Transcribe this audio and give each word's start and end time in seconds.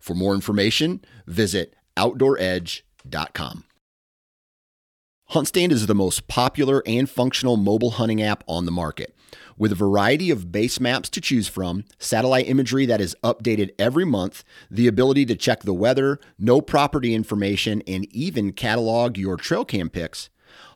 For 0.00 0.14
more 0.14 0.34
information, 0.34 1.04
visit 1.26 1.76
OutdoorEdge.com. 1.96 3.64
HuntStand 5.30 5.70
is 5.70 5.86
the 5.86 5.94
most 5.94 6.26
popular 6.26 6.82
and 6.86 7.08
functional 7.08 7.56
mobile 7.56 7.92
hunting 7.92 8.20
app 8.20 8.42
on 8.48 8.64
the 8.64 8.72
market. 8.72 9.14
With 9.56 9.70
a 9.70 9.76
variety 9.76 10.30
of 10.30 10.50
base 10.50 10.80
maps 10.80 11.08
to 11.10 11.20
choose 11.20 11.46
from, 11.46 11.84
satellite 11.98 12.48
imagery 12.48 12.84
that 12.86 13.00
is 13.00 13.14
updated 13.22 13.70
every 13.78 14.04
month, 14.04 14.42
the 14.70 14.88
ability 14.88 15.26
to 15.26 15.36
check 15.36 15.62
the 15.62 15.74
weather, 15.74 16.18
no 16.36 16.60
property 16.60 17.14
information, 17.14 17.80
and 17.86 18.06
even 18.12 18.52
catalog 18.52 19.16
your 19.16 19.36
trail 19.36 19.64
cam 19.64 19.88
pics, 19.88 20.30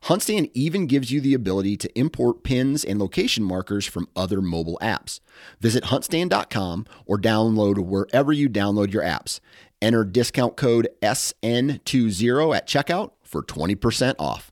HuntStand 0.05 0.50
even 0.55 0.86
gives 0.86 1.11
you 1.11 1.20
the 1.20 1.34
ability 1.34 1.77
to 1.78 1.98
import 1.98 2.42
pins 2.42 2.84
and 2.84 2.98
location 2.98 3.44
markers 3.44 3.86
from 3.86 4.08
other 4.14 4.41
mobile 4.41 4.78
apps. 4.83 5.20
Visit 5.61 5.84
huntstand.com 5.84 6.86
or 7.06 7.19
download 7.19 7.78
wherever 7.78 8.33
you 8.33 8.48
download 8.48 8.92
your 8.92 9.02
apps. 9.02 9.41
Enter 9.80 10.05
discount 10.05 10.56
code 10.56 10.89
SN20 11.02 12.56
at 12.56 12.67
checkout 12.67 13.12
for 13.22 13.42
20% 13.42 14.14
off. 14.19 14.50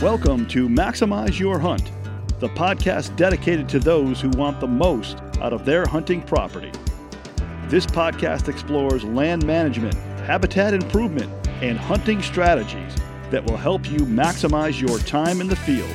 Welcome 0.00 0.46
to 0.48 0.68
Maximize 0.68 1.38
Your 1.38 1.58
Hunt 1.58 1.90
the 2.42 2.48
podcast 2.48 3.14
dedicated 3.14 3.68
to 3.68 3.78
those 3.78 4.20
who 4.20 4.28
want 4.30 4.58
the 4.58 4.66
most 4.66 5.18
out 5.40 5.52
of 5.52 5.64
their 5.64 5.86
hunting 5.86 6.20
property. 6.20 6.72
This 7.68 7.86
podcast 7.86 8.48
explores 8.48 9.04
land 9.04 9.46
management, 9.46 9.94
habitat 10.26 10.74
improvement, 10.74 11.30
and 11.62 11.78
hunting 11.78 12.20
strategies 12.20 12.96
that 13.32 13.44
will 13.44 13.56
help 13.56 13.90
you 13.90 13.98
maximize 14.00 14.80
your 14.80 14.98
time 15.00 15.40
in 15.40 15.48
the 15.48 15.56
field. 15.56 15.90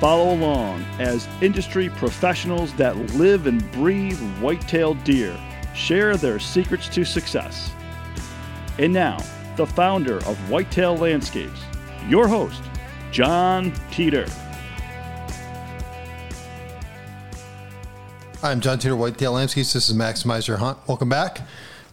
Follow 0.00 0.34
along 0.34 0.82
as 0.98 1.28
industry 1.40 1.88
professionals 1.90 2.74
that 2.74 2.96
live 3.14 3.46
and 3.46 3.70
breathe 3.70 4.18
white-tailed 4.40 5.04
deer 5.04 5.38
share 5.74 6.16
their 6.16 6.38
secrets 6.38 6.88
to 6.88 7.04
success. 7.04 7.70
And 8.78 8.92
now, 8.92 9.18
the 9.56 9.66
founder 9.66 10.16
of 10.24 10.50
Whitetail 10.50 10.96
Landscapes, 10.96 11.60
your 12.08 12.26
host, 12.26 12.62
John 13.10 13.72
Teeter. 13.90 14.26
I'm 18.42 18.60
John 18.60 18.78
Teeter, 18.78 18.96
Whitetail 18.96 19.32
Landscapes. 19.32 19.74
This 19.74 19.88
is 19.88 19.94
Maximize 19.94 20.48
Your 20.48 20.56
Hunt. 20.56 20.78
Welcome 20.88 21.10
back. 21.10 21.42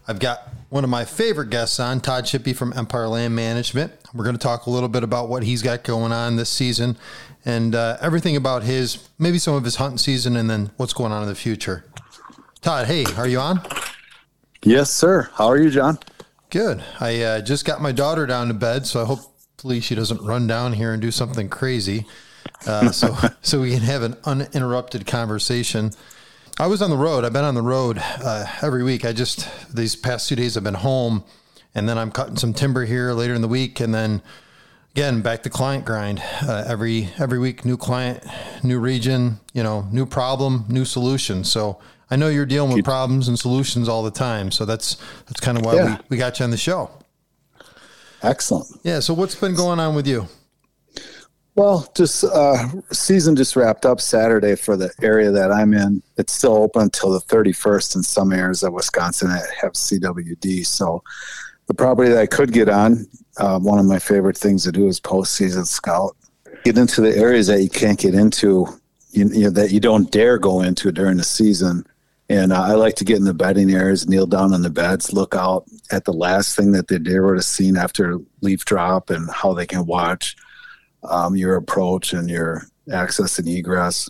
I've 0.07 0.19
got 0.19 0.49
one 0.69 0.83
of 0.83 0.89
my 0.89 1.05
favorite 1.05 1.49
guests 1.49 1.79
on, 1.79 1.99
Todd 1.99 2.23
Shippey 2.23 2.55
from 2.55 2.73
Empire 2.73 3.07
Land 3.07 3.35
Management. 3.35 3.91
We're 4.13 4.23
going 4.23 4.35
to 4.35 4.41
talk 4.41 4.65
a 4.65 4.69
little 4.69 4.89
bit 4.89 5.03
about 5.03 5.29
what 5.29 5.43
he's 5.43 5.61
got 5.61 5.83
going 5.83 6.11
on 6.11 6.35
this 6.35 6.49
season 6.49 6.97
and 7.45 7.75
uh, 7.75 7.97
everything 8.01 8.35
about 8.35 8.63
his, 8.63 9.07
maybe 9.17 9.37
some 9.37 9.53
of 9.55 9.63
his 9.63 9.75
hunting 9.75 9.97
season 9.97 10.35
and 10.35 10.49
then 10.49 10.71
what's 10.77 10.93
going 10.93 11.11
on 11.11 11.21
in 11.21 11.29
the 11.29 11.35
future. 11.35 11.85
Todd, 12.61 12.87
hey, 12.87 13.05
are 13.17 13.27
you 13.27 13.39
on? 13.39 13.61
Yes, 14.63 14.91
sir. 14.91 15.29
How 15.33 15.47
are 15.47 15.57
you, 15.57 15.69
John? 15.69 15.99
Good. 16.49 16.83
I 16.99 17.21
uh, 17.21 17.41
just 17.41 17.65
got 17.65 17.81
my 17.81 17.91
daughter 17.91 18.25
down 18.25 18.47
to 18.47 18.53
bed, 18.53 18.85
so 18.85 19.01
I 19.01 19.05
hopefully 19.05 19.79
she 19.79 19.95
doesn't 19.95 20.21
run 20.21 20.47
down 20.47 20.73
here 20.73 20.91
and 20.91 21.01
do 21.01 21.11
something 21.11 21.47
crazy. 21.47 22.05
Uh, 22.65 22.91
so, 22.91 23.15
so 23.41 23.61
we 23.61 23.71
can 23.71 23.81
have 23.81 24.01
an 24.01 24.17
uninterrupted 24.25 25.05
conversation. 25.05 25.91
I 26.59 26.67
was 26.67 26.81
on 26.81 26.89
the 26.89 26.97
road. 26.97 27.23
I've 27.23 27.31
been 27.31 27.45
on 27.45 27.55
the 27.55 27.61
road 27.61 27.99
uh, 28.01 28.45
every 28.61 28.83
week. 28.83 29.05
I 29.05 29.13
just 29.13 29.47
these 29.73 29.95
past 29.95 30.27
two 30.27 30.35
days 30.35 30.57
I've 30.57 30.63
been 30.63 30.73
home, 30.73 31.23
and 31.75 31.87
then 31.87 31.97
I'm 31.97 32.11
cutting 32.11 32.37
some 32.37 32.53
timber 32.53 32.85
here 32.85 33.13
later 33.13 33.33
in 33.33 33.41
the 33.41 33.47
week, 33.47 33.79
and 33.79 33.93
then 33.93 34.21
again 34.93 35.21
back 35.21 35.43
to 35.43 35.49
client 35.49 35.85
grind. 35.85 36.21
Uh, 36.41 36.63
every 36.67 37.09
every 37.19 37.39
week, 37.39 37.65
new 37.65 37.77
client, 37.77 38.23
new 38.63 38.79
region, 38.79 39.39
you 39.53 39.63
know, 39.63 39.87
new 39.91 40.05
problem, 40.05 40.65
new 40.67 40.85
solution. 40.85 41.43
So 41.43 41.79
I 42.11 42.15
know 42.15 42.27
you're 42.27 42.45
dealing 42.45 42.73
with 42.73 42.83
problems 42.83 43.27
and 43.27 43.37
solutions 43.37 43.87
all 43.87 44.03
the 44.03 44.11
time. 44.11 44.51
So 44.51 44.65
that's 44.65 44.97
that's 45.27 45.39
kind 45.39 45.57
of 45.57 45.65
why 45.65 45.75
yeah. 45.75 45.97
we, 45.97 46.03
we 46.09 46.17
got 46.17 46.39
you 46.39 46.43
on 46.43 46.51
the 46.51 46.57
show. 46.57 46.89
Excellent. 48.21 48.67
Yeah. 48.83 48.99
So 48.99 49.13
what's 49.13 49.35
been 49.35 49.55
going 49.55 49.79
on 49.79 49.95
with 49.95 50.07
you? 50.07 50.27
Well, 51.55 51.91
just 51.93 52.23
uh, 52.23 52.67
season 52.91 53.35
just 53.35 53.55
wrapped 53.55 53.85
up 53.85 53.99
Saturday 53.99 54.55
for 54.55 54.77
the 54.77 54.91
area 55.01 55.29
that 55.31 55.51
I'm 55.51 55.73
in. 55.73 56.01
It's 56.17 56.31
still 56.31 56.55
open 56.55 56.83
until 56.83 57.11
the 57.11 57.19
31st 57.19 57.97
in 57.97 58.03
some 58.03 58.31
areas 58.31 58.63
of 58.63 58.71
Wisconsin 58.71 59.29
that 59.29 59.49
have 59.61 59.73
CWD. 59.73 60.65
So 60.65 61.03
the 61.69 61.75
property 61.75 62.09
that 62.09 62.19
I 62.19 62.25
could 62.25 62.51
get 62.51 62.67
on, 62.67 63.05
uh, 63.37 63.59
one 63.59 63.77
of 63.77 63.85
my 63.85 63.99
favorite 63.99 64.35
things 64.35 64.63
to 64.63 64.71
do 64.71 64.87
is 64.87 64.99
postseason 64.99 65.67
scout. 65.67 66.17
Get 66.63 66.79
into 66.79 66.99
the 66.99 67.15
areas 67.15 67.45
that 67.45 67.61
you 67.61 67.69
can't 67.69 67.99
get 67.99 68.15
into, 68.15 68.67
you, 69.11 69.29
you 69.29 69.43
know, 69.43 69.49
that 69.51 69.71
you 69.71 69.79
don't 69.79 70.09
dare 70.11 70.39
go 70.39 70.61
into 70.61 70.91
during 70.91 71.17
the 71.17 71.23
season. 71.23 71.85
And 72.27 72.51
uh, 72.51 72.63
I 72.63 72.73
like 72.73 72.95
to 72.95 73.05
get 73.05 73.17
in 73.17 73.23
the 73.23 73.35
bedding 73.35 73.69
areas, 73.69 74.09
kneel 74.09 74.25
down 74.25 74.51
on 74.55 74.63
the 74.63 74.71
beds, 74.71 75.13
look 75.13 75.35
out 75.35 75.65
at 75.91 76.05
the 76.05 76.11
last 76.11 76.55
thing 76.55 76.71
that 76.71 76.87
the 76.87 76.97
deer 76.97 77.23
would 77.27 77.37
have 77.37 77.45
seen 77.45 77.77
after 77.77 78.17
leaf 78.41 78.65
drop 78.65 79.11
and 79.11 79.29
how 79.29 79.53
they 79.53 79.67
can 79.67 79.85
watch 79.85 80.35
um, 81.03 81.35
your 81.35 81.55
approach 81.55 82.13
and 82.13 82.31
your 82.31 82.63
access 82.91 83.37
and 83.37 83.47
egress. 83.47 84.09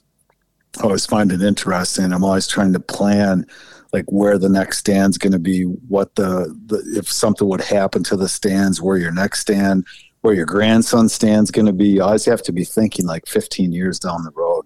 I 0.80 0.84
always 0.84 1.06
find 1.06 1.30
it 1.30 1.42
interesting. 1.42 2.14
I'm 2.14 2.24
always 2.24 2.48
trying 2.48 2.72
to 2.72 2.80
plan 2.80 3.46
like 3.92 4.06
where 4.12 4.38
the 4.38 4.50
next 4.50 4.78
stand's 4.78 5.18
going 5.18 5.34
to 5.34 5.40
be, 5.40 5.64
what 5.64 6.16
the, 6.16 6.56
the 6.68 6.84
if 6.98 7.12
something 7.12 7.48
would 7.48 7.62
happen 7.62 8.04
to 8.04 8.16
the 8.16 8.30
stands, 8.30 8.82
where 8.82 8.98
your 8.98 9.12
next 9.12 9.40
stand, 9.40 9.86
where 10.22 10.34
your 10.34 10.46
grandson 10.46 11.10
stand's 11.10 11.52
going 11.52 11.66
to 11.66 11.74
be. 11.74 11.90
You 11.90 12.04
always 12.04 12.26
have 12.26 12.42
to 12.44 12.52
be 12.52 12.64
thinking 12.64 13.06
like 13.06 13.26
15 13.28 13.72
years 13.72 14.00
down 14.00 14.24
the 14.24 14.32
road. 14.32 14.66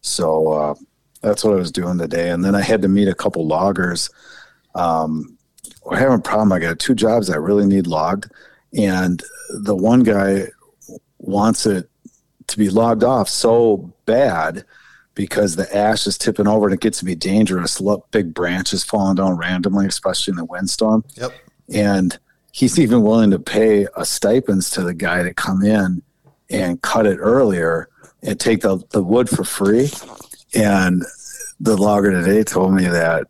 So 0.00 0.52
uh, 0.52 0.74
that's 1.22 1.44
what 1.44 1.54
I 1.54 1.56
was 1.56 1.72
doing 1.72 1.98
today. 1.98 2.30
And 2.30 2.44
then 2.44 2.54
I 2.54 2.60
had 2.60 2.82
to 2.82 2.88
meet 2.88 3.08
a 3.08 3.14
couple 3.14 3.46
loggers. 3.46 4.10
Um, 4.74 5.36
we're 5.84 5.98
having 5.98 6.18
a 6.18 6.22
problem. 6.22 6.52
I 6.52 6.58
got 6.58 6.78
two 6.78 6.94
jobs 6.94 7.30
I 7.30 7.36
really 7.36 7.66
need 7.66 7.86
logged, 7.86 8.30
and 8.76 9.22
the 9.50 9.74
one 9.74 10.02
guy 10.02 10.46
wants 11.18 11.66
it 11.66 11.88
to 12.48 12.58
be 12.58 12.70
logged 12.70 13.04
off 13.04 13.28
so 13.28 13.92
bad 14.06 14.64
because 15.14 15.56
the 15.56 15.74
ash 15.76 16.06
is 16.06 16.16
tipping 16.16 16.48
over 16.48 16.66
and 16.66 16.74
it 16.74 16.80
gets 16.80 16.98
to 17.00 17.04
be 17.04 17.14
dangerous. 17.14 17.80
Look, 17.80 18.10
big 18.10 18.32
branches 18.32 18.84
falling 18.84 19.16
down 19.16 19.36
randomly, 19.36 19.86
especially 19.86 20.32
in 20.32 20.38
a 20.38 20.44
windstorm. 20.44 21.04
Yep. 21.14 21.32
And 21.74 22.18
he's 22.52 22.78
even 22.78 23.02
willing 23.02 23.30
to 23.30 23.38
pay 23.38 23.86
a 23.96 24.04
stipends 24.04 24.70
to 24.70 24.82
the 24.82 24.94
guy 24.94 25.22
to 25.22 25.34
come 25.34 25.62
in 25.62 26.02
and 26.50 26.82
cut 26.82 27.06
it 27.06 27.16
earlier 27.16 27.88
and 28.22 28.38
take 28.38 28.60
the, 28.60 28.82
the 28.90 29.02
wood 29.02 29.28
for 29.28 29.44
free. 29.44 29.90
And 30.54 31.02
the 31.60 31.76
logger 31.76 32.10
today 32.10 32.42
told 32.42 32.74
me 32.74 32.86
that, 32.86 33.26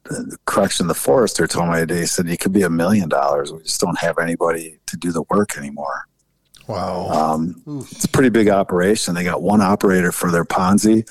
correction, 0.46 0.86
the 0.86 0.94
forester 0.94 1.46
told 1.46 1.70
me 1.70 1.76
today, 1.76 2.04
said 2.04 2.26
he 2.26 2.36
could 2.36 2.52
be 2.52 2.62
a 2.62 2.70
million 2.70 3.08
dollars. 3.08 3.52
We 3.52 3.62
just 3.62 3.80
don't 3.80 3.98
have 3.98 4.18
anybody 4.18 4.78
to 4.86 4.96
do 4.96 5.12
the 5.12 5.22
work 5.30 5.56
anymore. 5.56 6.08
Wow. 6.66 7.08
Um, 7.08 7.62
it's 7.90 8.04
a 8.04 8.08
pretty 8.08 8.30
big 8.30 8.48
operation. 8.48 9.14
They 9.14 9.24
got 9.24 9.42
one 9.42 9.60
operator 9.60 10.12
for 10.12 10.30
their 10.30 10.44
Ponsse 10.44 11.06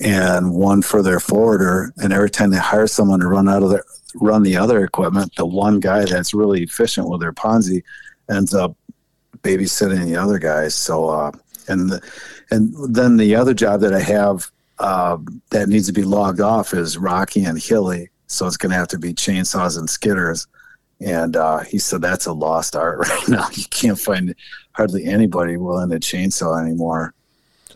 and 0.00 0.54
one 0.54 0.82
for 0.82 1.02
their 1.02 1.20
forwarder. 1.20 1.92
And 1.98 2.12
every 2.12 2.30
time 2.30 2.50
they 2.50 2.58
hire 2.58 2.86
someone 2.86 3.20
to 3.20 3.28
run 3.28 3.48
out 3.48 3.62
of 3.62 3.70
their 3.70 3.84
run 4.14 4.42
the 4.42 4.56
other 4.56 4.84
equipment, 4.84 5.34
the 5.36 5.46
one 5.46 5.78
guy 5.78 6.04
that's 6.04 6.34
really 6.34 6.62
efficient 6.62 7.08
with 7.08 7.20
their 7.20 7.32
Ponsse 7.32 7.82
ends 8.28 8.54
up 8.54 8.76
babysitting 9.42 10.04
the 10.06 10.16
other 10.16 10.38
guys. 10.38 10.74
So 10.74 11.08
uh, 11.08 11.32
and 11.68 11.90
the, 11.90 12.02
and 12.50 12.74
then 12.94 13.16
the 13.16 13.36
other 13.36 13.54
job 13.54 13.80
that 13.80 13.94
I 13.94 14.00
have 14.00 14.50
uh, 14.78 15.18
that 15.50 15.68
needs 15.68 15.86
to 15.86 15.92
be 15.92 16.02
logged 16.02 16.40
off 16.40 16.72
is 16.72 16.98
Rocky 16.98 17.44
and 17.44 17.60
Hilly. 17.60 18.08
So 18.26 18.46
it's 18.46 18.56
going 18.56 18.70
to 18.70 18.76
have 18.76 18.88
to 18.88 18.98
be 18.98 19.12
chainsaws 19.12 19.78
and 19.78 19.88
skidders. 19.88 20.46
And 21.00 21.36
uh, 21.36 21.60
he 21.60 21.78
said 21.78 22.00
that's 22.00 22.26
a 22.26 22.32
lost 22.32 22.76
art 22.76 22.98
right 23.08 23.28
now. 23.28 23.46
You 23.52 23.64
can't 23.70 23.98
find 23.98 24.34
hardly 24.72 25.04
anybody 25.04 25.56
willing 25.56 25.90
to 25.90 25.98
chainsaw 25.98 26.60
anymore. 26.60 27.14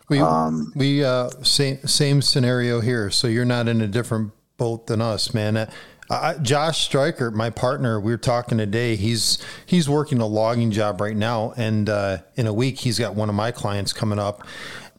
We 0.08 0.20
um, 0.20 0.72
we 0.74 1.04
uh, 1.04 1.30
same 1.42 1.86
same 1.86 2.22
scenario 2.22 2.80
here. 2.80 3.10
So 3.10 3.26
you're 3.26 3.44
not 3.44 3.68
in 3.68 3.80
a 3.80 3.86
different 3.86 4.32
boat 4.56 4.86
than 4.86 5.00
us, 5.00 5.32
man. 5.32 5.68
Uh, 6.10 6.34
Josh 6.38 6.84
Stryker, 6.84 7.30
my 7.30 7.48
partner, 7.48 7.98
we 7.98 8.12
were 8.12 8.18
talking 8.18 8.58
today. 8.58 8.96
He's 8.96 9.38
he's 9.64 9.88
working 9.88 10.20
a 10.20 10.26
logging 10.26 10.70
job 10.70 11.00
right 11.00 11.16
now, 11.16 11.54
and 11.56 11.88
uh, 11.88 12.18
in 12.36 12.46
a 12.46 12.52
week 12.52 12.78
he's 12.78 12.98
got 12.98 13.14
one 13.14 13.28
of 13.28 13.34
my 13.34 13.50
clients 13.50 13.92
coming 13.92 14.18
up. 14.18 14.46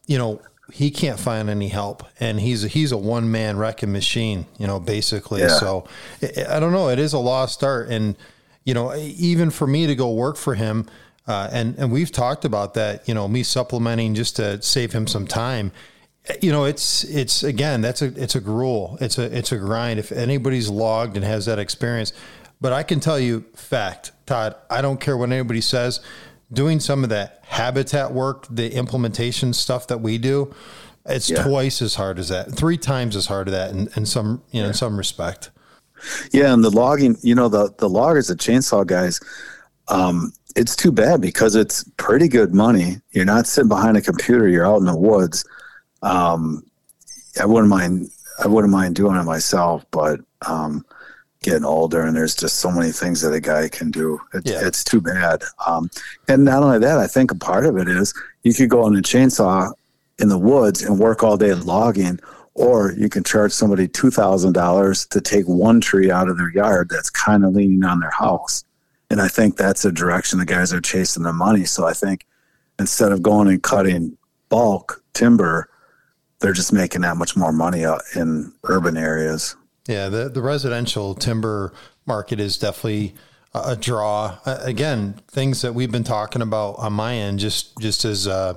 You 0.07 0.17
know, 0.17 0.41
he 0.71 0.89
can't 0.89 1.19
find 1.19 1.49
any 1.49 1.67
help, 1.67 2.03
and 2.19 2.39
he's 2.39 2.63
a, 2.63 2.67
he's 2.67 2.91
a 2.91 2.97
one 2.97 3.29
man 3.29 3.57
wrecking 3.57 3.91
machine. 3.91 4.47
You 4.57 4.65
know, 4.65 4.79
basically. 4.79 5.41
Yeah. 5.41 5.49
So 5.49 5.87
I 6.49 6.59
don't 6.59 6.71
know. 6.71 6.89
It 6.89 6.97
is 6.97 7.13
a 7.13 7.19
lost 7.19 7.63
art, 7.63 7.89
and 7.89 8.15
you 8.63 8.73
know, 8.73 8.95
even 8.95 9.51
for 9.51 9.67
me 9.67 9.85
to 9.85 9.93
go 9.93 10.11
work 10.11 10.37
for 10.37 10.55
him, 10.55 10.87
uh, 11.27 11.49
and 11.51 11.77
and 11.77 11.91
we've 11.91 12.11
talked 12.11 12.45
about 12.45 12.73
that. 12.75 13.07
You 13.07 13.13
know, 13.13 13.27
me 13.27 13.43
supplementing 13.43 14.15
just 14.15 14.35
to 14.37 14.61
save 14.61 14.93
him 14.93 15.07
some 15.07 15.27
time 15.27 15.71
you 16.41 16.51
know 16.51 16.65
it's 16.65 17.03
it's 17.03 17.43
again 17.43 17.81
that's 17.81 18.01
a 18.01 18.05
it's 18.21 18.35
a 18.35 18.41
gruel 18.41 18.97
it's 18.99 19.17
a 19.17 19.37
it's 19.37 19.51
a 19.51 19.57
grind 19.57 19.99
if 19.99 20.11
anybody's 20.11 20.69
logged 20.69 21.15
and 21.15 21.25
has 21.25 21.45
that 21.45 21.59
experience 21.59 22.13
but 22.59 22.73
i 22.73 22.81
can 22.81 22.99
tell 22.99 23.19
you 23.19 23.45
fact 23.55 24.11
todd 24.25 24.55
i 24.69 24.81
don't 24.81 24.99
care 24.99 25.15
what 25.15 25.31
anybody 25.31 25.61
says 25.61 26.01
doing 26.51 26.79
some 26.79 27.03
of 27.03 27.09
that 27.09 27.41
habitat 27.43 28.11
work 28.11 28.47
the 28.49 28.73
implementation 28.73 29.53
stuff 29.53 29.87
that 29.87 30.01
we 30.01 30.17
do 30.17 30.53
it's 31.05 31.29
yeah. 31.29 31.43
twice 31.43 31.81
as 31.81 31.95
hard 31.95 32.17
as 32.17 32.29
that 32.29 32.51
three 32.51 32.77
times 32.77 33.15
as 33.15 33.27
hard 33.27 33.47
as 33.47 33.53
that 33.53 33.71
in, 33.71 33.87
in 33.95 34.05
some 34.05 34.41
you 34.51 34.59
know 34.59 34.65
yeah. 34.65 34.69
in 34.69 34.73
some 34.73 34.97
respect 34.97 35.51
yeah 36.31 36.51
and 36.51 36.63
the 36.63 36.71
logging 36.71 37.15
you 37.21 37.35
know 37.35 37.47
the 37.47 37.71
the 37.77 37.89
loggers 37.89 38.27
the 38.27 38.35
chainsaw 38.35 38.85
guys 38.85 39.19
um 39.89 40.33
it's 40.55 40.75
too 40.75 40.91
bad 40.91 41.19
because 41.21 41.55
it's 41.55 41.83
pretty 41.97 42.27
good 42.27 42.53
money 42.53 42.97
you're 43.11 43.25
not 43.25 43.47
sitting 43.47 43.69
behind 43.69 43.97
a 43.97 44.01
computer 44.01 44.47
you're 44.47 44.65
out 44.65 44.77
in 44.79 44.85
the 44.85 44.95
woods 44.95 45.45
um, 46.01 46.63
I 47.41 47.45
wouldn't 47.45 47.69
mind. 47.69 48.09
I 48.43 48.47
wouldn't 48.47 48.71
mind 48.71 48.95
doing 48.95 49.15
it 49.15 49.23
myself, 49.23 49.85
but 49.91 50.19
um, 50.45 50.85
getting 51.41 51.65
older 51.65 52.03
and 52.03 52.15
there's 52.15 52.35
just 52.35 52.57
so 52.57 52.69
many 52.69 52.91
things 52.91 53.21
that 53.21 53.33
a 53.33 53.39
guy 53.39 53.69
can 53.69 53.91
do. 53.91 54.19
It, 54.33 54.43
yeah. 54.45 54.59
It's 54.65 54.83
too 54.83 54.99
bad. 55.01 55.41
Um, 55.65 55.89
and 56.27 56.43
not 56.43 56.63
only 56.63 56.79
that, 56.79 56.97
I 56.97 57.07
think 57.07 57.31
a 57.31 57.35
part 57.35 57.65
of 57.65 57.77
it 57.77 57.87
is 57.87 58.13
you 58.43 58.53
could 58.53 58.69
go 58.69 58.83
on 58.83 58.95
a 58.95 59.01
chainsaw 59.01 59.71
in 60.19 60.29
the 60.29 60.37
woods 60.37 60.83
and 60.83 60.99
work 60.99 61.23
all 61.23 61.37
day 61.37 61.53
logging, 61.53 62.19
or 62.53 62.91
you 62.93 63.09
can 63.09 63.23
charge 63.23 63.51
somebody 63.51 63.87
two 63.87 64.11
thousand 64.11 64.53
dollars 64.53 65.05
to 65.07 65.21
take 65.21 65.45
one 65.45 65.81
tree 65.81 66.11
out 66.11 66.29
of 66.29 66.37
their 66.37 66.51
yard 66.51 66.89
that's 66.89 67.09
kind 67.09 67.43
of 67.43 67.53
leaning 67.53 67.83
on 67.83 67.99
their 67.99 68.11
house. 68.11 68.63
And 69.09 69.21
I 69.21 69.27
think 69.27 69.57
that's 69.57 69.83
the 69.83 69.91
direction 69.91 70.39
the 70.39 70.45
guys 70.45 70.73
are 70.73 70.81
chasing 70.81 71.23
the 71.23 71.33
money. 71.33 71.65
So 71.65 71.85
I 71.85 71.93
think 71.93 72.25
instead 72.79 73.11
of 73.11 73.21
going 73.21 73.47
and 73.47 73.61
cutting 73.61 74.17
bulk 74.49 75.03
timber 75.13 75.69
they're 76.39 76.53
just 76.53 76.73
making 76.73 77.01
that 77.01 77.17
much 77.17 77.35
more 77.35 77.51
money 77.51 77.83
in 78.15 78.53
urban 78.65 78.97
areas. 78.97 79.55
Yeah, 79.87 80.09
the 80.09 80.29
the 80.29 80.41
residential 80.41 81.15
timber 81.15 81.73
market 82.05 82.39
is 82.39 82.57
definitely 82.57 83.15
a 83.53 83.75
draw. 83.75 84.37
again, 84.45 85.15
things 85.27 85.61
that 85.61 85.73
we've 85.73 85.91
been 85.91 86.03
talking 86.03 86.41
about 86.41 86.75
on 86.77 86.93
my 86.93 87.15
end, 87.15 87.39
just 87.39 87.77
just 87.79 88.05
as 88.05 88.27
uh, 88.27 88.55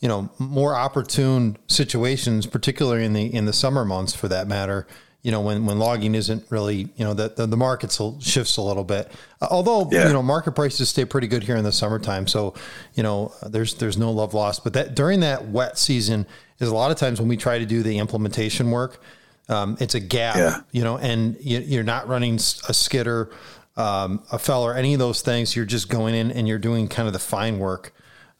you 0.00 0.08
know, 0.08 0.30
more 0.38 0.74
opportune 0.74 1.56
situations, 1.68 2.46
particularly 2.46 3.04
in 3.04 3.12
the 3.12 3.32
in 3.34 3.44
the 3.44 3.52
summer 3.52 3.84
months, 3.84 4.14
for 4.14 4.28
that 4.28 4.48
matter. 4.48 4.86
You 5.22 5.30
know, 5.30 5.40
when, 5.40 5.66
when 5.66 5.78
logging 5.78 6.16
isn't 6.16 6.44
really, 6.50 6.88
you 6.96 7.04
know, 7.04 7.14
the, 7.14 7.28
the, 7.28 7.46
the 7.46 7.56
market 7.56 7.96
shifts 8.20 8.56
a 8.56 8.62
little 8.62 8.82
bit. 8.82 9.10
Uh, 9.40 9.46
although, 9.52 9.88
yeah. 9.92 10.08
you 10.08 10.12
know, 10.12 10.22
market 10.22 10.52
prices 10.52 10.88
stay 10.88 11.04
pretty 11.04 11.28
good 11.28 11.44
here 11.44 11.54
in 11.54 11.62
the 11.62 11.70
summertime. 11.70 12.26
So, 12.26 12.54
you 12.94 13.04
know, 13.04 13.32
there's, 13.46 13.74
there's 13.74 13.96
no 13.96 14.10
love 14.10 14.34
lost, 14.34 14.64
but 14.64 14.72
that 14.72 14.96
during 14.96 15.20
that 15.20 15.46
wet 15.46 15.78
season, 15.78 16.26
is 16.62 16.68
a 16.68 16.74
lot 16.74 16.90
of 16.90 16.96
times 16.96 17.20
when 17.20 17.28
we 17.28 17.36
try 17.36 17.58
to 17.58 17.66
do 17.66 17.82
the 17.82 17.98
implementation 17.98 18.70
work, 18.70 19.02
um, 19.48 19.76
it's 19.80 19.94
a 19.94 20.00
gap, 20.00 20.36
yeah. 20.36 20.60
you 20.70 20.82
know, 20.82 20.96
and 20.98 21.36
you, 21.40 21.80
are 21.80 21.84
not 21.84 22.08
running 22.08 22.36
a 22.36 22.74
skidder, 22.74 23.30
um, 23.76 24.22
a 24.30 24.38
feller, 24.38 24.74
any 24.74 24.92
of 24.92 25.00
those 25.00 25.22
things. 25.22 25.56
You're 25.56 25.64
just 25.64 25.88
going 25.88 26.14
in 26.14 26.30
and 26.30 26.46
you're 26.46 26.58
doing 26.58 26.88
kind 26.88 27.06
of 27.06 27.12
the 27.12 27.18
fine 27.18 27.58
work. 27.58 27.92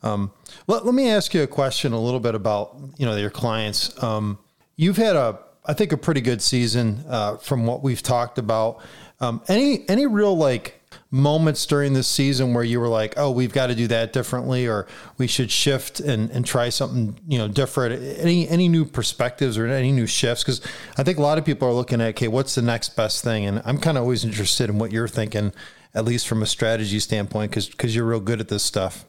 Um, 0.02 0.32
let, 0.66 0.86
let 0.86 0.94
me 0.94 1.10
ask 1.10 1.34
you 1.34 1.42
a 1.42 1.46
question 1.46 1.92
a 1.92 2.00
little 2.00 2.20
bit 2.20 2.34
about, 2.34 2.76
you 2.96 3.06
know, 3.06 3.16
your 3.16 3.30
clients. 3.30 4.00
Um, 4.02 4.38
you've 4.76 4.96
had 4.96 5.16
a, 5.16 5.38
I 5.64 5.74
think 5.74 5.92
a 5.92 5.96
pretty 5.96 6.20
good 6.20 6.42
season, 6.42 7.04
uh, 7.08 7.36
from 7.36 7.66
what 7.66 7.82
we've 7.82 8.02
talked 8.02 8.38
about. 8.38 8.80
Um, 9.20 9.42
any, 9.48 9.88
any 9.88 10.06
real 10.06 10.36
like 10.36 10.80
moments 11.12 11.66
during 11.66 11.92
this 11.92 12.08
season 12.08 12.54
where 12.54 12.64
you 12.64 12.80
were 12.80 12.88
like, 12.88 13.14
oh, 13.16 13.30
we've 13.30 13.52
got 13.52 13.68
to 13.68 13.74
do 13.74 13.86
that 13.86 14.12
differently, 14.12 14.66
or 14.66 14.86
we 15.18 15.26
should 15.26 15.50
shift 15.50 16.00
and, 16.00 16.30
and 16.30 16.44
try 16.44 16.68
something, 16.68 17.18
you 17.28 17.38
know, 17.38 17.46
different? 17.46 18.02
Any 18.18 18.48
any 18.48 18.68
new 18.68 18.84
perspectives 18.84 19.56
or 19.56 19.66
any 19.66 19.92
new 19.92 20.06
shifts? 20.06 20.42
Because 20.42 20.60
I 20.98 21.04
think 21.04 21.18
a 21.18 21.22
lot 21.22 21.38
of 21.38 21.44
people 21.44 21.68
are 21.68 21.72
looking 21.72 22.00
at, 22.00 22.08
okay, 22.10 22.28
what's 22.28 22.54
the 22.54 22.62
next 22.62 22.96
best 22.96 23.22
thing? 23.22 23.44
And 23.46 23.62
I'm 23.64 23.78
kind 23.78 23.96
of 23.96 24.02
always 24.02 24.24
interested 24.24 24.70
in 24.70 24.78
what 24.78 24.90
you're 24.90 25.08
thinking, 25.08 25.52
at 25.94 26.04
least 26.04 26.26
from 26.26 26.42
a 26.42 26.46
strategy 26.46 26.98
standpoint, 26.98 27.50
because 27.52 27.68
because 27.68 27.94
you're 27.94 28.06
real 28.06 28.20
good 28.20 28.40
at 28.40 28.48
this 28.48 28.62
stuff. 28.64 29.04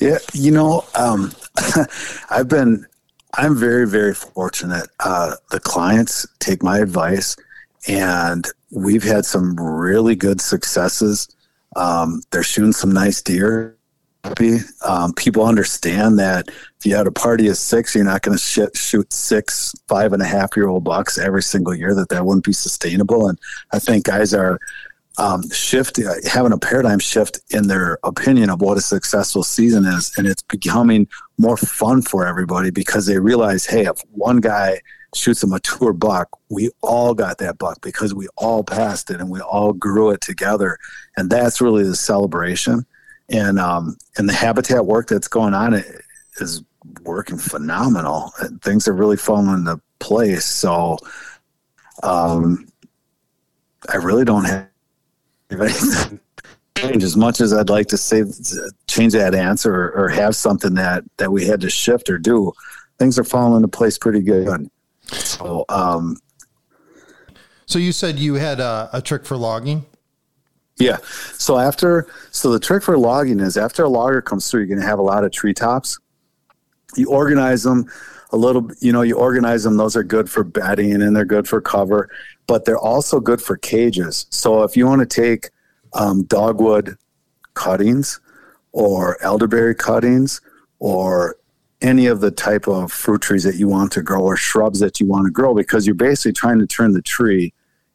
Yeah, 0.00 0.18
you 0.32 0.50
know, 0.50 0.84
um, 0.94 1.32
I've 2.30 2.48
been, 2.48 2.86
I'm 3.34 3.56
very 3.56 3.86
very 3.86 4.14
fortunate. 4.14 4.88
Uh, 5.00 5.34
the 5.50 5.60
clients 5.60 6.26
take 6.38 6.62
my 6.62 6.78
advice 6.78 7.36
and 7.88 8.46
we've 8.70 9.04
had 9.04 9.24
some 9.24 9.54
really 9.56 10.14
good 10.14 10.40
successes. 10.40 11.28
Um, 11.76 12.22
they're 12.30 12.42
shooting 12.42 12.72
some 12.72 12.92
nice 12.92 13.22
deer. 13.22 13.76
Um, 14.86 15.14
people 15.14 15.46
understand 15.46 16.18
that 16.18 16.48
if 16.48 16.84
you 16.84 16.94
had 16.94 17.06
a 17.06 17.12
party 17.12 17.48
of 17.48 17.56
six, 17.56 17.94
you're 17.94 18.04
not 18.04 18.20
going 18.22 18.36
to 18.36 18.42
sh- 18.42 18.78
shoot 18.78 19.12
six 19.12 19.74
five 19.88 20.12
and 20.12 20.20
a 20.20 20.26
half 20.26 20.56
year 20.56 20.68
old 20.68 20.84
bucks 20.84 21.16
every 21.16 21.42
single 21.42 21.74
year. 21.74 21.94
That 21.94 22.10
that 22.10 22.26
wouldn't 22.26 22.44
be 22.44 22.52
sustainable. 22.52 23.28
And 23.28 23.38
I 23.72 23.78
think 23.78 24.04
guys 24.04 24.34
are 24.34 24.58
um, 25.20 25.48
shifting, 25.50 26.06
having 26.26 26.52
a 26.52 26.58
paradigm 26.58 26.98
shift 26.98 27.40
in 27.50 27.68
their 27.68 27.98
opinion 28.04 28.48
of 28.48 28.62
what 28.62 28.78
a 28.78 28.80
successful 28.80 29.42
season 29.42 29.84
is, 29.84 30.12
and 30.16 30.26
it's 30.26 30.42
becoming 30.42 31.06
more 31.36 31.58
fun 31.58 32.00
for 32.00 32.26
everybody 32.26 32.70
because 32.70 33.04
they 33.04 33.18
realize, 33.18 33.66
hey, 33.66 33.84
if 33.84 34.00
one 34.12 34.38
guy 34.38 34.80
shoots 35.14 35.42
a 35.42 35.46
mature 35.46 35.92
buck, 35.92 36.28
we 36.48 36.70
all 36.80 37.12
got 37.12 37.36
that 37.36 37.58
buck 37.58 37.82
because 37.82 38.14
we 38.14 38.28
all 38.38 38.64
passed 38.64 39.10
it 39.10 39.20
and 39.20 39.28
we 39.28 39.40
all 39.40 39.74
grew 39.74 40.10
it 40.10 40.22
together. 40.22 40.78
And 41.18 41.28
that's 41.28 41.60
really 41.60 41.84
the 41.84 41.96
celebration. 41.96 42.86
And 43.28 43.58
um, 43.58 43.98
and 44.16 44.26
the 44.26 44.32
habitat 44.32 44.86
work 44.86 45.06
that's 45.06 45.28
going 45.28 45.52
on 45.52 45.84
is 46.38 46.62
working 47.02 47.36
phenomenal. 47.36 48.32
Things 48.62 48.88
are 48.88 48.94
really 48.94 49.18
falling 49.18 49.52
into 49.52 49.80
place. 49.98 50.46
So 50.46 50.96
um, 52.02 52.66
I 53.92 53.96
really 53.96 54.24
don't 54.24 54.46
have 54.46 54.69
change 56.76 57.02
as 57.02 57.16
much 57.16 57.40
as 57.40 57.52
I'd 57.52 57.68
like 57.68 57.88
to 57.88 57.96
say 57.96 58.24
change 58.86 59.12
that 59.12 59.34
answer 59.34 59.74
or, 59.74 60.04
or 60.04 60.08
have 60.08 60.34
something 60.36 60.74
that 60.74 61.04
that 61.16 61.30
we 61.30 61.44
had 61.44 61.60
to 61.62 61.70
shift 61.70 62.08
or 62.08 62.18
do. 62.18 62.52
Things 62.98 63.18
are 63.18 63.24
falling 63.24 63.56
into 63.56 63.68
place 63.68 63.98
pretty 63.98 64.20
good. 64.20 64.70
So, 65.12 65.64
um, 65.68 66.16
so 67.66 67.78
you 67.78 67.92
said 67.92 68.18
you 68.18 68.34
had 68.34 68.60
a, 68.60 68.90
a 68.92 69.00
trick 69.00 69.24
for 69.24 69.36
logging. 69.36 69.86
Yeah. 70.80 70.96
So 71.34 71.58
after, 71.58 72.08
so 72.30 72.50
the 72.50 72.58
trick 72.58 72.82
for 72.82 72.96
logging 72.96 73.38
is 73.38 73.56
after 73.56 73.84
a 73.84 73.88
logger 73.88 74.22
comes 74.22 74.50
through, 74.50 74.60
you're 74.60 74.68
going 74.68 74.80
to 74.80 74.86
have 74.86 74.98
a 74.98 75.02
lot 75.02 75.24
of 75.24 75.30
treetops. 75.30 75.98
You 76.96 77.10
organize 77.10 77.62
them 77.62 77.88
a 78.32 78.36
little, 78.36 78.70
you 78.80 78.92
know, 78.92 79.02
you 79.02 79.16
organize 79.16 79.62
them. 79.62 79.76
Those 79.76 79.94
are 79.94 80.02
good 80.02 80.28
for 80.28 80.42
bedding 80.42 81.02
and 81.02 81.14
they're 81.14 81.24
good 81.24 81.46
for 81.46 81.60
cover, 81.60 82.10
but 82.46 82.64
they're 82.64 82.78
also 82.78 83.20
good 83.20 83.40
for 83.40 83.56
cages. 83.56 84.26
So 84.30 84.62
if 84.62 84.76
you 84.76 84.86
want 84.86 85.00
to 85.00 85.06
take 85.06 85.50
um, 85.92 86.24
dogwood 86.24 86.96
cuttings 87.54 88.20
or 88.72 89.22
elderberry 89.22 89.74
cuttings 89.74 90.40
or 90.78 91.36
any 91.82 92.06
of 92.06 92.20
the 92.20 92.30
type 92.30 92.68
of 92.68 92.92
fruit 92.92 93.22
trees 93.22 93.44
that 93.44 93.56
you 93.56 93.68
want 93.68 93.92
to 93.92 94.02
grow 94.02 94.22
or 94.22 94.36
shrubs 94.36 94.80
that 94.80 95.00
you 95.00 95.06
want 95.06 95.26
to 95.26 95.30
grow 95.30 95.54
because 95.54 95.86
you're 95.86 95.94
basically 95.94 96.32
trying 96.32 96.58
to 96.58 96.66
turn 96.66 96.92
the 96.92 97.02
tree 97.02 97.52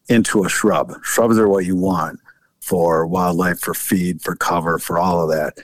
into 0.10 0.44
a 0.44 0.50
shrub. 0.50 0.94
Shrubs 1.04 1.38
are 1.38 1.48
what 1.48 1.66
you 1.66 1.76
want 1.76 2.20
for 2.62 3.06
wildlife, 3.06 3.60
for 3.60 3.74
feed, 3.74 4.22
for 4.22 4.36
cover, 4.36 4.80
for 4.80 4.98
all 4.98 5.22
of 5.22 5.30
that. 5.30 5.64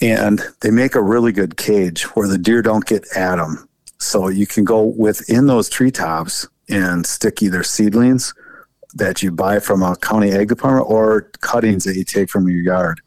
And 0.00 0.40
they 0.60 0.70
make 0.70 0.94
a 0.94 1.02
really 1.02 1.32
good 1.32 1.56
cage 1.56 2.04
where 2.14 2.28
the 2.28 2.38
deer 2.38 2.62
don't 2.62 2.86
get 2.86 3.04
at 3.16 3.36
them. 3.36 3.68
So 3.98 4.28
you 4.28 4.46
can 4.46 4.64
go 4.64 4.84
within 4.84 5.46
those 5.46 5.68
treetops 5.68 6.46
and 6.68 7.06
stick 7.06 7.42
either 7.42 7.62
seedlings 7.62 8.34
that 8.94 9.22
you 9.22 9.30
buy 9.30 9.58
from 9.58 9.82
a 9.82 9.96
county 9.96 10.32
ag 10.32 10.48
department 10.48 10.90
or 10.90 11.30
cuttings 11.40 11.84
that 11.84 11.96
you 11.96 12.04
take 12.04 12.30
from 12.30 12.48
your 12.48 12.60
yard 12.60 13.00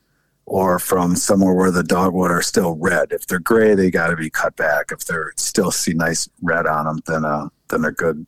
or 0.46 0.80
from 0.80 1.16
somewhere 1.16 1.54
where 1.54 1.72
the 1.72 1.84
dogwood 1.84 2.32
are 2.32 2.42
still 2.42 2.76
red. 2.76 3.12
If 3.12 3.28
they're 3.28 3.40
gray, 3.40 3.74
they 3.74 3.90
got 3.90 4.08
to 4.08 4.16
be 4.16 4.30
cut 4.30 4.56
back. 4.56 4.92
If 4.92 5.06
they're 5.06 5.34
still 5.38 5.72
see 5.72 5.94
nice 5.94 6.30
red 6.42 6.68
on 6.68 6.86
them, 6.86 7.00
then 7.08 7.26
uh, 7.26 7.50
then 7.70 7.82
they're 7.82 7.92
good, 7.92 8.28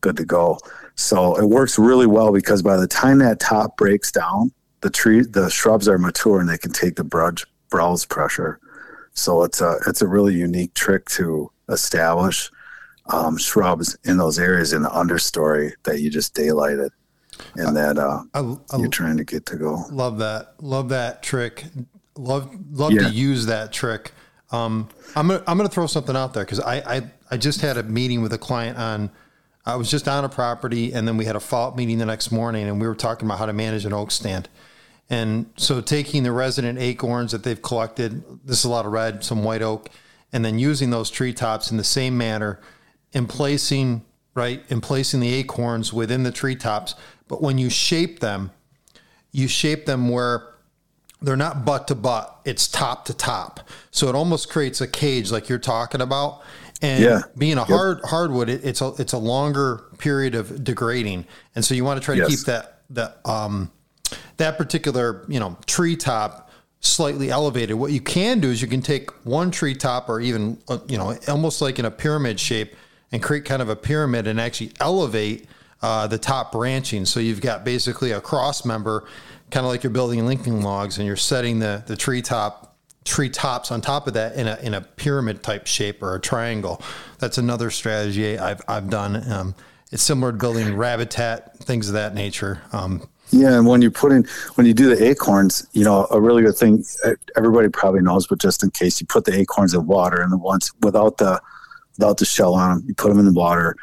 good 0.00 0.16
to 0.16 0.24
go. 0.24 0.58
So 0.96 1.36
it 1.36 1.46
works 1.46 1.78
really 1.78 2.06
well 2.06 2.32
because 2.32 2.62
by 2.62 2.76
the 2.76 2.88
time 2.88 3.18
that 3.18 3.40
top 3.40 3.76
breaks 3.76 4.10
down, 4.10 4.52
the 4.80 4.90
tree, 4.90 5.22
the 5.22 5.48
shrubs 5.48 5.88
are 5.88 5.98
mature 5.98 6.40
and 6.40 6.48
they 6.48 6.58
can 6.58 6.72
take 6.72 6.96
the 6.96 7.04
brudge, 7.04 7.46
browse 7.68 8.04
pressure. 8.04 8.58
So 9.14 9.42
it's 9.44 9.60
a 9.60 9.76
it's 9.86 10.02
a 10.02 10.08
really 10.08 10.34
unique 10.34 10.74
trick 10.74 11.06
to 11.10 11.50
establish. 11.68 12.50
Um, 13.12 13.36
shrubs 13.36 13.96
in 14.04 14.16
those 14.16 14.38
areas 14.38 14.72
in 14.72 14.82
the 14.82 14.88
understory 14.88 15.72
that 15.84 16.00
you 16.00 16.10
just 16.10 16.34
daylighted 16.34 16.90
and 17.56 17.76
that 17.76 17.98
uh, 17.98 18.22
I, 18.34 18.40
I, 18.74 18.78
you're 18.78 18.88
trying 18.88 19.16
to 19.16 19.24
get 19.24 19.46
to 19.46 19.56
go. 19.56 19.84
Love 19.90 20.18
that. 20.18 20.54
Love 20.60 20.90
that 20.90 21.22
trick. 21.22 21.64
Love 22.16 22.54
love 22.72 22.92
yeah. 22.92 23.08
to 23.08 23.10
use 23.10 23.46
that 23.46 23.72
trick. 23.72 24.12
Um, 24.50 24.88
I'm 25.14 25.28
gonna 25.28 25.42
I'm 25.46 25.56
gonna 25.56 25.68
throw 25.68 25.86
something 25.86 26.16
out 26.16 26.34
there 26.34 26.44
because 26.44 26.60
I, 26.60 26.76
I 26.76 27.02
I 27.30 27.36
just 27.36 27.60
had 27.60 27.76
a 27.76 27.82
meeting 27.82 28.22
with 28.22 28.32
a 28.32 28.38
client 28.38 28.78
on. 28.78 29.10
I 29.66 29.76
was 29.76 29.90
just 29.90 30.08
on 30.08 30.24
a 30.24 30.28
property, 30.28 30.92
and 30.92 31.06
then 31.06 31.18
we 31.18 31.26
had 31.26 31.36
a 31.36 31.40
follow-up 31.40 31.76
meeting 31.76 31.98
the 31.98 32.06
next 32.06 32.32
morning, 32.32 32.66
and 32.66 32.80
we 32.80 32.88
were 32.88 32.94
talking 32.94 33.28
about 33.28 33.38
how 33.38 33.46
to 33.46 33.52
manage 33.52 33.84
an 33.84 33.92
oak 33.92 34.10
stand. 34.10 34.48
And 35.10 35.50
so, 35.56 35.82
taking 35.82 36.22
the 36.22 36.32
resident 36.32 36.78
acorns 36.78 37.32
that 37.32 37.44
they've 37.44 37.60
collected, 37.60 38.24
this 38.44 38.60
is 38.60 38.64
a 38.64 38.70
lot 38.70 38.86
of 38.86 38.92
red, 38.92 39.22
some 39.22 39.44
white 39.44 39.60
oak, 39.60 39.90
and 40.32 40.44
then 40.44 40.58
using 40.58 40.90
those 40.90 41.10
treetops 41.10 41.70
in 41.70 41.76
the 41.76 41.84
same 41.84 42.16
manner, 42.16 42.58
in 43.12 43.26
placing 43.26 44.04
right, 44.34 44.62
in 44.68 44.80
placing 44.80 45.20
the 45.20 45.32
acorns 45.34 45.92
within 45.92 46.22
the 46.22 46.32
treetops. 46.32 46.94
But 47.28 47.42
when 47.42 47.58
you 47.58 47.70
shape 47.70 48.20
them, 48.20 48.50
you 49.32 49.48
shape 49.48 49.86
them 49.86 50.08
where 50.08 50.54
they're 51.22 51.36
not 51.36 51.64
butt 51.64 51.88
to 51.88 51.94
butt; 51.94 52.40
it's 52.44 52.66
top 52.66 53.04
to 53.06 53.14
top. 53.14 53.60
So 53.90 54.08
it 54.08 54.14
almost 54.14 54.50
creates 54.50 54.80
a 54.80 54.88
cage, 54.88 55.30
like 55.30 55.48
you're 55.48 55.58
talking 55.58 56.00
about. 56.00 56.42
And 56.82 57.04
yeah. 57.04 57.20
being 57.36 57.58
a 57.58 57.64
hard 57.64 57.98
yep. 57.98 58.06
hardwood, 58.06 58.48
it, 58.48 58.64
it's 58.64 58.80
a 58.80 58.94
it's 58.98 59.12
a 59.12 59.18
longer 59.18 59.84
period 59.98 60.34
of 60.34 60.64
degrading, 60.64 61.26
and 61.54 61.64
so 61.64 61.74
you 61.74 61.84
want 61.84 62.00
to 62.00 62.04
try 62.04 62.14
to 62.14 62.22
yes. 62.22 62.30
keep 62.30 62.46
that 62.46 62.82
that 62.90 63.18
um 63.26 63.70
that 64.38 64.56
particular 64.56 65.26
you 65.28 65.38
know 65.38 65.58
treetop 65.66 66.50
slightly 66.80 67.30
elevated. 67.30 67.76
What 67.76 67.92
you 67.92 68.00
can 68.00 68.40
do 68.40 68.48
is 68.48 68.62
you 68.62 68.68
can 68.68 68.80
take 68.80 69.10
one 69.26 69.50
treetop 69.50 70.08
or 70.08 70.20
even 70.20 70.58
uh, 70.68 70.78
you 70.88 70.96
know 70.96 71.14
almost 71.28 71.60
like 71.60 71.78
in 71.78 71.84
a 71.84 71.90
pyramid 71.90 72.40
shape 72.40 72.74
and 73.12 73.22
create 73.22 73.44
kind 73.44 73.62
of 73.62 73.68
a 73.68 73.76
pyramid 73.76 74.26
and 74.26 74.40
actually 74.40 74.72
elevate 74.80 75.46
uh, 75.82 76.06
the 76.06 76.18
top 76.18 76.52
branching. 76.52 77.04
So 77.04 77.20
you've 77.20 77.40
got 77.40 77.64
basically 77.64 78.12
a 78.12 78.20
cross 78.20 78.64
member, 78.64 79.06
kind 79.50 79.64
of 79.64 79.72
like 79.72 79.82
you're 79.82 79.90
building 79.90 80.24
Lincoln 80.26 80.62
Logs, 80.62 80.98
and 80.98 81.06
you're 81.06 81.16
setting 81.16 81.58
the 81.58 81.82
the 81.86 81.96
treetop 81.96 82.76
tree 83.04 83.30
tops 83.30 83.72
on 83.72 83.80
top 83.80 84.06
of 84.06 84.14
that 84.14 84.34
in 84.34 84.46
a 84.46 84.58
in 84.62 84.74
a 84.74 84.80
pyramid 84.80 85.42
type 85.42 85.66
shape 85.66 86.02
or 86.02 86.14
a 86.14 86.20
triangle. 86.20 86.82
That's 87.18 87.38
another 87.38 87.70
strategy 87.70 88.38
I've 88.38 88.60
I've 88.68 88.90
done. 88.90 89.30
Um, 89.30 89.54
it's 89.90 90.02
similar 90.02 90.32
to 90.32 90.38
building 90.38 90.76
rabbit 90.76 91.12
things 91.12 91.88
of 91.88 91.94
that 91.94 92.14
nature. 92.14 92.62
Um, 92.72 93.08
yeah, 93.30 93.56
and 93.56 93.66
when 93.66 93.80
you 93.80 93.90
put 93.90 94.12
in 94.12 94.26
when 94.56 94.66
you 94.66 94.74
do 94.74 94.94
the 94.94 95.08
acorns, 95.08 95.66
you 95.72 95.84
know 95.84 96.06
a 96.10 96.20
really 96.20 96.42
good 96.42 96.56
thing. 96.56 96.84
Everybody 97.36 97.68
probably 97.68 98.02
knows, 98.02 98.26
but 98.26 98.38
just 98.38 98.62
in 98.62 98.70
case, 98.70 99.00
you 99.00 99.06
put 99.06 99.24
the 99.24 99.38
acorns 99.38 99.72
in 99.72 99.86
water, 99.86 100.20
and 100.20 100.32
the 100.32 100.36
ones 100.36 100.72
without 100.80 101.18
the 101.18 101.40
without 102.00 102.16
the 102.16 102.24
shell 102.24 102.54
on 102.54 102.78
them, 102.78 102.84
you 102.88 102.94
put 102.94 103.10
them 103.10 103.18
in 103.18 103.26
the 103.26 103.32
water, 103.32 103.76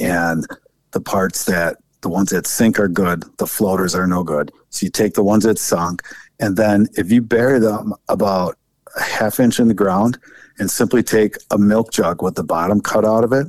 and 0.00 0.46
the 0.92 1.00
parts 1.00 1.44
that 1.44 1.76
the 2.02 2.08
ones 2.08 2.30
that 2.30 2.46
sink 2.46 2.78
are 2.78 2.86
good, 2.86 3.24
the 3.38 3.46
floaters 3.46 3.96
are 3.96 4.06
no 4.06 4.22
good. 4.22 4.52
So 4.70 4.86
you 4.86 4.90
take 4.90 5.14
the 5.14 5.24
ones 5.24 5.42
that 5.42 5.58
sunk, 5.58 6.02
and 6.38 6.56
then 6.56 6.86
if 6.94 7.10
you 7.10 7.20
bury 7.20 7.58
them 7.58 7.92
about 8.08 8.56
a 8.96 9.02
half 9.02 9.40
inch 9.40 9.58
in 9.58 9.66
the 9.66 9.74
ground 9.74 10.18
and 10.60 10.70
simply 10.70 11.02
take 11.02 11.36
a 11.50 11.58
milk 11.58 11.90
jug 11.90 12.22
with 12.22 12.36
the 12.36 12.44
bottom 12.44 12.80
cut 12.80 13.04
out 13.04 13.24
of 13.24 13.32
it, 13.32 13.48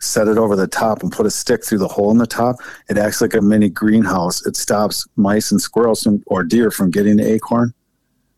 set 0.00 0.26
it 0.26 0.38
over 0.38 0.56
the 0.56 0.66
top, 0.66 1.02
and 1.02 1.12
put 1.12 1.26
a 1.26 1.30
stick 1.30 1.62
through 1.62 1.78
the 1.78 1.88
hole 1.88 2.10
in 2.10 2.16
the 2.16 2.26
top, 2.26 2.56
it 2.88 2.96
acts 2.96 3.20
like 3.20 3.34
a 3.34 3.42
mini 3.42 3.68
greenhouse. 3.68 4.46
It 4.46 4.56
stops 4.56 5.06
mice 5.16 5.50
and 5.50 5.60
squirrels 5.60 6.02
from, 6.02 6.22
or 6.26 6.44
deer 6.44 6.70
from 6.70 6.90
getting 6.90 7.18
the 7.18 7.30
acorn. 7.30 7.74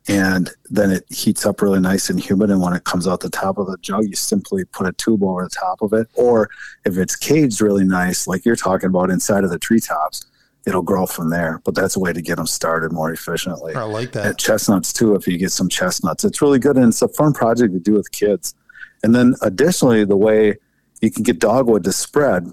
And 0.08 0.50
then 0.70 0.90
it 0.90 1.04
heats 1.10 1.44
up 1.44 1.60
really 1.60 1.80
nice 1.80 2.08
and 2.08 2.18
humid. 2.18 2.50
And 2.50 2.62
when 2.62 2.72
it 2.72 2.84
comes 2.84 3.06
out 3.06 3.20
the 3.20 3.28
top 3.28 3.58
of 3.58 3.66
the 3.66 3.76
jug, 3.78 4.04
you 4.04 4.14
simply 4.14 4.64
put 4.64 4.86
a 4.86 4.92
tube 4.92 5.22
over 5.22 5.42
the 5.44 5.50
top 5.50 5.82
of 5.82 5.92
it. 5.92 6.08
Or 6.14 6.48
if 6.86 6.96
it's 6.96 7.14
caged 7.14 7.60
really 7.60 7.84
nice, 7.84 8.26
like 8.26 8.44
you're 8.44 8.56
talking 8.56 8.88
about 8.88 9.10
inside 9.10 9.44
of 9.44 9.50
the 9.50 9.58
treetops, 9.58 10.24
it'll 10.66 10.82
grow 10.82 11.04
from 11.04 11.28
there. 11.28 11.60
But 11.64 11.74
that's 11.74 11.96
a 11.96 12.00
way 12.00 12.14
to 12.14 12.22
get 12.22 12.36
them 12.36 12.46
started 12.46 12.90
more 12.90 13.12
efficiently. 13.12 13.74
I 13.74 13.82
like 13.82 14.12
that. 14.12 14.26
And 14.26 14.38
chestnuts 14.38 14.92
too, 14.94 15.14
if 15.14 15.28
you 15.28 15.36
get 15.36 15.52
some 15.52 15.68
chestnuts, 15.68 16.24
it's 16.24 16.40
really 16.40 16.58
good 16.58 16.76
and 16.76 16.86
it's 16.86 17.02
a 17.02 17.08
fun 17.08 17.34
project 17.34 17.74
to 17.74 17.80
do 17.80 17.92
with 17.92 18.10
kids. 18.10 18.54
And 19.02 19.14
then 19.14 19.34
additionally, 19.42 20.04
the 20.04 20.16
way 20.16 20.56
you 21.00 21.10
can 21.10 21.22
get 21.22 21.38
dogwood 21.38 21.84
to 21.84 21.92
spread, 21.92 22.50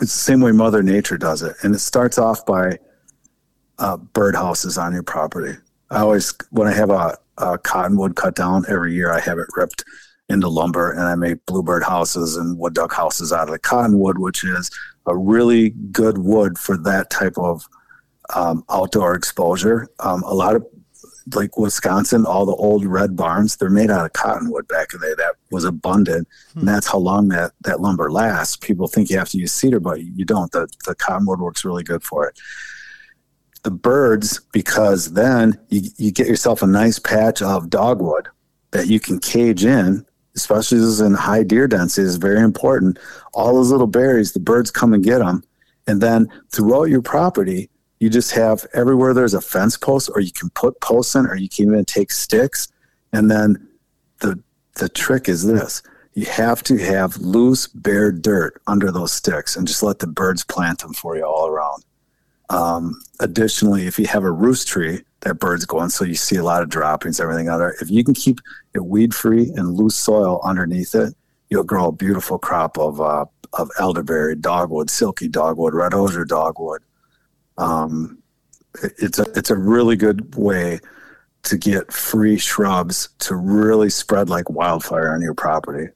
it's 0.00 0.12
the 0.12 0.20
same 0.20 0.40
way 0.40 0.52
Mother 0.52 0.82
Nature 0.82 1.16
does 1.16 1.42
it, 1.42 1.56
and 1.62 1.74
it 1.74 1.78
starts 1.78 2.18
off 2.18 2.44
by 2.44 2.78
uh, 3.78 3.96
birdhouses 3.96 4.82
on 4.82 4.92
your 4.92 5.02
property. 5.02 5.56
I 5.90 6.00
always, 6.00 6.34
when 6.50 6.68
I 6.68 6.72
have 6.72 6.90
a, 6.90 7.16
a 7.38 7.58
cottonwood 7.58 8.16
cut 8.16 8.34
down 8.34 8.64
every 8.68 8.94
year, 8.94 9.12
I 9.12 9.20
have 9.20 9.38
it 9.38 9.46
ripped 9.56 9.84
into 10.28 10.48
lumber 10.48 10.90
and 10.90 11.02
I 11.02 11.14
make 11.14 11.44
bluebird 11.46 11.84
houses 11.84 12.36
and 12.36 12.58
wood 12.58 12.74
duck 12.74 12.92
houses 12.92 13.32
out 13.32 13.48
of 13.48 13.52
the 13.52 13.58
cottonwood, 13.58 14.18
which 14.18 14.42
is 14.44 14.70
a 15.06 15.16
really 15.16 15.70
good 15.70 16.18
wood 16.18 16.58
for 16.58 16.76
that 16.78 17.10
type 17.10 17.38
of 17.38 17.64
um, 18.34 18.64
outdoor 18.68 19.14
exposure. 19.14 19.88
Um, 20.00 20.22
a 20.24 20.34
lot 20.34 20.56
of 20.56 20.66
like 21.34 21.58
Wisconsin, 21.58 22.24
all 22.24 22.46
the 22.46 22.54
old 22.54 22.84
red 22.84 23.16
barns, 23.16 23.56
they're 23.56 23.68
made 23.68 23.90
out 23.90 24.06
of 24.06 24.12
cottonwood 24.12 24.68
back 24.68 24.94
in 24.94 25.00
the 25.00 25.08
day. 25.08 25.14
That 25.16 25.34
was 25.50 25.64
abundant. 25.64 26.28
Hmm. 26.52 26.60
And 26.60 26.68
that's 26.68 26.86
how 26.86 26.98
long 26.98 27.28
that, 27.28 27.52
that 27.62 27.80
lumber 27.80 28.10
lasts. 28.10 28.56
People 28.56 28.86
think 28.86 29.10
you 29.10 29.18
have 29.18 29.30
to 29.30 29.38
use 29.38 29.52
cedar, 29.52 29.80
but 29.80 30.02
you 30.02 30.24
don't. 30.24 30.50
The, 30.52 30.68
the 30.86 30.94
cottonwood 30.94 31.40
works 31.40 31.64
really 31.64 31.82
good 31.82 32.02
for 32.02 32.28
it. 32.28 32.38
The 33.66 33.70
birds, 33.72 34.40
because 34.52 35.12
then 35.12 35.58
you, 35.68 35.90
you 35.96 36.12
get 36.12 36.28
yourself 36.28 36.62
a 36.62 36.66
nice 36.66 36.98
patch 36.98 37.42
of 37.42 37.68
dogwood 37.68 38.28
that 38.70 38.86
you 38.86 39.00
can 39.00 39.18
cage 39.18 39.64
in 39.64 40.06
especially 40.36 40.78
this 40.78 40.86
is 40.86 41.00
in 41.00 41.14
high 41.14 41.42
deer 41.42 41.66
density, 41.66 42.06
is 42.06 42.16
very 42.16 42.40
important. 42.40 42.98
All 43.32 43.54
those 43.54 43.70
little 43.70 43.86
berries, 43.86 44.32
the 44.32 44.40
birds 44.40 44.70
come 44.70 44.92
and 44.92 45.02
get 45.02 45.18
them. 45.18 45.42
And 45.86 46.00
then 46.00 46.28
throughout 46.50 46.84
your 46.84 47.02
property, 47.02 47.70
you 47.98 48.10
just 48.10 48.32
have 48.32 48.66
everywhere 48.74 49.14
there's 49.14 49.34
a 49.34 49.40
fence 49.40 49.76
post, 49.76 50.10
or 50.14 50.20
you 50.20 50.30
can 50.30 50.50
put 50.50 50.80
posts 50.80 51.14
in, 51.14 51.26
or 51.26 51.36
you 51.36 51.48
can 51.48 51.66
even 51.66 51.84
take 51.84 52.12
sticks. 52.12 52.68
And 53.12 53.30
then 53.30 53.66
the 54.20 54.38
the 54.74 54.90
trick 54.90 55.28
is 55.28 55.46
this: 55.46 55.82
you 56.12 56.26
have 56.26 56.62
to 56.64 56.76
have 56.76 57.16
loose, 57.16 57.66
bare 57.66 58.12
dirt 58.12 58.60
under 58.66 58.92
those 58.92 59.12
sticks, 59.12 59.56
and 59.56 59.66
just 59.66 59.82
let 59.82 60.00
the 60.00 60.06
birds 60.06 60.44
plant 60.44 60.80
them 60.80 60.92
for 60.92 61.16
you 61.16 61.24
all 61.24 61.46
around. 61.46 61.84
Um, 62.48 63.00
additionally, 63.20 63.86
if 63.86 63.98
you 63.98 64.06
have 64.06 64.22
a 64.22 64.30
roost 64.30 64.68
tree, 64.68 65.02
that 65.20 65.40
birds 65.40 65.66
go 65.66 65.78
on, 65.78 65.90
so 65.90 66.04
you 66.04 66.14
see 66.14 66.36
a 66.36 66.44
lot 66.44 66.62
of 66.62 66.68
droppings, 66.68 67.18
everything 67.18 67.48
out 67.48 67.58
there. 67.58 67.74
If 67.80 67.90
you 67.90 68.04
can 68.04 68.14
keep 68.14 68.40
it 68.74 68.84
weed 68.84 69.14
free 69.14 69.50
and 69.56 69.74
loose 69.74 69.96
soil 69.96 70.40
underneath 70.44 70.94
it, 70.94 71.14
you'll 71.50 71.64
grow 71.64 71.88
a 71.88 71.92
beautiful 71.92 72.38
crop 72.38 72.78
of 72.78 73.00
uh, 73.00 73.24
of 73.52 73.70
elderberry, 73.78 74.36
dogwood, 74.36 74.90
silky 74.90 75.28
dogwood, 75.28 75.74
red 75.74 75.94
osier 75.94 76.24
dogwood. 76.24 76.82
Um, 77.58 78.18
it, 78.82 78.92
it's 78.98 79.18
a 79.18 79.26
it's 79.34 79.50
a 79.50 79.56
really 79.56 79.96
good 79.96 80.34
way 80.36 80.80
to 81.44 81.56
get 81.56 81.92
free 81.92 82.38
shrubs 82.38 83.08
to 83.20 83.34
really 83.36 83.90
spread 83.90 84.28
like 84.28 84.50
wildfire 84.50 85.12
on 85.12 85.22
your 85.22 85.34
property, 85.34 85.92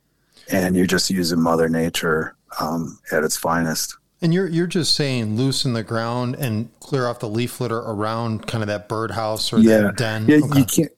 and 0.50 0.74
you're 0.74 0.86
just 0.86 1.10
using 1.10 1.40
Mother 1.40 1.68
Nature 1.68 2.36
um, 2.60 2.98
at 3.12 3.22
its 3.22 3.36
finest. 3.36 3.96
And 4.22 4.34
you're 4.34 4.46
you're 4.46 4.66
just 4.66 4.94
saying 4.94 5.36
loosen 5.36 5.72
the 5.72 5.82
ground 5.82 6.36
and 6.36 6.68
clear 6.80 7.06
off 7.06 7.20
the 7.20 7.28
leaf 7.28 7.60
litter 7.60 7.78
around 7.78 8.46
kind 8.46 8.62
of 8.62 8.68
that 8.68 8.88
birdhouse 8.88 9.52
or 9.52 9.58
yeah. 9.58 9.78
that 9.78 9.96
den. 9.96 10.26
Yeah, 10.28 10.40
okay. 10.44 10.58
you 10.58 10.64
can't. 10.64 10.92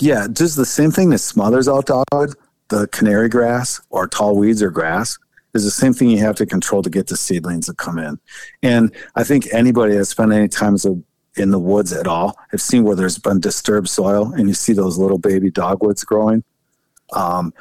Yeah, 0.00 0.26
just 0.30 0.56
the 0.56 0.66
same 0.66 0.90
thing 0.90 1.10
that 1.10 1.18
smothers 1.18 1.66
out 1.66 1.86
dog, 1.86 2.36
the 2.68 2.86
canary 2.88 3.28
grass 3.28 3.80
or 3.90 4.06
tall 4.06 4.36
weeds 4.36 4.62
or 4.62 4.70
grass 4.70 5.18
is 5.54 5.64
the 5.64 5.70
same 5.70 5.92
thing 5.92 6.10
you 6.10 6.18
have 6.18 6.36
to 6.36 6.46
control 6.46 6.82
to 6.82 6.90
get 6.90 7.06
the 7.06 7.16
seedlings 7.16 7.66
to 7.66 7.74
come 7.74 7.98
in. 7.98 8.18
And 8.62 8.94
I 9.16 9.24
think 9.24 9.48
anybody 9.52 9.94
that's 9.94 10.10
spent 10.10 10.32
any 10.32 10.48
time 10.48 10.76
in 11.36 11.50
the 11.50 11.58
woods 11.58 11.92
at 11.92 12.06
all 12.06 12.36
have 12.50 12.60
seen 12.60 12.84
where 12.84 12.96
there's 12.96 13.18
been 13.18 13.40
disturbed 13.40 13.88
soil 13.88 14.32
and 14.34 14.48
you 14.48 14.54
see 14.54 14.72
those 14.72 14.98
little 14.98 15.18
baby 15.18 15.50
dogwoods 15.50 16.04
growing. 16.04 16.44
Um, 17.12 17.54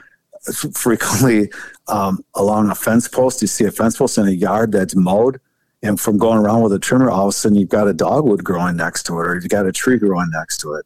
frequently 0.74 1.52
um, 1.88 2.24
along 2.36 2.70
a 2.70 2.76
fence 2.76 3.08
post. 3.08 3.42
You 3.42 3.48
see 3.48 3.66
a 3.66 3.72
fence 3.72 3.98
post 3.98 4.18
in 4.18 4.28
a 4.28 4.32
yard 4.32 4.72
that's 4.72 4.96
mowed, 4.96 5.40
and 5.84 6.00
from 6.00 6.18
going 6.18 6.40
around 6.40 6.62
with 6.62 6.74
a 6.74 6.80
trimmer, 6.80 7.10
all 7.10 7.28
of 7.28 7.30
a 7.30 7.32
sudden 7.34 7.58
you've 7.58 7.70
got 7.70 7.88
a 7.88 7.94
dogwood 7.94 8.44
growing 8.44 8.78
next 8.78 9.04
to 9.04 9.20
it, 9.20 9.28
or 9.28 9.36
you've 9.36 9.50
got 9.50 9.66
a 9.66 9.72
tree 9.72 9.98
growing 9.98 10.30
next 10.32 10.58
to 10.62 10.74
it. 10.74 10.86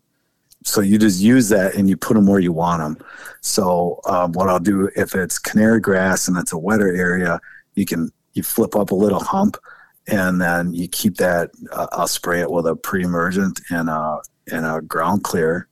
So 0.63 0.81
you 0.81 1.00
just 1.00 1.20
use 1.20 1.50
that 1.50 1.74
and 1.75 1.89
you 1.89 1.98
put 1.98 2.13
them 2.13 2.27
where 2.27 2.39
you 2.39 2.51
want 2.51 2.81
them. 2.81 3.05
So 3.41 4.00
um, 4.05 4.31
what 4.34 4.48
I'll 4.48 4.60
do 4.60 4.89
if 4.96 5.15
it's 5.15 5.39
canary 5.39 5.79
grass 5.79 6.27
and 6.27 6.38
it's 6.38 6.53
a 6.53 6.58
wetter 6.58 6.96
area, 6.96 7.39
you 7.75 7.86
can 7.86 8.12
you 8.34 8.43
flip 8.43 8.75
up 8.75 8.91
a 8.91 8.96
little 8.96 9.20
hump, 9.20 9.58
and 10.08 10.39
then 10.39 10.74
you 10.74 10.88
keep 10.88 11.17
that. 11.17 11.51
Uh, 11.72 11.88
I'll 11.91 12.08
spray 12.08 12.41
it 12.41 12.51
with 12.51 12.67
a 12.67 12.75
pre-emergent 12.75 13.60
and 13.70 13.89
a 13.89 14.20
and 14.51 14.65
a 14.65 14.81
ground 14.81 15.24
clear 15.24 15.67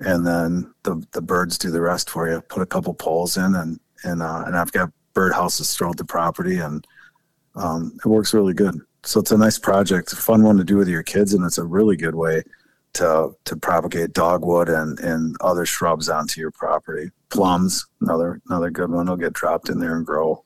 and 0.00 0.26
then 0.26 0.72
the 0.82 1.02
the 1.12 1.22
birds 1.22 1.58
do 1.58 1.70
the 1.70 1.80
rest 1.80 2.10
for 2.10 2.28
you. 2.30 2.40
Put 2.42 2.62
a 2.62 2.66
couple 2.66 2.94
poles 2.94 3.36
in, 3.36 3.54
and 3.54 3.78
and 4.04 4.22
uh, 4.22 4.44
and 4.46 4.56
I've 4.56 4.72
got 4.72 4.90
bird 5.14 5.32
houses 5.32 5.74
throughout 5.74 5.96
the 5.96 6.04
property, 6.04 6.58
and 6.58 6.86
um, 7.54 7.96
it 8.04 8.08
works 8.08 8.32
really 8.34 8.54
good. 8.54 8.80
So 9.02 9.20
it's 9.20 9.30
a 9.32 9.38
nice 9.38 9.58
project, 9.58 10.12
a 10.12 10.16
fun 10.16 10.42
one 10.42 10.56
to 10.58 10.64
do 10.64 10.76
with 10.76 10.88
your 10.88 11.02
kids, 11.02 11.32
and 11.34 11.44
it's 11.44 11.58
a 11.58 11.64
really 11.64 11.96
good 11.96 12.14
way 12.14 12.42
to 12.94 13.30
to 13.44 13.56
propagate 13.56 14.12
dogwood 14.12 14.68
and 14.68 14.98
and 15.00 15.36
other 15.40 15.64
shrubs 15.66 16.08
onto 16.08 16.40
your 16.40 16.50
property. 16.50 17.10
Plums, 17.30 17.86
another 18.00 18.40
another 18.48 18.70
good 18.70 18.90
one, 18.90 19.06
will 19.06 19.16
get 19.16 19.32
dropped 19.32 19.68
in 19.68 19.78
there 19.80 19.96
and 19.96 20.04
grow. 20.06 20.44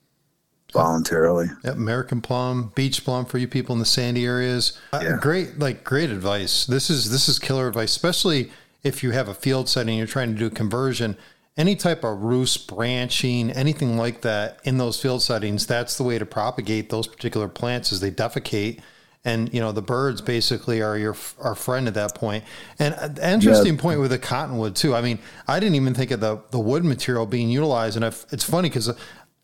voluntarily. 0.73 1.46
Yep, 1.62 1.75
American 1.76 2.20
plum, 2.20 2.73
beach 2.75 3.04
plum 3.04 3.26
for 3.26 3.38
you 3.38 3.46
people 3.46 3.75
in 3.75 3.78
the 3.78 3.84
sandy 3.87 4.26
areas. 4.26 4.76
Uh, 4.92 5.00
Yeah. 5.04 5.18
great, 5.20 5.58
like 5.61 5.84
great 5.84 6.11
advice. 6.11 6.66
This 6.66 6.90
is 6.90 7.11
this 7.12 7.28
is 7.28 7.38
killer 7.38 7.68
advice, 7.68 7.92
especially 7.92 8.50
if 8.84 9.02
you 9.02 9.10
have 9.12 9.28
a 9.28 9.34
field 9.34 9.68
setting, 9.68 9.98
you're 9.98 10.06
trying 10.06 10.32
to 10.32 10.38
do 10.38 10.46
a 10.46 10.50
conversion. 10.50 11.16
Any 11.56 11.76
type 11.76 12.04
of 12.04 12.22
roost 12.22 12.66
branching, 12.68 13.50
anything 13.50 13.96
like 13.96 14.20
that 14.22 14.58
in 14.64 14.78
those 14.78 15.00
field 15.00 15.22
settings, 15.22 15.66
that's 15.66 15.96
the 15.96 16.04
way 16.04 16.18
to 16.18 16.26
propagate 16.26 16.90
those 16.90 17.06
particular 17.06 17.48
plants 17.48 17.92
as 17.92 18.00
they 18.00 18.10
defecate. 18.10 18.80
And 19.26 19.52
you 19.54 19.60
know 19.60 19.72
the 19.72 19.80
birds 19.80 20.20
basically 20.20 20.82
are 20.82 20.98
your 20.98 21.16
our 21.40 21.54
friend 21.54 21.88
at 21.88 21.94
that 21.94 22.14
point. 22.14 22.44
And 22.78 22.94
an 22.94 23.16
interesting 23.34 23.78
point 23.78 23.98
with 24.00 24.10
the 24.10 24.18
cottonwood 24.18 24.76
too. 24.76 24.94
I 24.94 25.00
mean, 25.00 25.18
I 25.48 25.58
didn't 25.60 25.76
even 25.76 25.94
think 25.94 26.10
of 26.10 26.20
the 26.20 26.42
the 26.50 26.60
wood 26.60 26.84
material 26.84 27.24
being 27.24 27.48
utilized, 27.48 27.96
and 27.96 28.04
I've, 28.04 28.26
it's 28.32 28.44
funny 28.44 28.68
because 28.68 28.90
uh, 28.90 28.96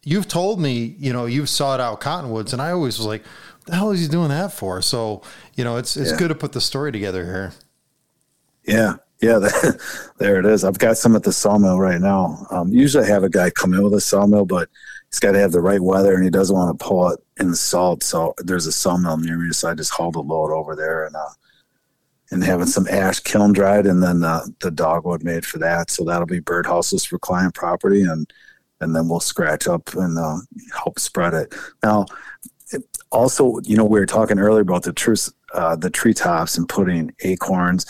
you've 0.04 0.28
told 0.28 0.60
me, 0.60 0.96
you 0.98 1.14
know, 1.14 1.24
you've 1.24 1.48
sought 1.48 1.80
out 1.80 2.00
cottonwoods, 2.00 2.52
and 2.52 2.60
I 2.60 2.72
always 2.72 2.98
was 2.98 3.06
like, 3.06 3.24
"The 3.64 3.74
hell 3.76 3.90
is 3.92 4.00
he 4.02 4.08
doing 4.08 4.28
that 4.28 4.52
for?" 4.52 4.82
So, 4.82 5.22
you 5.54 5.64
know, 5.64 5.78
it's 5.78 5.96
it's 5.96 6.10
Yeah. 6.10 6.18
good 6.18 6.28
to 6.28 6.34
put 6.34 6.52
the 6.52 6.60
story 6.60 6.92
together 6.92 7.24
here. 7.24 7.52
Yeah, 8.66 8.96
yeah, 9.20 9.38
there 10.18 10.38
it 10.38 10.46
is. 10.46 10.64
I've 10.64 10.78
got 10.78 10.96
some 10.98 11.14
at 11.16 11.22
the 11.22 11.32
sawmill 11.32 11.78
right 11.78 12.00
now. 12.00 12.46
Um, 12.50 12.68
usually 12.72 13.04
I 13.04 13.08
have 13.08 13.24
a 13.24 13.28
guy 13.30 13.50
come 13.50 13.74
in 13.74 13.82
with 13.82 13.94
a 13.94 14.00
sawmill, 14.00 14.46
but 14.46 14.68
he's 15.10 15.20
got 15.20 15.32
to 15.32 15.38
have 15.38 15.52
the 15.52 15.60
right 15.60 15.80
weather 15.80 16.14
and 16.14 16.24
he 16.24 16.30
doesn't 16.30 16.54
want 16.56 16.78
to 16.78 16.84
pull 16.84 17.10
it 17.10 17.20
in 17.38 17.50
the 17.50 17.56
salt. 17.56 18.02
So 18.02 18.34
there's 18.38 18.66
a 18.66 18.72
sawmill 18.72 19.18
near 19.18 19.36
me, 19.38 19.52
so 19.52 19.68
I 19.70 19.74
just 19.74 19.92
hauled 19.92 20.16
a 20.16 20.20
load 20.20 20.52
over 20.52 20.74
there 20.74 21.04
and 21.06 21.16
uh, 21.16 21.28
and 22.32 22.44
having 22.44 22.66
some 22.66 22.86
ash 22.88 23.18
kiln 23.20 23.52
dried 23.52 23.86
and 23.86 24.02
then 24.02 24.22
uh, 24.22 24.42
the 24.60 24.70
dogwood 24.70 25.24
made 25.24 25.44
for 25.44 25.58
that. 25.58 25.90
So 25.90 26.04
that'll 26.04 26.26
be 26.26 26.40
birdhouses 26.40 27.06
for 27.06 27.18
client 27.18 27.54
property 27.54 28.02
and 28.02 28.30
and 28.82 28.96
then 28.96 29.08
we'll 29.08 29.20
scratch 29.20 29.66
up 29.68 29.92
and 29.94 30.16
uh, 30.18 30.38
help 30.72 30.98
spread 30.98 31.34
it. 31.34 31.54
Now, 31.82 32.06
it- 32.72 32.84
also, 33.12 33.58
you 33.64 33.76
know, 33.76 33.84
we 33.84 33.98
were 33.98 34.06
talking 34.06 34.38
earlier 34.38 34.62
about 34.62 34.84
the 34.84 34.92
truce, 34.92 35.30
uh, 35.52 35.74
the 35.74 35.90
treetops 35.90 36.56
and 36.56 36.68
putting 36.68 37.12
acorns 37.24 37.84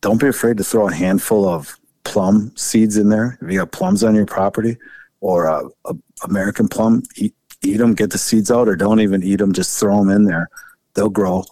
don't 0.00 0.20
be 0.20 0.28
afraid 0.28 0.56
to 0.56 0.64
throw 0.64 0.88
a 0.88 0.94
handful 0.94 1.48
of 1.48 1.78
plum 2.04 2.52
seeds 2.56 2.96
in 2.96 3.08
there. 3.08 3.38
If 3.40 3.50
you 3.50 3.58
got 3.58 3.72
plums 3.72 4.02
on 4.02 4.14
your 4.14 4.26
property 4.26 4.76
or 5.20 5.46
a, 5.46 5.62
a 5.86 5.94
American 6.24 6.68
plum, 6.68 7.02
eat, 7.16 7.34
eat 7.62 7.76
them, 7.76 7.94
get 7.94 8.10
the 8.10 8.18
seeds 8.18 8.50
out, 8.50 8.68
or 8.68 8.76
don't 8.76 9.00
even 9.00 9.22
eat 9.22 9.36
them. 9.36 9.52
Just 9.52 9.78
throw 9.78 9.98
them 9.98 10.10
in 10.10 10.24
there. 10.24 10.48
They'll 10.94 11.10
grow. 11.10 11.44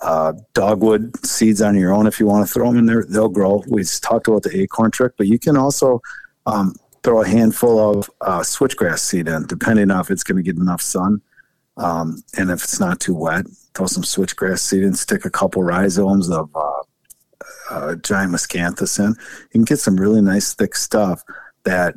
Uh, 0.00 0.32
dogwood 0.52 1.24
seeds 1.24 1.62
on 1.62 1.76
your 1.76 1.92
own 1.92 2.08
if 2.08 2.18
you 2.18 2.26
want 2.26 2.44
to 2.44 2.52
throw 2.52 2.66
them 2.66 2.78
in 2.78 2.86
there. 2.86 3.04
They'll 3.08 3.28
grow. 3.28 3.62
We 3.68 3.84
talked 3.84 4.26
about 4.26 4.42
the 4.42 4.60
acorn 4.60 4.90
trick, 4.90 5.12
but 5.16 5.28
you 5.28 5.38
can 5.38 5.56
also 5.56 6.02
um, 6.46 6.74
throw 7.04 7.22
a 7.22 7.28
handful 7.28 7.78
of 7.78 8.10
uh, 8.20 8.40
switchgrass 8.40 8.98
seed 8.98 9.28
in, 9.28 9.46
depending 9.46 9.92
on 9.92 10.00
if 10.00 10.10
it's 10.10 10.24
going 10.24 10.36
to 10.36 10.42
get 10.42 10.60
enough 10.60 10.82
sun. 10.82 11.22
Um, 11.76 12.22
and 12.36 12.50
if 12.50 12.64
it's 12.64 12.80
not 12.80 12.98
too 12.98 13.14
wet, 13.14 13.46
throw 13.74 13.86
some 13.86 14.02
switchgrass 14.02 14.58
seed 14.58 14.82
in, 14.82 14.94
stick 14.94 15.24
a 15.24 15.30
couple 15.30 15.62
rhizomes 15.62 16.28
of 16.30 16.50
uh, 16.54 16.82
uh, 17.72 17.94
giant 17.96 18.32
miscanthus 18.32 18.98
in. 18.98 19.10
You 19.10 19.50
can 19.52 19.64
get 19.64 19.78
some 19.78 19.96
really 19.96 20.20
nice 20.20 20.54
thick 20.54 20.74
stuff 20.76 21.24
that 21.64 21.94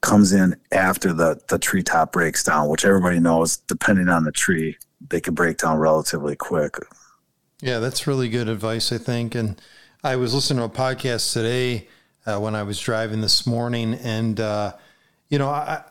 comes 0.00 0.32
in 0.32 0.56
after 0.72 1.12
the 1.12 1.40
the 1.48 1.58
treetop 1.58 2.12
breaks 2.12 2.42
down, 2.42 2.68
which 2.68 2.84
everybody 2.84 3.20
knows, 3.20 3.56
depending 3.56 4.08
on 4.08 4.24
the 4.24 4.32
tree, 4.32 4.76
they 5.08 5.20
can 5.20 5.34
break 5.34 5.58
down 5.58 5.78
relatively 5.78 6.36
quick. 6.36 6.76
Yeah, 7.60 7.78
that's 7.78 8.06
really 8.06 8.28
good 8.28 8.48
advice, 8.48 8.90
I 8.92 8.98
think. 8.98 9.34
And 9.34 9.60
I 10.02 10.16
was 10.16 10.34
listening 10.34 10.58
to 10.58 10.64
a 10.64 10.68
podcast 10.68 11.32
today 11.32 11.88
uh, 12.26 12.38
when 12.40 12.56
I 12.56 12.64
was 12.64 12.80
driving 12.80 13.20
this 13.20 13.46
morning, 13.46 13.94
and 13.94 14.38
uh, 14.40 14.72
you 15.28 15.38
know, 15.38 15.48
I 15.48 15.84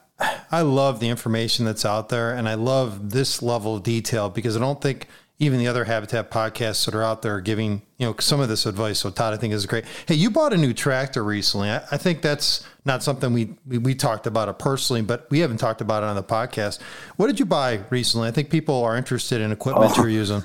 I 0.52 0.62
love 0.62 1.00
the 1.00 1.10
information 1.10 1.66
that's 1.66 1.86
out 1.86 2.10
there, 2.10 2.34
and 2.34 2.48
I 2.48 2.56
love 2.56 3.12
this 3.12 3.42
level 3.42 3.78
of 3.78 3.84
detail 3.84 4.30
because 4.30 4.58
I 4.58 4.60
don't 4.60 4.82
think 4.82 5.08
even 5.42 5.58
the 5.58 5.68
other 5.68 5.86
habitat 5.86 6.30
podcasts 6.30 6.86
that 6.86 6.94
are 6.94 7.04
out 7.04 7.24
there 7.24 7.36
are 7.36 7.42
giving 7.42 7.82
you 7.98 8.06
know 8.06 8.16
some 8.20 8.40
of 8.40 8.48
this 8.48 8.68
advice. 8.68 9.00
So 9.00 9.10
Todd, 9.10 9.34
I 9.34 9.38
think 9.38 9.54
is 9.56 9.66
great. 9.66 9.86
Hey, 10.08 10.14
you 10.14 10.30
bought 10.30 10.54
a 10.54 10.58
new 10.58 10.72
tractor 10.72 11.24
recently. 11.24 11.70
I, 11.72 11.77
I 11.92 11.98
think 11.98 12.22
that's 12.22 12.64
not 12.86 13.01
something 13.01 13.34
we, 13.34 13.56
we 13.66 13.80
we 13.80 13.96
talked 13.96 14.27
about 14.27 14.50
it 14.50 14.60
personally, 14.60 15.01
but 15.01 15.27
we 15.32 15.40
haven't 15.40 15.58
talked 15.58 15.82
about 15.82 16.04
it 16.04 16.06
on 16.06 16.16
the 16.16 16.24
podcast. 16.24 16.80
What 17.18 17.25
did 17.25 17.40
you 17.40 17.48
buy 17.48 17.82
recently? 17.90 18.27
I 18.27 18.32
think 18.32 18.51
people 18.51 18.84
are 18.84 18.96
interested 18.96 19.42
in 19.42 19.51
equipment 19.51 19.98
you're 19.98 20.10
using. 20.10 20.44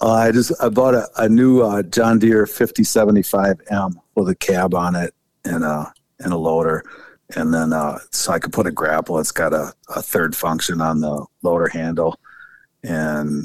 Uh, 0.00 0.12
I 0.12 0.32
just 0.32 0.52
I 0.60 0.70
bought 0.70 0.94
a, 0.94 1.06
a 1.18 1.28
new 1.28 1.60
uh, 1.60 1.82
John 1.82 2.18
Deere 2.18 2.46
5075M 2.46 3.92
with 4.14 4.30
a 4.30 4.34
cab 4.34 4.74
on 4.74 4.96
it 4.96 5.14
and 5.44 5.62
a 5.64 5.92
and 6.20 6.32
a 6.32 6.38
loader, 6.38 6.82
and 7.36 7.52
then 7.52 7.74
uh, 7.74 7.98
so 8.10 8.32
I 8.32 8.38
could 8.38 8.54
put 8.54 8.66
a 8.66 8.72
grapple. 8.72 9.18
It's 9.18 9.32
got 9.32 9.52
a, 9.52 9.74
a 9.94 10.00
third 10.00 10.34
function 10.34 10.80
on 10.80 11.00
the 11.00 11.26
loader 11.42 11.68
handle, 11.68 12.18
and 12.82 13.44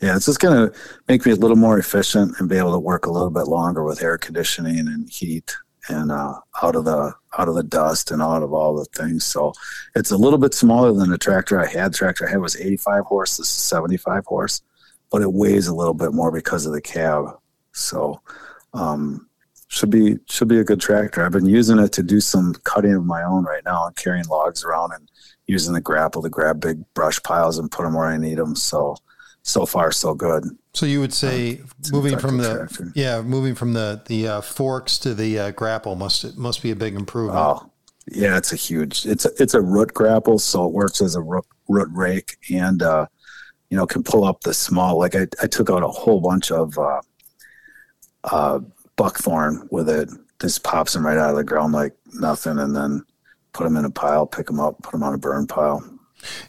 yeah, 0.00 0.16
it's 0.16 0.26
just 0.26 0.40
gonna 0.40 0.70
make 1.08 1.24
me 1.26 1.32
a 1.32 1.36
little 1.36 1.56
more 1.56 1.78
efficient 1.78 2.34
and 2.38 2.48
be 2.48 2.56
able 2.56 2.72
to 2.72 2.78
work 2.78 3.06
a 3.06 3.10
little 3.10 3.30
bit 3.30 3.46
longer 3.46 3.84
with 3.84 4.02
air 4.02 4.18
conditioning 4.18 4.88
and 4.88 5.08
heat 5.08 5.54
and 5.88 6.12
uh, 6.12 6.34
out 6.62 6.76
of 6.76 6.84
the 6.84 7.14
out 7.38 7.48
of 7.48 7.54
the 7.54 7.62
dust 7.62 8.10
and 8.10 8.20
out 8.20 8.42
of 8.42 8.52
all 8.52 8.76
the 8.76 8.84
things. 8.96 9.24
So 9.24 9.52
it's 9.94 10.10
a 10.10 10.16
little 10.16 10.38
bit 10.38 10.54
smaller 10.54 10.92
than 10.92 11.10
the 11.10 11.18
tractor 11.18 11.60
I 11.60 11.66
had. 11.66 11.92
The 11.92 11.98
tractor 11.98 12.26
I 12.26 12.30
had 12.30 12.40
was 12.40 12.56
85 12.56 13.04
horse. 13.04 13.36
This 13.36 13.48
is 13.48 13.54
75 13.54 14.24
horse 14.26 14.62
but 15.10 15.22
it 15.22 15.32
weighs 15.32 15.66
a 15.66 15.74
little 15.74 15.94
bit 15.94 16.12
more 16.14 16.30
because 16.30 16.64
of 16.66 16.72
the 16.72 16.80
cab. 16.80 17.26
So 17.72 18.20
um, 18.72 19.28
should 19.68 19.90
be 19.90 20.18
should 20.28 20.48
be 20.48 20.58
a 20.58 20.64
good 20.64 20.80
tractor. 20.80 21.24
I've 21.24 21.32
been 21.32 21.46
using 21.46 21.78
it 21.78 21.92
to 21.92 22.02
do 22.02 22.20
some 22.20 22.54
cutting 22.64 22.94
of 22.94 23.04
my 23.04 23.22
own 23.22 23.44
right 23.44 23.64
now 23.64 23.86
and 23.86 23.96
carrying 23.96 24.26
logs 24.26 24.64
around 24.64 24.92
and 24.94 25.10
using 25.46 25.74
the 25.74 25.80
grapple 25.80 26.22
to 26.22 26.28
grab 26.28 26.60
big 26.60 26.82
brush 26.94 27.20
piles 27.22 27.58
and 27.58 27.70
put 27.70 27.82
them 27.82 27.94
where 27.94 28.06
I 28.06 28.16
need 28.16 28.38
them. 28.38 28.54
So 28.54 28.96
so 29.50 29.66
far 29.66 29.92
so 29.92 30.14
good. 30.14 30.44
So 30.72 30.86
you 30.86 31.00
would 31.00 31.12
say 31.12 31.60
moving 31.92 32.18
from 32.18 32.38
the 32.38 32.54
tractor. 32.54 32.92
yeah, 32.94 33.20
moving 33.22 33.54
from 33.54 33.72
the 33.72 34.02
the 34.06 34.28
uh, 34.28 34.40
forks 34.40 34.98
to 34.98 35.14
the 35.14 35.38
uh, 35.38 35.50
grapple 35.50 35.96
must 35.96 36.36
must 36.36 36.62
be 36.62 36.70
a 36.70 36.76
big 36.76 36.94
improvement. 36.94 37.38
Oh 37.38 37.70
yeah, 38.10 38.36
it's 38.36 38.52
a 38.52 38.56
huge. 38.56 39.06
It's 39.06 39.24
a, 39.24 39.30
it's 39.38 39.54
a 39.54 39.60
root 39.60 39.94
grapple, 39.94 40.38
so 40.38 40.66
it 40.66 40.72
works 40.72 41.00
as 41.00 41.14
a 41.14 41.20
root, 41.20 41.44
root 41.68 41.88
rake 41.92 42.36
and 42.50 42.82
uh, 42.82 43.06
you 43.68 43.76
know 43.76 43.86
can 43.86 44.02
pull 44.02 44.24
up 44.24 44.40
the 44.40 44.54
small. 44.54 44.98
Like 44.98 45.14
I, 45.14 45.26
I 45.42 45.46
took 45.46 45.70
out 45.70 45.82
a 45.82 45.88
whole 45.88 46.20
bunch 46.20 46.50
of 46.50 46.78
uh, 46.78 47.00
uh, 48.24 48.60
buckthorn 48.96 49.68
with 49.70 49.88
it. 49.88 50.08
Just 50.40 50.64
pops 50.64 50.94
them 50.94 51.04
right 51.04 51.18
out 51.18 51.30
of 51.30 51.36
the 51.36 51.44
ground 51.44 51.72
like 51.72 51.94
nothing, 52.14 52.58
and 52.58 52.74
then 52.74 53.04
put 53.52 53.64
them 53.64 53.76
in 53.76 53.84
a 53.84 53.90
pile, 53.90 54.26
pick 54.26 54.46
them 54.46 54.60
up, 54.60 54.82
put 54.82 54.92
them 54.92 55.02
on 55.02 55.14
a 55.14 55.18
burn 55.18 55.46
pile. 55.46 55.89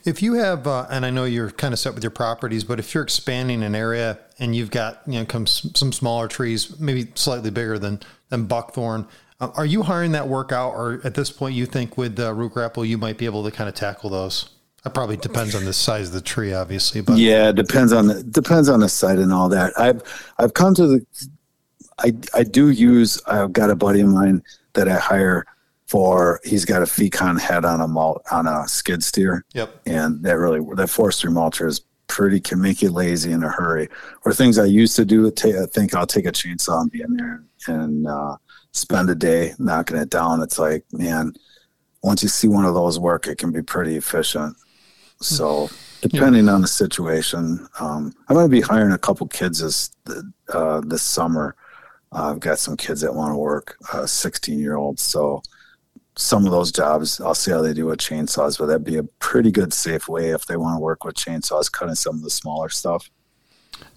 If 0.06 0.22
you 0.22 0.34
have, 0.34 0.68
uh, 0.68 0.88
and 0.90 1.06
I 1.06 1.10
know 1.10 1.24
you're 1.24 1.52
kind 1.52 1.74
of 1.74 1.80
set 1.80 1.94
with 1.94 2.04
your 2.04 2.12
properties, 2.12 2.64
but 2.64 2.80
if 2.80 2.94
you're 2.94 3.04
expanding 3.04 3.64
an 3.64 3.76
area 3.76 4.20
and 4.40 4.56
you've 4.56 4.72
got 4.72 5.02
you 5.08 5.20
know 5.20 5.26
come 5.26 5.48
some 5.48 5.92
smaller 5.92 6.28
trees, 6.28 6.80
maybe 6.80 7.12
slightly 7.16 7.52
bigger 7.52 7.80
than 7.80 8.02
than 8.30 8.46
buckthorn, 8.46 9.08
uh, 9.40 9.50
are 9.56 9.66
you 9.66 9.84
hiring 9.84 10.12
that 10.12 10.28
work 10.28 10.52
out, 10.52 10.72
or 10.72 11.02
at 11.04 11.16
this 11.16 11.32
point 11.32 11.56
you 11.56 11.66
think 11.66 11.98
with 11.98 12.20
uh, 12.20 12.34
root 12.34 12.54
grapple 12.54 12.86
you 12.86 12.98
might 12.98 13.18
be 13.18 13.26
able 13.26 13.44
to 13.44 13.52
kind 13.52 13.68
of 13.68 13.76
tackle 13.76 14.10
those? 14.10 14.50
That 14.84 14.96
probably 14.96 15.18
depends 15.18 15.54
on 15.54 15.64
the 15.64 15.74
size 15.74 16.08
of 16.08 16.14
the 16.14 16.22
tree, 16.22 16.54
obviously, 16.54 17.02
but 17.02 17.18
Yeah, 17.18 17.50
it 17.50 17.56
depends 17.56 17.94
on 17.94 18.08
the 18.08 18.24
depends 18.24 18.68
on 18.68 18.80
the 18.80 18.90
site 18.90 19.20
and 19.20 19.32
all 19.32 19.50
that. 19.50 19.74
I've 19.78 20.02
I've 20.40 20.54
come 20.54 20.74
to 20.76 20.88
the 20.88 21.06
I 22.00 22.14
I 22.34 22.44
do 22.44 22.70
use 22.70 23.22
I've 23.28 23.54
got 23.54 23.70
a 23.70 23.76
buddy 23.76 24.02
of 24.02 24.10
mine 24.10 24.44
that 24.74 24.88
I 24.88 24.98
hire 24.98 25.46
for 25.92 26.40
he's 26.46 26.64
got 26.64 26.82
a 26.82 26.86
Fecon 26.86 27.38
head 27.38 27.66
on 27.66 27.82
a 27.82 27.88
mul- 27.88 28.22
on 28.32 28.48
a 28.48 28.66
skid 28.66 29.04
steer 29.04 29.44
yep, 29.54 29.70
and 29.86 30.24
that 30.24 30.38
really 30.38 30.62
that 30.76 30.90
forestry 30.90 31.30
mulcher 31.30 31.68
is 31.68 31.82
pretty 32.08 32.40
can 32.40 32.62
make 32.62 32.82
you 32.82 32.90
lazy 32.90 33.34
in 33.34 33.44
a 33.44 33.50
hurry. 33.50 33.90
Or 34.24 34.34
things 34.34 34.58
I 34.58 34.66
used 34.66 34.96
to 34.96 35.04
do, 35.04 35.28
I 35.28 35.66
think 35.66 35.94
I'll 35.94 36.08
take 36.08 36.26
a 36.26 36.32
chainsaw 36.32 36.80
and 36.80 36.90
be 36.90 37.02
in 37.02 37.18
there 37.18 37.44
and 37.68 38.08
uh, 38.08 38.38
spend 38.72 39.10
a 39.10 39.16
day 39.16 39.52
knocking 39.60 39.98
it 39.98 40.10
down. 40.10 40.42
It's 40.42 40.58
like 40.58 40.86
man, 40.94 41.34
once 42.02 42.24
you 42.24 42.30
see 42.30 42.48
one 42.48 42.64
of 42.64 42.74
those 42.74 42.98
work, 42.98 43.28
it 43.28 43.38
can 43.38 43.52
be 43.52 43.62
pretty 43.62 43.98
efficient. 43.98 44.56
So 45.20 45.70
depending 46.02 46.48
on 46.48 46.62
the 46.62 46.70
situation, 46.70 47.68
um, 47.82 48.14
I'm 48.30 48.36
going 48.36 48.50
to 48.50 48.50
be 48.50 48.62
hiring 48.62 48.94
a 48.94 48.98
couple 48.98 49.28
kids 49.28 49.60
this 49.60 49.92
uh, 50.54 50.80
this 50.86 51.04
summer. 51.04 51.58
Uh, 52.14 52.32
I've 52.32 52.40
got 52.40 52.60
some 52.60 52.78
kids 52.78 53.02
that 53.02 53.14
want 53.14 53.34
to 53.34 53.38
work, 53.38 53.76
uh, 53.92 54.06
16 54.06 54.58
year 54.58 54.78
olds. 54.78 55.02
So 55.02 55.44
some 56.22 56.46
of 56.46 56.52
those 56.52 56.72
jobs, 56.72 57.20
I'll 57.20 57.36
see 57.36 57.52
how 57.52 57.62
they 57.62 57.74
do 57.74 57.88
with 57.88 58.00
chainsaws, 58.00 58.58
but 58.60 58.68
that'd 58.68 58.84
be 58.84 58.98
a 58.98 59.04
pretty 59.04 59.52
good 59.52 59.74
safe 59.74 60.08
way 60.08 60.30
if 60.30 60.46
they 60.46 60.56
want 60.56 60.76
to 60.76 60.80
work 60.80 61.04
with 61.04 61.16
chainsaws, 61.16 61.72
cutting 61.72 61.96
some 61.96 62.16
of 62.16 62.22
the 62.22 62.30
smaller 62.30 62.70
stuff. 62.70 63.10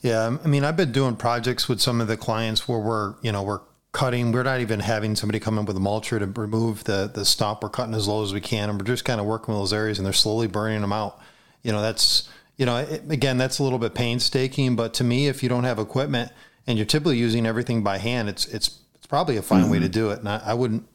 Yeah, 0.00 0.24
um, 0.24 0.40
I 0.44 0.48
mean, 0.48 0.64
I've 0.64 0.76
been 0.76 0.92
doing 0.92 1.16
projects 1.16 1.68
with 1.68 1.80
some 1.80 2.00
of 2.00 2.08
the 2.08 2.16
clients 2.16 2.66
where 2.66 2.78
we're, 2.78 3.14
you 3.22 3.30
know, 3.30 3.42
we're 3.42 3.60
cutting. 3.92 4.32
We're 4.32 4.42
not 4.42 4.60
even 4.60 4.80
having 4.80 5.16
somebody 5.16 5.38
come 5.38 5.58
in 5.58 5.66
with 5.66 5.76
a 5.76 5.80
mulcher 5.80 6.18
to 6.18 6.40
remove 6.40 6.84
the 6.84 7.10
the 7.12 7.24
stump. 7.24 7.62
We're 7.62 7.68
cutting 7.68 7.94
as 7.94 8.08
low 8.08 8.22
as 8.22 8.32
we 8.32 8.40
can, 8.40 8.70
and 8.70 8.78
we're 8.78 8.86
just 8.86 9.04
kind 9.04 9.20
of 9.20 9.26
working 9.26 9.54
with 9.54 9.60
those 9.60 9.72
areas, 9.72 9.98
and 9.98 10.06
they're 10.06 10.12
slowly 10.14 10.46
burning 10.46 10.80
them 10.80 10.92
out. 10.92 11.20
You 11.62 11.72
know, 11.72 11.82
that's 11.82 12.28
you 12.56 12.66
know, 12.66 12.78
it, 12.78 13.10
again, 13.10 13.36
that's 13.36 13.58
a 13.58 13.62
little 13.62 13.78
bit 13.78 13.94
painstaking. 13.94 14.76
But 14.76 14.94
to 14.94 15.04
me, 15.04 15.28
if 15.28 15.42
you 15.42 15.48
don't 15.48 15.64
have 15.64 15.78
equipment 15.78 16.32
and 16.66 16.78
you're 16.78 16.86
typically 16.86 17.18
using 17.18 17.46
everything 17.46 17.82
by 17.82 17.98
hand, 17.98 18.28
it's 18.28 18.46
it's 18.46 18.80
it's 18.94 19.06
probably 19.06 19.36
a 19.36 19.42
fine 19.42 19.70
way 19.70 19.78
to 19.78 19.84
mm-hmm. 19.84 19.92
do 19.92 20.10
it. 20.10 20.20
And 20.20 20.28
I, 20.28 20.42
I 20.44 20.54
wouldn't. 20.54 20.86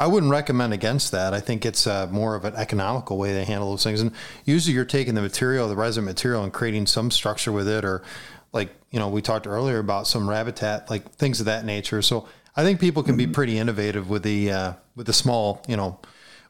I 0.00 0.06
wouldn't 0.06 0.32
recommend 0.32 0.72
against 0.72 1.12
that. 1.12 1.34
I 1.34 1.40
think 1.40 1.66
it's 1.66 1.86
uh, 1.86 2.06
more 2.10 2.34
of 2.34 2.46
an 2.46 2.56
economical 2.56 3.18
way 3.18 3.34
to 3.34 3.44
handle 3.44 3.68
those 3.68 3.84
things. 3.84 4.00
And 4.00 4.12
usually 4.46 4.74
you're 4.74 4.86
taking 4.86 5.14
the 5.14 5.20
material, 5.20 5.68
the 5.68 5.76
resin 5.76 6.06
material, 6.06 6.42
and 6.42 6.50
creating 6.50 6.86
some 6.86 7.10
structure 7.10 7.52
with 7.52 7.68
it, 7.68 7.84
or 7.84 8.02
like 8.54 8.70
you 8.90 8.98
know 8.98 9.10
we 9.10 9.20
talked 9.20 9.46
earlier 9.46 9.78
about 9.78 10.06
some 10.06 10.28
rabitat, 10.28 10.88
like 10.88 11.10
things 11.12 11.38
of 11.38 11.46
that 11.46 11.66
nature. 11.66 12.00
So 12.00 12.26
I 12.56 12.64
think 12.64 12.80
people 12.80 13.02
can 13.02 13.18
be 13.18 13.24
mm-hmm. 13.24 13.32
pretty 13.32 13.58
innovative 13.58 14.08
with 14.08 14.22
the 14.22 14.50
uh, 14.50 14.72
with 14.96 15.06
the 15.06 15.12
small, 15.12 15.62
you 15.68 15.76
know, 15.76 15.98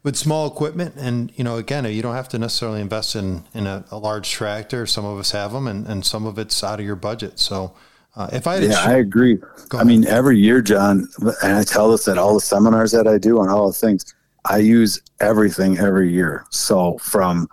with 0.05 0.15
small 0.15 0.47
equipment. 0.47 0.95
And 0.97 1.33
you 1.35 1.43
know, 1.43 1.57
again, 1.57 1.85
you 1.87 2.03
don't 2.03 2.15
have 2.15 2.29
to 2.29 2.39
necessarily 2.39 2.81
invest 2.81 3.17
in 3.17 3.43
in 3.53 3.67
a, 3.67 3.85
a 3.91 3.99
large 3.99 4.31
tractor. 4.31 4.87
Some 4.87 5.05
of 5.05 5.19
us 5.19 5.33
have 5.33 5.53
them, 5.53 5.67
and, 5.67 5.89
and 5.89 6.07
some 6.07 6.25
of 6.25 6.39
it's 6.39 6.63
out 6.63 6.79
of 6.79 6.87
your 6.87 6.95
budget. 6.95 7.41
So 7.41 7.75
uh, 8.17 8.29
if 8.33 8.47
I 8.47 8.59
yeah, 8.59 8.81
I 8.81 8.95
agree. 8.95 9.39
I 9.73 9.85
mean, 9.85 10.05
every 10.07 10.39
year, 10.39 10.61
John, 10.61 11.09
and 11.43 11.57
I 11.57 11.63
tell 11.63 11.91
this 11.91 12.09
at 12.09 12.19
all 12.19 12.35
the 12.35 12.41
seminars 12.41 12.91
that 12.93 13.07
I 13.07 13.19
do 13.19 13.39
on 13.39 13.49
all 13.49 13.69
the 13.69 13.73
things. 13.73 14.15
I 14.45 14.59
use 14.59 15.01
everything 15.21 15.79
every 15.79 16.13
year. 16.13 16.45
So 16.51 16.99
from 16.99 17.49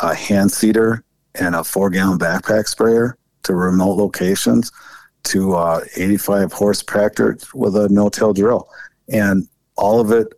a 0.00 0.14
hand 0.14 0.50
seeder 0.50 1.04
and 1.34 1.54
a 1.54 1.62
four 1.62 1.90
gallon 1.90 2.18
backpack 2.18 2.68
sprayer 2.68 3.18
to 3.42 3.54
remote 3.54 3.94
locations 3.94 4.72
to 5.24 5.54
uh, 5.54 5.84
85 5.96 6.52
horse 6.52 6.82
tractor 6.82 7.36
with 7.52 7.76
a 7.76 7.88
no 7.90 8.08
till 8.08 8.32
drill, 8.32 8.68
and 9.10 9.46
all 9.76 10.00
of 10.00 10.10
it 10.10 10.28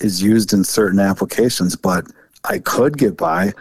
is 0.00 0.20
used 0.20 0.52
in 0.52 0.64
certain 0.64 0.98
applications. 0.98 1.76
But 1.76 2.06
I 2.44 2.58
could 2.58 2.98
get 2.98 3.16
by 3.16 3.52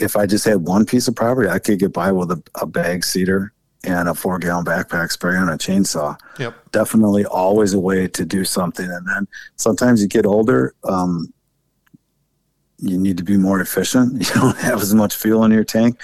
if 0.00 0.16
I 0.16 0.26
just 0.26 0.44
had 0.44 0.66
one 0.66 0.84
piece 0.84 1.06
of 1.06 1.14
property. 1.14 1.48
I 1.48 1.60
could 1.60 1.78
get 1.78 1.92
by 1.92 2.10
with 2.10 2.32
a, 2.32 2.42
a 2.60 2.66
bag 2.66 3.04
seeder 3.04 3.52
and 3.84 4.08
a 4.08 4.14
four 4.14 4.38
gallon 4.38 4.64
backpack 4.64 5.10
spray 5.10 5.36
and 5.36 5.48
a 5.48 5.56
chainsaw. 5.56 6.18
Yep. 6.38 6.72
Definitely 6.72 7.24
always 7.24 7.72
a 7.72 7.80
way 7.80 8.08
to 8.08 8.24
do 8.24 8.44
something. 8.44 8.90
And 8.90 9.06
then 9.08 9.28
sometimes 9.56 10.02
you 10.02 10.08
get 10.08 10.26
older, 10.26 10.74
um, 10.84 11.32
you 12.78 12.98
need 12.98 13.16
to 13.18 13.24
be 13.24 13.36
more 13.36 13.60
efficient. 13.60 14.12
You 14.28 14.34
don't 14.34 14.58
have 14.58 14.82
as 14.82 14.94
much 14.94 15.14
fuel 15.16 15.44
in 15.44 15.50
your 15.50 15.64
tank. 15.64 16.00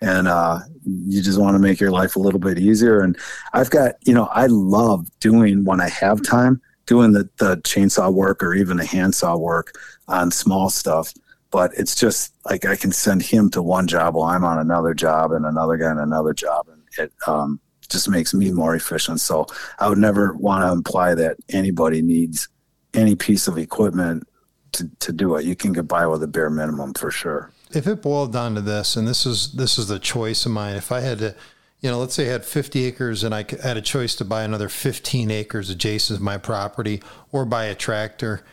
And 0.00 0.28
uh, 0.28 0.60
you 0.84 1.22
just 1.22 1.40
want 1.40 1.54
to 1.54 1.58
make 1.58 1.80
your 1.80 1.90
life 1.90 2.16
a 2.16 2.20
little 2.20 2.38
bit 2.38 2.58
easier. 2.58 3.00
And 3.00 3.16
I've 3.52 3.70
got, 3.70 3.94
you 4.02 4.12
know, 4.12 4.26
I 4.26 4.46
love 4.46 5.08
doing 5.20 5.64
when 5.64 5.80
I 5.80 5.88
have 5.88 6.22
time, 6.22 6.60
doing 6.84 7.12
the, 7.12 7.28
the 7.38 7.56
chainsaw 7.58 8.12
work 8.12 8.42
or 8.42 8.54
even 8.54 8.76
the 8.76 8.84
handsaw 8.84 9.36
work 9.36 9.72
on 10.06 10.30
small 10.30 10.70
stuff 10.70 11.12
but 11.52 11.72
it's 11.74 11.94
just 11.94 12.34
like 12.44 12.66
I 12.66 12.76
can 12.76 12.92
send 12.92 13.22
him 13.22 13.50
to 13.50 13.62
one 13.62 13.86
job 13.86 14.14
while 14.14 14.28
I'm 14.28 14.44
on 14.44 14.58
another 14.58 14.92
job 14.92 15.32
and 15.32 15.46
another 15.46 15.76
guy 15.76 15.86
on 15.86 15.98
another 15.98 16.34
job 16.34 16.68
it 16.98 17.12
um, 17.26 17.60
just 17.88 18.08
makes 18.08 18.34
me 18.34 18.50
more 18.50 18.74
efficient. 18.74 19.20
So 19.20 19.46
I 19.78 19.88
would 19.88 19.98
never 19.98 20.34
want 20.34 20.64
to 20.64 20.72
imply 20.72 21.14
that 21.14 21.36
anybody 21.50 22.02
needs 22.02 22.48
any 22.94 23.14
piece 23.14 23.48
of 23.48 23.58
equipment 23.58 24.26
to, 24.72 24.90
to 25.00 25.12
do 25.12 25.36
it. 25.36 25.44
You 25.44 25.56
can 25.56 25.72
get 25.72 25.88
by 25.88 26.06
with 26.06 26.22
a 26.22 26.26
bare 26.26 26.50
minimum 26.50 26.94
for 26.94 27.10
sure. 27.10 27.52
If 27.72 27.86
it 27.86 28.02
boiled 28.02 28.32
down 28.32 28.54
to 28.54 28.60
this, 28.60 28.96
and 28.96 29.06
this 29.06 29.26
is 29.26 29.52
this 29.52 29.76
is 29.76 29.88
the 29.88 29.98
choice 29.98 30.46
of 30.46 30.52
mine, 30.52 30.76
if 30.76 30.92
I 30.92 31.00
had 31.00 31.18
to, 31.18 31.34
you 31.80 31.90
know, 31.90 31.98
let's 31.98 32.14
say 32.14 32.28
I 32.28 32.32
had 32.32 32.44
50 32.44 32.84
acres 32.84 33.24
and 33.24 33.34
I 33.34 33.44
had 33.62 33.76
a 33.76 33.82
choice 33.82 34.14
to 34.16 34.24
buy 34.24 34.44
another 34.44 34.68
15 34.68 35.30
acres 35.30 35.68
adjacent 35.68 36.18
to 36.18 36.24
my 36.24 36.38
property 36.38 37.02
or 37.32 37.44
buy 37.44 37.64
a 37.64 37.74
tractor 37.74 38.44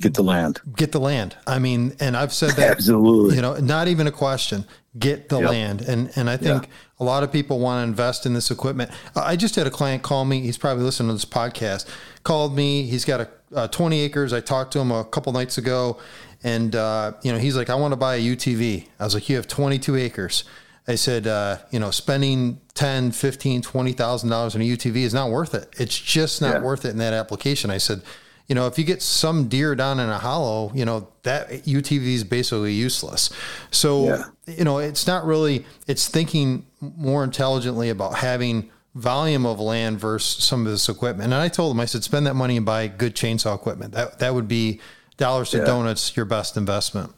Get 0.00 0.14
the 0.14 0.22
land. 0.22 0.60
Get 0.74 0.92
the 0.92 1.00
land. 1.00 1.36
I 1.46 1.58
mean, 1.58 1.96
and 2.00 2.16
I've 2.16 2.32
said 2.32 2.52
that 2.52 2.70
absolutely. 2.70 3.36
You 3.36 3.42
know, 3.42 3.56
not 3.58 3.88
even 3.88 4.06
a 4.06 4.12
question. 4.12 4.64
Get 4.98 5.28
the 5.28 5.40
yep. 5.40 5.50
land. 5.50 5.82
And 5.82 6.10
and 6.16 6.30
I 6.30 6.36
think 6.36 6.64
yeah. 6.64 6.70
a 7.00 7.04
lot 7.04 7.22
of 7.22 7.32
people 7.32 7.58
want 7.58 7.78
to 7.80 7.88
invest 7.88 8.26
in 8.26 8.34
this 8.34 8.50
equipment. 8.50 8.90
I 9.14 9.36
just 9.36 9.56
had 9.56 9.66
a 9.66 9.70
client 9.70 10.02
call 10.02 10.24
me. 10.24 10.40
He's 10.40 10.58
probably 10.58 10.84
listening 10.84 11.08
to 11.08 11.14
this 11.14 11.24
podcast. 11.24 11.86
Called 12.22 12.54
me. 12.54 12.84
He's 12.84 13.04
got 13.04 13.20
a 13.20 13.28
uh, 13.54 13.68
20 13.68 14.00
acres. 14.00 14.32
I 14.32 14.40
talked 14.40 14.72
to 14.72 14.78
him 14.80 14.90
a 14.90 15.04
couple 15.04 15.32
nights 15.32 15.58
ago, 15.58 15.98
and 16.42 16.74
uh, 16.74 17.12
you 17.22 17.32
know, 17.32 17.38
he's 17.38 17.56
like, 17.56 17.70
I 17.70 17.74
want 17.74 17.92
to 17.92 17.96
buy 17.96 18.16
a 18.16 18.20
UTV. 18.20 18.86
I 18.98 19.04
was 19.04 19.14
like, 19.14 19.28
you 19.28 19.36
have 19.36 19.46
22 19.48 19.96
acres. 19.96 20.44
I 20.88 20.94
said, 20.94 21.26
uh, 21.26 21.58
you 21.70 21.80
know, 21.80 21.90
spending 21.90 22.60
10, 22.74 23.10
15, 23.10 23.62
20,000 23.62 24.30
dollars 24.30 24.54
on 24.54 24.60
a 24.60 24.64
UTV 24.64 24.96
is 24.98 25.12
not 25.12 25.30
worth 25.30 25.54
it. 25.54 25.68
It's 25.78 25.98
just 25.98 26.40
not 26.40 26.54
yeah. 26.54 26.62
worth 26.62 26.84
it 26.84 26.90
in 26.90 26.98
that 26.98 27.12
application. 27.12 27.70
I 27.70 27.78
said 27.78 28.02
you 28.46 28.54
know, 28.54 28.66
if 28.66 28.78
you 28.78 28.84
get 28.84 29.02
some 29.02 29.48
deer 29.48 29.74
down 29.74 29.98
in 29.98 30.08
a 30.08 30.18
hollow, 30.18 30.70
you 30.74 30.84
know, 30.84 31.08
that 31.24 31.50
UTV 31.50 32.14
is 32.14 32.24
basically 32.24 32.72
useless. 32.72 33.30
So, 33.70 34.06
yeah. 34.06 34.24
You 34.46 34.64
know, 34.64 34.78
it's 34.78 35.06
not 35.06 35.24
really, 35.24 35.64
it's 35.86 36.08
thinking 36.08 36.66
more 36.80 37.24
intelligently 37.24 37.90
about 37.90 38.16
having 38.16 38.70
volume 38.94 39.44
of 39.44 39.60
land 39.60 39.98
versus 40.00 40.42
some 40.44 40.64
of 40.64 40.72
this 40.72 40.88
equipment. 40.88 41.32
And 41.32 41.34
I 41.34 41.48
told 41.48 41.72
them, 41.72 41.80
I 41.80 41.84
said, 41.84 42.04
spend 42.04 42.26
that 42.26 42.34
money 42.34 42.56
and 42.56 42.64
buy 42.64 42.86
good 42.88 43.14
chainsaw 43.14 43.54
equipment. 43.54 43.92
That, 43.92 44.18
that 44.20 44.34
would 44.34 44.48
be 44.48 44.80
dollars 45.16 45.50
to 45.50 45.58
yeah. 45.58 45.64
donuts, 45.64 46.16
your 46.16 46.26
best 46.26 46.56
investment. 46.56 47.12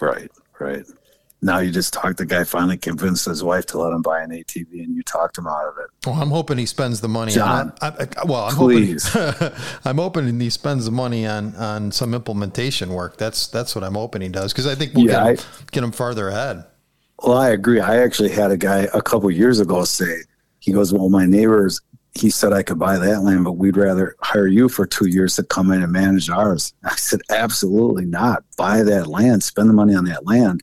Right, 0.00 0.30
right 0.58 0.84
now 1.42 1.58
you 1.58 1.70
just 1.70 1.92
talked 1.92 2.18
the 2.18 2.26
guy 2.26 2.44
finally 2.44 2.76
convinced 2.76 3.24
his 3.24 3.42
wife 3.42 3.66
to 3.66 3.78
let 3.78 3.92
him 3.92 4.02
buy 4.02 4.20
an 4.20 4.30
ATV 4.30 4.84
and 4.84 4.94
you 4.94 5.02
talked 5.02 5.38
him 5.38 5.46
out 5.46 5.68
of 5.68 5.78
it. 5.78 6.06
Well, 6.06 6.16
I'm 6.20 6.30
hoping 6.30 6.58
he 6.58 6.66
spends 6.66 7.00
the 7.00 7.08
money 7.08 7.32
John, 7.32 7.72
on 7.82 7.94
I, 7.98 8.06
I, 8.18 8.24
well, 8.24 8.44
I'm 8.44 8.54
please. 8.54 9.08
hoping 9.08 9.52
I'm 9.84 9.96
hoping 9.96 10.40
he 10.40 10.50
spends 10.50 10.84
the 10.84 10.90
money 10.90 11.26
on 11.26 11.54
on 11.56 11.92
some 11.92 12.14
implementation 12.14 12.90
work. 12.90 13.16
That's 13.16 13.46
that's 13.46 13.74
what 13.74 13.84
I'm 13.84 13.94
hoping 13.94 14.22
he 14.22 14.28
does 14.28 14.52
because 14.52 14.66
I 14.66 14.74
think 14.74 14.94
we'll 14.94 15.06
yeah, 15.06 15.32
get, 15.32 15.40
him, 15.40 15.46
I, 15.48 15.70
get 15.72 15.84
him 15.84 15.92
farther 15.92 16.28
ahead. 16.28 16.64
Well, 17.22 17.36
I 17.36 17.50
agree. 17.50 17.80
I 17.80 17.98
actually 17.98 18.30
had 18.30 18.50
a 18.50 18.56
guy 18.56 18.88
a 18.94 19.02
couple 19.02 19.30
years 19.30 19.60
ago 19.60 19.84
say 19.84 20.22
he 20.58 20.72
goes, 20.72 20.92
"Well, 20.92 21.08
my 21.08 21.26
neighbors 21.26 21.80
he 22.14 22.30
said 22.30 22.52
I 22.52 22.62
could 22.62 22.78
buy 22.78 22.98
that 22.98 23.22
land, 23.22 23.44
but 23.44 23.52
we'd 23.52 23.76
rather 23.76 24.16
hire 24.20 24.46
you 24.46 24.68
for 24.68 24.86
two 24.86 25.08
years 25.08 25.36
to 25.36 25.44
come 25.44 25.70
in 25.70 25.82
and 25.82 25.92
manage 25.92 26.28
ours. 26.28 26.74
I 26.84 26.96
said, 26.96 27.20
absolutely 27.30 28.04
not. 28.04 28.42
Buy 28.56 28.82
that 28.82 29.06
land, 29.06 29.42
spend 29.42 29.68
the 29.68 29.74
money 29.74 29.94
on 29.94 30.04
that 30.06 30.26
land, 30.26 30.62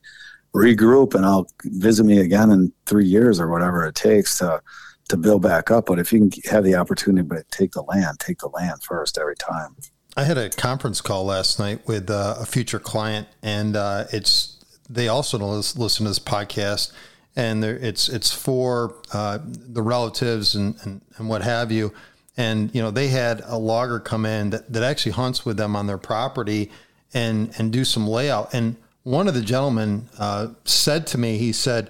regroup 0.53 1.13
and 1.13 1.25
I'll 1.25 1.47
visit 1.63 2.05
me 2.05 2.19
again 2.19 2.51
in 2.51 2.71
three 2.85 3.05
years 3.05 3.39
or 3.39 3.49
whatever 3.49 3.85
it 3.85 3.95
takes 3.95 4.39
to 4.39 4.61
to 5.09 5.17
build 5.17 5.41
back 5.41 5.71
up. 5.71 5.85
But 5.85 5.99
if 5.99 6.11
you 6.11 6.29
can 6.29 6.41
have 6.51 6.63
the 6.63 6.75
opportunity, 6.75 7.25
but 7.25 7.49
take 7.49 7.71
the 7.71 7.83
land, 7.83 8.19
take 8.19 8.39
the 8.39 8.49
land 8.49 8.83
first 8.83 9.17
every 9.17 9.35
time. 9.35 9.75
I 10.17 10.23
had 10.23 10.37
a 10.37 10.49
conference 10.49 10.99
call 10.99 11.25
last 11.25 11.59
night 11.59 11.87
with 11.87 12.09
uh, 12.09 12.35
a 12.39 12.45
future 12.45 12.79
client, 12.79 13.27
and 13.43 13.75
uh, 13.75 14.05
it's 14.11 14.57
they 14.89 15.07
also 15.07 15.37
listen 15.37 16.05
to 16.05 16.09
this 16.09 16.19
podcast, 16.19 16.91
and 17.35 17.63
it's 17.63 18.09
it's 18.09 18.33
for 18.33 18.95
uh, 19.13 19.39
the 19.43 19.81
relatives 19.81 20.55
and, 20.55 20.75
and, 20.83 21.01
and 21.17 21.29
what 21.29 21.43
have 21.43 21.71
you. 21.71 21.93
And 22.35 22.73
you 22.73 22.81
know 22.81 22.91
they 22.91 23.09
had 23.09 23.41
a 23.45 23.57
logger 23.57 23.99
come 23.99 24.25
in 24.25 24.49
that, 24.51 24.71
that 24.73 24.83
actually 24.83 25.13
hunts 25.13 25.45
with 25.45 25.57
them 25.57 25.75
on 25.75 25.87
their 25.87 25.97
property 25.97 26.71
and 27.13 27.53
and 27.57 27.71
do 27.71 27.85
some 27.85 28.07
layout 28.07 28.53
and 28.53 28.75
one 29.07 29.29
of 29.29 29.33
the 29.33 29.41
gentlemen 29.41 30.09
uh, 30.19 30.49
said 30.65 31.07
to 31.07 31.17
me, 31.17 31.37
he 31.37 31.53
said, 31.53 31.89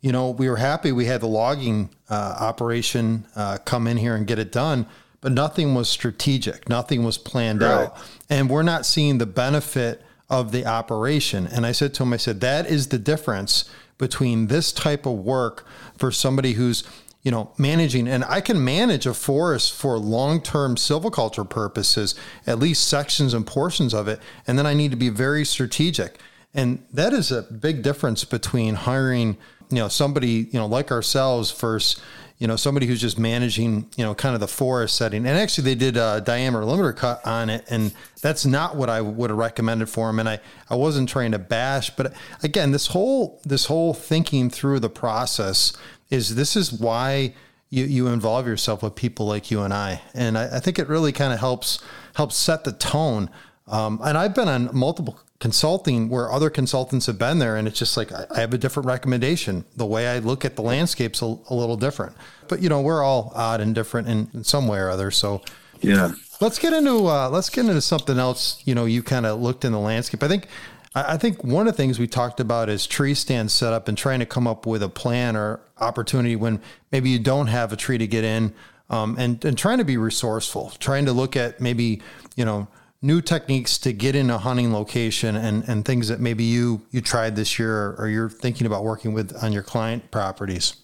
you 0.00 0.10
know, 0.10 0.30
we 0.30 0.48
were 0.48 0.56
happy 0.56 0.92
we 0.92 1.04
had 1.04 1.20
the 1.20 1.26
logging 1.26 1.90
uh, 2.08 2.36
operation 2.40 3.26
uh, 3.36 3.58
come 3.66 3.86
in 3.86 3.98
here 3.98 4.16
and 4.16 4.26
get 4.26 4.38
it 4.38 4.50
done, 4.50 4.86
but 5.20 5.30
nothing 5.30 5.74
was 5.74 5.90
strategic, 5.90 6.66
nothing 6.66 7.04
was 7.04 7.18
planned 7.18 7.60
right. 7.60 7.70
out, 7.70 7.98
and 8.30 8.48
we're 8.48 8.62
not 8.62 8.86
seeing 8.86 9.18
the 9.18 9.26
benefit 9.26 10.02
of 10.30 10.52
the 10.52 10.64
operation. 10.64 11.46
And 11.46 11.66
I 11.66 11.72
said 11.72 11.92
to 11.94 12.02
him, 12.02 12.14
I 12.14 12.16
said 12.16 12.40
that 12.40 12.66
is 12.66 12.88
the 12.88 12.98
difference 12.98 13.68
between 13.98 14.46
this 14.46 14.72
type 14.72 15.04
of 15.04 15.18
work 15.18 15.66
for 15.98 16.10
somebody 16.10 16.54
who's 16.54 16.82
you 17.22 17.30
know, 17.30 17.50
managing, 17.58 18.06
and 18.08 18.24
I 18.24 18.42
can 18.42 18.62
manage 18.62 19.06
a 19.06 19.14
forest 19.14 19.72
for 19.72 19.98
long 19.98 20.42
term 20.42 20.76
silviculture 20.76 21.48
purposes, 21.48 22.14
at 22.46 22.58
least 22.58 22.86
sections 22.86 23.34
and 23.34 23.46
portions 23.46 23.92
of 23.94 24.08
it. 24.08 24.20
And 24.46 24.58
then 24.58 24.66
I 24.66 24.74
need 24.74 24.90
to 24.90 24.96
be 24.96 25.08
very 25.10 25.44
strategic. 25.44 26.18
And 26.54 26.84
that 26.92 27.12
is 27.12 27.32
a 27.32 27.42
big 27.42 27.82
difference 27.82 28.24
between 28.24 28.74
hiring, 28.74 29.36
you 29.70 29.78
know, 29.78 29.88
somebody, 29.88 30.48
you 30.50 30.58
know, 30.58 30.66
like 30.66 30.92
ourselves 30.92 31.50
versus, 31.50 32.00
you 32.38 32.48
know, 32.48 32.56
somebody 32.56 32.86
who's 32.86 33.00
just 33.00 33.18
managing, 33.18 33.88
you 33.96 34.04
know, 34.04 34.14
kind 34.14 34.34
of 34.34 34.40
the 34.40 34.48
forest 34.48 34.96
setting. 34.96 35.26
And 35.26 35.38
actually 35.38 35.64
they 35.64 35.74
did 35.74 35.96
a 35.96 36.20
diameter 36.20 36.64
limiter 36.64 36.94
cut 36.94 37.24
on 37.26 37.48
it. 37.48 37.64
And 37.70 37.92
that's 38.22 38.44
not 38.44 38.76
what 38.76 38.90
I 38.90 39.00
would 39.00 39.30
have 39.30 39.38
recommended 39.38 39.88
for 39.88 40.08
them. 40.08 40.18
And 40.18 40.28
I, 40.28 40.40
I 40.68 40.74
wasn't 40.74 41.08
trying 41.08 41.32
to 41.32 41.38
bash, 41.38 41.90
but 41.90 42.12
again, 42.42 42.72
this 42.72 42.88
whole, 42.88 43.40
this 43.44 43.66
whole 43.66 43.94
thinking 43.94 44.50
through 44.50 44.80
the 44.80 44.90
process 44.90 45.72
is 46.10 46.34
this 46.34 46.56
is 46.56 46.72
why 46.72 47.34
you, 47.70 47.84
you 47.84 48.08
involve 48.08 48.46
yourself 48.46 48.82
with 48.82 48.94
people 48.94 49.26
like 49.26 49.50
you 49.50 49.62
and 49.62 49.72
I. 49.72 50.02
And 50.12 50.36
I, 50.36 50.56
I 50.56 50.60
think 50.60 50.78
it 50.78 50.88
really 50.88 51.12
kind 51.12 51.32
of 51.32 51.38
helps, 51.38 51.82
helps 52.14 52.36
set 52.36 52.64
the 52.64 52.72
tone. 52.72 53.30
Um, 53.66 54.00
and 54.04 54.18
I've 54.18 54.34
been 54.34 54.48
on 54.48 54.70
multiple 54.76 55.20
consulting 55.40 56.08
where 56.08 56.32
other 56.32 56.48
consultants 56.48 57.06
have 57.06 57.18
been 57.18 57.38
there 57.38 57.56
and 57.56 57.66
it's 57.68 57.78
just 57.78 57.96
like 57.96 58.10
I, 58.12 58.40
have 58.40 58.54
a 58.54 58.58
different 58.58 58.86
recommendation. 58.86 59.64
The 59.76 59.86
way 59.86 60.08
i 60.08 60.18
look 60.18 60.44
at 60.44 60.56
the 60.56 60.62
landscape's 60.62 61.22
a, 61.22 61.26
a 61.26 61.54
little 61.54 61.76
different. 61.76 62.16
But 62.48 62.62
you 62.62 62.68
know 62.68 62.80
we're 62.80 63.02
all 63.02 63.32
odd 63.34 63.60
and 63.60 63.74
different 63.74 64.08
in, 64.08 64.28
in 64.32 64.44
some 64.44 64.68
way 64.68 64.78
or 64.78 64.90
other 64.90 65.10
so. 65.10 65.42
Yeah. 65.80 66.12
Let's 66.40 66.58
get 66.58 66.72
into 66.72 67.06
uh, 67.06 67.28
let's 67.30 67.50
get 67.50 67.66
into 67.66 67.80
something 67.80 68.18
else 68.18 68.62
you 68.64 68.74
know 68.74 68.84
you 68.84 69.02
kind 69.02 69.26
of 69.26 69.40
looked 69.40 69.64
in 69.64 69.72
the 69.72 69.78
landscape. 69.78 70.22
I 70.22 70.28
think 70.28 70.48
I 70.94 71.16
think 71.16 71.42
one 71.42 71.66
of 71.66 71.72
the 71.74 71.76
things 71.76 71.98
we 71.98 72.06
talked 72.06 72.38
about 72.38 72.68
is 72.68 72.86
tree 72.86 73.14
stand 73.14 73.50
setup 73.50 73.88
and 73.88 73.98
trying 73.98 74.20
to 74.20 74.26
come 74.26 74.46
up 74.46 74.64
with 74.64 74.80
a 74.82 74.88
plan 74.88 75.34
or 75.34 75.60
opportunity 75.78 76.36
when 76.36 76.60
maybe 76.92 77.10
you 77.10 77.18
don't 77.18 77.48
have 77.48 77.72
a 77.72 77.76
tree 77.76 77.98
to 77.98 78.06
get 78.06 78.22
in, 78.22 78.54
um, 78.90 79.16
and 79.18 79.44
and 79.44 79.58
trying 79.58 79.78
to 79.78 79.84
be 79.84 79.96
resourceful, 79.96 80.72
trying 80.78 81.06
to 81.06 81.12
look 81.12 81.36
at 81.36 81.60
maybe 81.60 82.00
you 82.36 82.44
know 82.44 82.68
new 83.04 83.20
techniques 83.20 83.76
to 83.76 83.92
get 83.92 84.16
in 84.16 84.30
a 84.30 84.38
hunting 84.38 84.72
location 84.72 85.36
and, 85.36 85.62
and 85.68 85.84
things 85.84 86.08
that 86.08 86.20
maybe 86.20 86.42
you, 86.42 86.80
you 86.90 87.02
tried 87.02 87.36
this 87.36 87.58
year 87.58 87.94
or 87.98 88.08
you're 88.08 88.30
thinking 88.30 88.66
about 88.66 88.82
working 88.82 89.12
with 89.12 89.36
on 89.42 89.52
your 89.52 89.62
client 89.62 90.10
properties? 90.10 90.76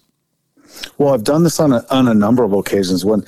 Well, 0.99 1.15
I've 1.15 1.23
done 1.23 1.43
this 1.43 1.59
on 1.59 1.73
a, 1.73 1.83
on 1.89 2.07
a 2.07 2.13
number 2.13 2.43
of 2.43 2.53
occasions 2.53 3.03
when 3.03 3.25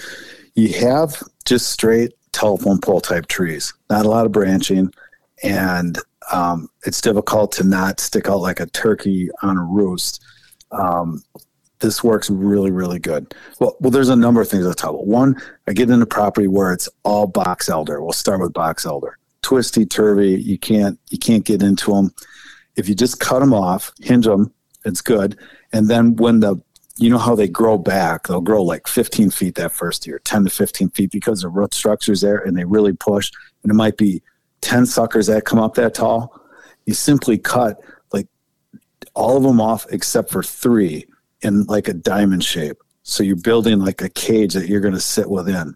you 0.54 0.72
have 0.80 1.22
just 1.44 1.72
straight 1.72 2.14
telephone 2.34 2.80
pole 2.80 3.02
type 3.02 3.26
trees, 3.26 3.74
not 3.90 4.06
a 4.06 4.10
lot 4.10 4.28
of 4.28 4.32
branching, 4.32 4.94
and 5.42 5.98
um, 6.32 6.70
it's 6.86 7.02
difficult 7.02 7.52
to 7.54 7.64
not 7.64 8.00
stick 8.00 8.30
out 8.30 8.42
like 8.42 8.60
a 8.60 8.68
turkey 8.68 9.30
on 9.42 9.58
a 9.58 9.64
roost. 9.64 10.24
Um, 10.72 11.24
this 11.84 12.02
works 12.02 12.30
really, 12.30 12.72
really 12.72 12.98
good. 12.98 13.36
Well, 13.60 13.76
well, 13.82 13.92
there's 13.92 14.08
a 14.08 14.16
number 14.16 14.40
of 14.40 14.48
things 14.48 14.66
I 14.66 14.72
talk 14.72 14.92
about. 14.92 15.06
One, 15.06 15.36
I 15.68 15.74
get 15.74 15.90
into 15.90 16.06
property 16.06 16.48
where 16.48 16.72
it's 16.72 16.88
all 17.04 17.28
box 17.28 17.68
elder. 17.68 18.02
We'll 18.02 18.14
start 18.14 18.40
with 18.40 18.54
box 18.54 18.86
elder. 18.86 19.18
Twisty, 19.42 19.86
turvy, 19.86 20.42
you 20.42 20.58
can't 20.58 20.98
you 21.10 21.18
can't 21.18 21.44
get 21.44 21.62
into 21.62 21.92
them. 21.92 22.14
If 22.78 22.88
you 22.88 22.96
just 22.96 23.20
cut 23.20 23.40
them 23.40 23.54
off, 23.54 23.92
hinge 24.00 24.26
them, 24.26 24.54
it's 24.86 25.02
good. 25.02 25.38
And 25.74 25.90
then 25.90 26.16
when 26.16 26.40
the 26.40 26.56
you 26.96 27.10
know 27.10 27.18
how 27.18 27.36
they 27.36 27.50
grow 27.50 27.78
back, 27.78 28.28
they'll 28.28 28.40
grow 28.40 28.64
like 28.64 28.88
15 28.88 29.30
feet 29.32 29.56
that 29.56 29.74
first 29.74 30.08
year, 30.08 30.20
10 30.20 30.46
to 30.46 30.50
15 30.50 30.90
feet 30.92 31.12
because 31.12 31.42
the 31.42 31.50
root 31.50 31.74
structure's 31.74 32.22
there 32.22 32.38
and 32.38 32.58
they 32.58 32.64
really 32.64 32.94
push. 32.94 33.30
And 33.62 33.72
it 33.72 33.76
might 33.76 33.98
be 33.98 34.22
10 34.62 34.86
suckers 34.86 35.28
that 35.28 35.44
come 35.44 35.60
up 35.60 35.74
that 35.74 35.96
tall. 35.96 36.40
You 36.86 36.94
simply 36.94 37.38
cut 37.38 37.82
like 38.14 38.28
all 39.16 39.36
of 39.36 39.44
them 39.44 39.60
off 39.60 39.86
except 39.90 40.32
for 40.32 40.44
three 40.44 41.08
in 41.44 41.64
like 41.66 41.88
a 41.88 41.94
diamond 41.94 42.44
shape. 42.44 42.78
So 43.04 43.24
you're 43.24 43.36
building 43.36 43.80
like 43.80 44.02
a 44.02 44.10
cage 44.10 44.54
that 44.54 44.68
you're 44.68 44.82
going 44.82 44.94
to 44.94 45.00
sit 45.00 45.30
within. 45.30 45.76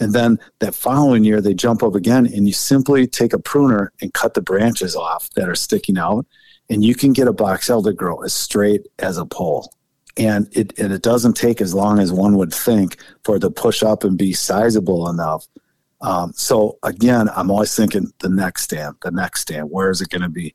And 0.00 0.12
then 0.12 0.38
that 0.58 0.74
following 0.74 1.24
year, 1.24 1.40
they 1.40 1.54
jump 1.54 1.82
up 1.82 1.94
again, 1.94 2.26
and 2.26 2.46
you 2.46 2.52
simply 2.52 3.06
take 3.06 3.32
a 3.32 3.38
pruner 3.38 3.92
and 4.00 4.12
cut 4.12 4.34
the 4.34 4.42
branches 4.42 4.96
off 4.96 5.30
that 5.30 5.48
are 5.48 5.54
sticking 5.54 5.98
out, 5.98 6.26
and 6.68 6.84
you 6.84 6.94
can 6.94 7.12
get 7.12 7.28
a 7.28 7.32
box 7.32 7.70
elder 7.70 7.92
grow 7.92 8.22
as 8.22 8.32
straight 8.32 8.86
as 8.98 9.18
a 9.18 9.26
pole. 9.26 9.72
And 10.16 10.48
it 10.52 10.78
and 10.78 10.92
it 10.92 11.02
doesn't 11.02 11.34
take 11.34 11.60
as 11.60 11.74
long 11.74 11.98
as 11.98 12.12
one 12.12 12.36
would 12.36 12.54
think 12.54 12.96
for 13.24 13.36
it 13.36 13.40
to 13.40 13.50
push 13.50 13.82
up 13.82 14.04
and 14.04 14.16
be 14.16 14.32
sizable 14.32 15.08
enough. 15.08 15.46
Um, 16.00 16.32
so 16.34 16.78
again, 16.82 17.28
I'm 17.34 17.50
always 17.50 17.74
thinking 17.74 18.12
the 18.20 18.28
next 18.28 18.62
stand, 18.62 18.96
the 19.02 19.10
next 19.10 19.40
stand. 19.40 19.70
Where 19.70 19.90
is 19.90 20.00
it 20.00 20.10
going 20.10 20.22
to 20.22 20.28
be? 20.28 20.54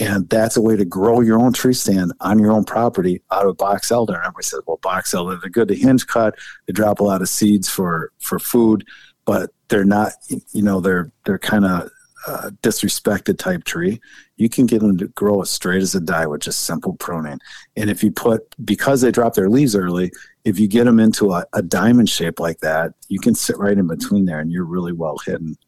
And 0.00 0.28
that's 0.30 0.56
a 0.56 0.62
way 0.62 0.76
to 0.76 0.84
grow 0.86 1.20
your 1.20 1.38
own 1.38 1.52
tree 1.52 1.74
stand 1.74 2.14
on 2.20 2.38
your 2.38 2.52
own 2.52 2.64
property 2.64 3.22
out 3.30 3.46
of 3.46 3.58
box 3.58 3.92
elder. 3.92 4.14
And 4.14 4.22
everybody 4.22 4.44
says, 4.44 4.62
well, 4.66 4.78
box 4.82 5.12
elder, 5.12 5.36
they're 5.36 5.50
good 5.50 5.68
to 5.68 5.74
hinge 5.74 6.06
cut. 6.06 6.36
They 6.66 6.72
drop 6.72 7.00
a 7.00 7.04
lot 7.04 7.20
of 7.20 7.28
seeds 7.28 7.68
for, 7.68 8.10
for 8.18 8.38
food, 8.38 8.86
but 9.26 9.50
they're 9.68 9.84
not, 9.84 10.12
you 10.52 10.62
know, 10.62 10.80
they're, 10.80 11.12
they're 11.26 11.38
kind 11.38 11.66
of 11.66 11.90
uh, 12.26 12.50
disrespected 12.62 13.38
type 13.38 13.64
tree. 13.64 14.00
You 14.36 14.48
can 14.48 14.64
get 14.64 14.80
them 14.80 14.96
to 14.98 15.08
grow 15.08 15.42
as 15.42 15.50
straight 15.50 15.82
as 15.82 15.94
a 15.94 16.00
die 16.00 16.26
with 16.26 16.40
just 16.40 16.64
simple 16.64 16.94
pruning. 16.94 17.38
And 17.76 17.90
if 17.90 18.02
you 18.02 18.10
put, 18.10 18.54
because 18.64 19.02
they 19.02 19.10
drop 19.10 19.34
their 19.34 19.50
leaves 19.50 19.76
early, 19.76 20.12
if 20.44 20.58
you 20.58 20.66
get 20.66 20.84
them 20.84 20.98
into 20.98 21.32
a, 21.32 21.44
a 21.52 21.62
diamond 21.62 22.08
shape 22.08 22.40
like 22.40 22.60
that, 22.60 22.94
you 23.08 23.20
can 23.20 23.34
sit 23.34 23.58
right 23.58 23.76
in 23.76 23.86
between 23.86 24.24
there 24.24 24.40
and 24.40 24.50
you're 24.50 24.64
really 24.64 24.92
well 24.92 25.18
hidden. 25.18 25.58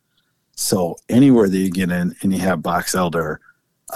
So 0.55 0.97
anywhere 1.09 1.49
that 1.49 1.57
you 1.57 1.71
get 1.71 1.91
in 1.91 2.15
and 2.23 2.33
you 2.33 2.39
have 2.41 2.63
box 2.63 2.95
elder, 2.95 3.41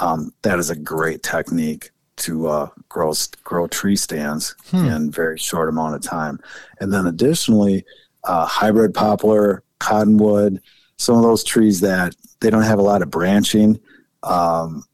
um, 0.01 0.33
that 0.43 0.59
is 0.59 0.71
a 0.71 0.77
great 0.77 1.23
technique 1.23 1.91
to 2.17 2.49
uh, 2.49 2.69
grow 2.89 3.13
grow 3.45 3.67
tree 3.67 3.97
stands 3.97 4.55
hmm. 4.71 4.87
in 4.87 5.11
very 5.11 5.39
short 5.39 5.69
amount 5.69 5.95
of 5.95 6.03
time. 6.03 6.39
And 6.81 6.93
then 6.93 7.07
additionally, 7.07 7.85
uh, 8.25 8.47
hybrid 8.47 8.95
poplar, 8.95 9.63
cottonwood, 9.79 10.61
some 10.97 11.17
of 11.17 11.23
those 11.23 11.45
trees 11.45 11.81
that 11.81 12.15
they 12.41 12.51
don't 12.51 12.63
have 12.63 12.79
a 12.79 12.83
lot 12.83 13.03
of 13.03 13.11
branching, 13.11 13.79
um, 14.23 14.85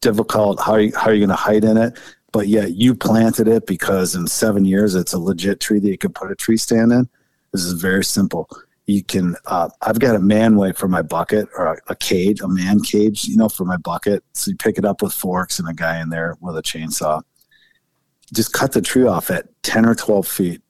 difficult. 0.00 0.60
How 0.60 0.72
are 0.72 0.80
you, 0.80 0.92
how 0.94 1.10
are 1.10 1.14
you 1.14 1.20
going 1.20 1.30
to 1.30 1.34
hide 1.36 1.64
in 1.64 1.76
it? 1.76 1.98
But 2.32 2.48
yet 2.48 2.74
you 2.74 2.94
planted 2.94 3.48
it 3.48 3.66
because 3.66 4.14
in 4.14 4.26
seven 4.26 4.66
years 4.66 4.94
it's 4.94 5.14
a 5.14 5.18
legit 5.18 5.60
tree 5.60 5.80
that 5.80 5.88
you 5.88 5.96
could 5.96 6.14
put 6.14 6.30
a 6.30 6.34
tree 6.34 6.58
stand 6.58 6.92
in. 6.92 7.08
This 7.52 7.64
is 7.64 7.80
very 7.80 8.04
simple 8.04 8.50
you 8.86 9.02
can 9.02 9.34
uh, 9.46 9.68
i've 9.82 9.98
got 9.98 10.14
a 10.14 10.18
manway 10.18 10.74
for 10.76 10.88
my 10.88 11.02
bucket 11.02 11.48
or 11.56 11.74
a, 11.74 11.76
a, 11.88 11.96
cage 11.96 12.40
a 12.40 12.48
man 12.48 12.80
cage 12.80 13.26
you 13.26 13.36
know 13.36 13.48
for 13.48 13.64
my 13.64 13.76
bucket. 13.76 14.22
So 14.32 14.50
you 14.50 14.56
pick 14.56 14.78
it 14.78 14.84
up 14.84 15.02
with 15.02 15.12
forks 15.12 15.58
and 15.58 15.68
a 15.68 15.74
guy 15.74 16.00
in 16.00 16.08
there 16.08 16.36
with 16.40 16.56
a 16.56 16.62
chainsaw. 16.62 17.22
Just 18.32 18.52
cut 18.52 18.72
the 18.72 18.80
tree 18.80 19.06
off 19.06 19.30
at 19.30 19.46
10 19.62 19.86
or 19.86 19.94
12 19.94 20.26
feet 20.26 20.62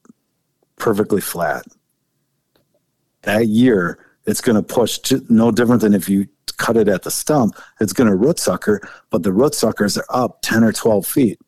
perfectly 0.75 1.21
flat. 1.21 1.65
That 3.23 3.47
year 3.47 3.99
it's 4.25 4.41
going 4.41 4.55
to 4.55 4.63
push 4.63 4.99
no 5.29 5.51
different 5.51 5.81
than 5.81 5.93
if 5.93 6.09
you 6.09 6.27
cut 6.57 6.77
it 6.77 6.87
at 6.87 7.03
the 7.03 7.11
stump 7.11 7.55
it's 7.79 7.93
going 7.93 8.09
to 8.09 8.15
root 8.15 8.39
sucker 8.39 8.81
but 9.11 9.21
the 9.21 9.31
root 9.31 9.53
suckers 9.53 9.95
are 9.95 10.05
up 10.09 10.41
10 10.41 10.63
or 10.63 10.73
12 10.73 11.05
feet. 11.05 11.39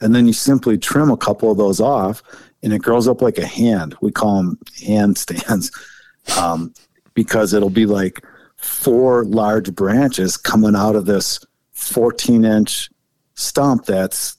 And 0.00 0.14
then 0.14 0.26
you 0.26 0.32
simply 0.32 0.78
trim 0.78 1.10
a 1.10 1.16
couple 1.16 1.50
of 1.50 1.58
those 1.58 1.80
off 1.80 2.22
and 2.62 2.72
it 2.72 2.82
grows 2.82 3.06
up 3.06 3.22
like 3.22 3.38
a 3.38 3.46
hand. 3.46 3.94
We 4.00 4.10
call 4.10 4.36
them 4.36 4.58
hand 4.84 5.18
stands 5.18 5.70
um, 6.38 6.72
because 7.14 7.52
it'll 7.52 7.70
be 7.70 7.86
like 7.86 8.24
four 8.56 9.24
large 9.24 9.74
branches 9.74 10.36
coming 10.36 10.76
out 10.76 10.96
of 10.96 11.06
this 11.06 11.40
14 11.72 12.44
inch 12.44 12.90
stump 13.34 13.86
that's 13.86 14.36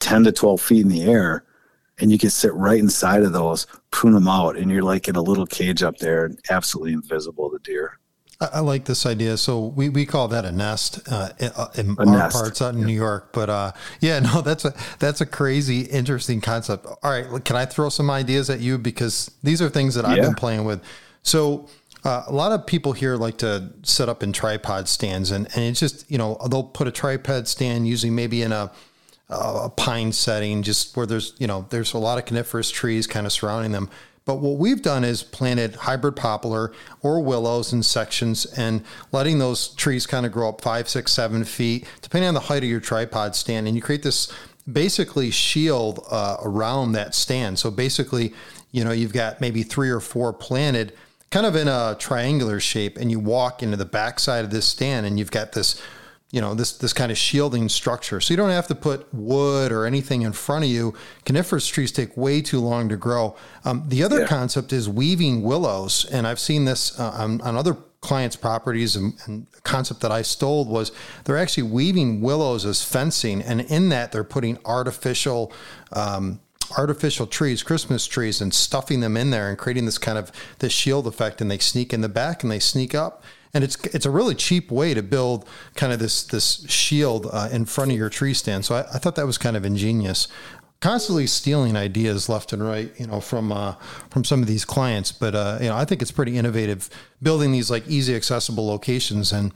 10 0.00 0.24
to 0.24 0.32
12 0.32 0.60
feet 0.60 0.82
in 0.82 0.88
the 0.88 1.02
air 1.02 1.44
and 1.98 2.12
you 2.12 2.18
can 2.18 2.30
sit 2.30 2.54
right 2.54 2.78
inside 2.78 3.22
of 3.22 3.32
those 3.32 3.66
prune 3.90 4.14
them 4.14 4.28
out 4.28 4.56
and 4.56 4.70
you're 4.70 4.82
like 4.82 5.08
in 5.08 5.16
a 5.16 5.22
little 5.22 5.46
cage 5.46 5.82
up 5.82 5.98
there 5.98 6.30
absolutely 6.50 6.92
invisible 6.92 7.50
to 7.50 7.58
deer 7.64 7.98
I, 8.40 8.60
like 8.60 8.84
this 8.84 9.04
idea. 9.04 9.36
So 9.36 9.66
we, 9.66 9.88
we 9.88 10.06
call 10.06 10.28
that 10.28 10.44
a 10.44 10.52
nest 10.52 11.00
uh, 11.10 11.30
in, 11.40 11.50
a 11.56 11.94
our 11.98 12.06
nest. 12.06 12.36
parts 12.36 12.62
out 12.62 12.74
in 12.74 12.80
yeah. 12.80 12.86
New 12.86 12.92
York. 12.92 13.32
But 13.32 13.50
uh, 13.50 13.72
yeah, 14.00 14.20
no, 14.20 14.42
that's 14.42 14.64
a 14.64 14.74
that's 15.00 15.20
a 15.20 15.26
crazy, 15.26 15.82
interesting 15.82 16.40
concept. 16.40 16.86
All 16.86 17.10
right, 17.10 17.44
can 17.44 17.56
I 17.56 17.64
throw 17.64 17.88
some 17.88 18.10
ideas 18.10 18.48
at 18.48 18.60
you 18.60 18.78
because 18.78 19.30
these 19.42 19.60
are 19.60 19.68
things 19.68 19.94
that 19.96 20.04
I've 20.04 20.22
been 20.22 20.34
playing 20.34 20.64
with. 20.64 20.82
So 21.22 21.68
uh, 22.04 22.24
a 22.26 22.32
lot 22.32 22.52
of 22.52 22.66
people 22.66 22.92
here 22.92 23.16
like 23.16 23.38
to 23.38 23.70
set 23.82 24.08
up 24.08 24.22
in 24.22 24.32
tripod 24.32 24.88
stands, 24.88 25.30
and, 25.30 25.46
and 25.54 25.64
it's 25.64 25.80
just 25.80 26.10
you 26.10 26.18
know 26.18 26.38
they'll 26.50 26.62
put 26.62 26.86
a 26.86 26.92
tripod 26.92 27.48
stand 27.48 27.88
usually 27.88 28.10
maybe 28.10 28.42
in 28.42 28.52
a 28.52 28.70
a 29.30 29.68
pine 29.68 30.12
setting, 30.12 30.62
just 30.62 30.96
where 30.96 31.06
there's 31.06 31.34
you 31.38 31.46
know 31.46 31.66
there's 31.70 31.92
a 31.92 31.98
lot 31.98 32.18
of 32.18 32.24
coniferous 32.24 32.70
trees 32.70 33.06
kind 33.06 33.26
of 33.26 33.32
surrounding 33.32 33.72
them. 33.72 33.90
But 34.24 34.40
what 34.40 34.58
we've 34.58 34.82
done 34.82 35.04
is 35.04 35.22
planted 35.22 35.74
hybrid 35.74 36.14
poplar 36.14 36.72
or 37.00 37.20
willows 37.20 37.72
in 37.72 37.82
sections 37.82 38.44
and 38.44 38.84
letting 39.10 39.38
those 39.38 39.68
trees 39.68 40.06
kind 40.06 40.26
of 40.26 40.32
grow 40.32 40.50
up 40.50 40.60
five, 40.60 40.86
six, 40.86 41.12
seven 41.12 41.44
feet, 41.44 41.86
depending 42.02 42.28
on 42.28 42.34
the 42.34 42.40
height 42.40 42.62
of 42.62 42.68
your 42.68 42.80
tripod 42.80 43.34
stand. 43.34 43.66
And 43.66 43.74
you 43.74 43.80
create 43.80 44.02
this 44.02 44.30
basically 44.70 45.30
shield 45.30 46.04
uh, 46.10 46.36
around 46.42 46.92
that 46.92 47.14
stand. 47.14 47.58
So 47.58 47.70
basically, 47.70 48.34
you 48.70 48.84
know, 48.84 48.92
you've 48.92 49.14
got 49.14 49.40
maybe 49.40 49.62
three 49.62 49.88
or 49.88 50.00
four 50.00 50.34
planted 50.34 50.92
kind 51.30 51.46
of 51.46 51.56
in 51.56 51.68
a 51.68 51.96
triangular 51.98 52.60
shape 52.60 52.96
and 52.96 53.10
you 53.10 53.18
walk 53.18 53.62
into 53.62 53.76
the 53.76 53.84
backside 53.84 54.44
of 54.44 54.50
this 54.50 54.66
stand 54.66 55.06
and 55.06 55.18
you've 55.18 55.30
got 55.30 55.52
this 55.52 55.80
you 56.30 56.42
know 56.42 56.54
this 56.54 56.76
this 56.76 56.92
kind 56.92 57.10
of 57.10 57.16
shielding 57.16 57.68
structure. 57.68 58.20
So 58.20 58.32
you 58.32 58.36
don't 58.36 58.50
have 58.50 58.66
to 58.66 58.74
put 58.74 59.12
wood 59.14 59.72
or 59.72 59.86
anything 59.86 60.22
in 60.22 60.32
front 60.32 60.64
of 60.64 60.70
you. 60.70 60.94
Coniferous 61.24 61.66
trees 61.66 61.90
take 61.90 62.16
way 62.16 62.42
too 62.42 62.60
long 62.60 62.90
to 62.90 62.96
grow. 62.96 63.34
Um, 63.64 63.84
the 63.88 64.02
other 64.02 64.20
yeah. 64.20 64.26
concept 64.26 64.72
is 64.72 64.88
weaving 64.88 65.42
willows 65.42 66.04
and 66.06 66.26
i've 66.26 66.38
seen 66.38 66.64
this 66.64 66.98
uh, 66.98 67.10
on, 67.10 67.40
on, 67.40 67.56
other 67.56 67.76
clients 68.00 68.36
properties 68.36 68.94
and, 68.94 69.14
and 69.26 69.46
concept 69.64 70.00
that 70.00 70.12
i 70.12 70.22
stole 70.22 70.64
was 70.64 70.92
they're 71.24 71.36
actually 71.36 71.64
weaving 71.64 72.20
willows 72.20 72.64
as 72.64 72.82
fencing 72.82 73.42
and 73.42 73.60
in 73.62 73.88
that 73.88 74.12
they're 74.12 74.22
putting 74.22 74.58
artificial 74.64 75.52
um, 75.92 76.40
artificial 76.76 77.26
trees, 77.26 77.62
Christmas 77.62 78.06
trees, 78.06 78.40
and 78.40 78.52
stuffing 78.52 79.00
them 79.00 79.16
in 79.16 79.30
there 79.30 79.48
and 79.48 79.58
creating 79.58 79.86
this 79.86 79.98
kind 79.98 80.18
of 80.18 80.32
this 80.58 80.72
shield 80.72 81.06
effect. 81.06 81.40
And 81.40 81.50
they 81.50 81.58
sneak 81.58 81.92
in 81.92 82.00
the 82.00 82.08
back 82.08 82.42
and 82.42 82.50
they 82.50 82.58
sneak 82.58 82.94
up. 82.94 83.22
And 83.54 83.64
it's 83.64 83.76
it's 83.86 84.06
a 84.06 84.10
really 84.10 84.34
cheap 84.34 84.70
way 84.70 84.92
to 84.94 85.02
build 85.02 85.48
kind 85.74 85.92
of 85.92 85.98
this 85.98 86.22
this 86.22 86.68
shield 86.68 87.28
uh, 87.32 87.48
in 87.50 87.64
front 87.64 87.90
of 87.90 87.96
your 87.96 88.10
tree 88.10 88.34
stand. 88.34 88.64
So 88.64 88.74
I, 88.74 88.80
I, 88.80 88.98
thought 88.98 89.14
that 89.16 89.26
was 89.26 89.38
kind 89.38 89.56
of 89.56 89.64
ingenious. 89.64 90.28
Constantly 90.80 91.26
stealing 91.26 91.74
ideas 91.74 92.28
left 92.28 92.52
and 92.52 92.62
right, 92.62 92.92
you 93.00 93.06
know, 93.06 93.20
from 93.20 93.50
uh, 93.50 93.74
from 94.10 94.24
some 94.24 94.42
of 94.42 94.48
these 94.48 94.64
clients. 94.64 95.12
But 95.12 95.34
uh, 95.34 95.58
you 95.62 95.68
know, 95.68 95.76
I 95.76 95.86
think 95.86 96.02
it's 96.02 96.12
pretty 96.12 96.36
innovative 96.36 96.90
building 97.22 97.52
these 97.52 97.70
like 97.70 97.88
easy 97.88 98.14
accessible 98.14 98.66
locations. 98.66 99.32
And 99.32 99.52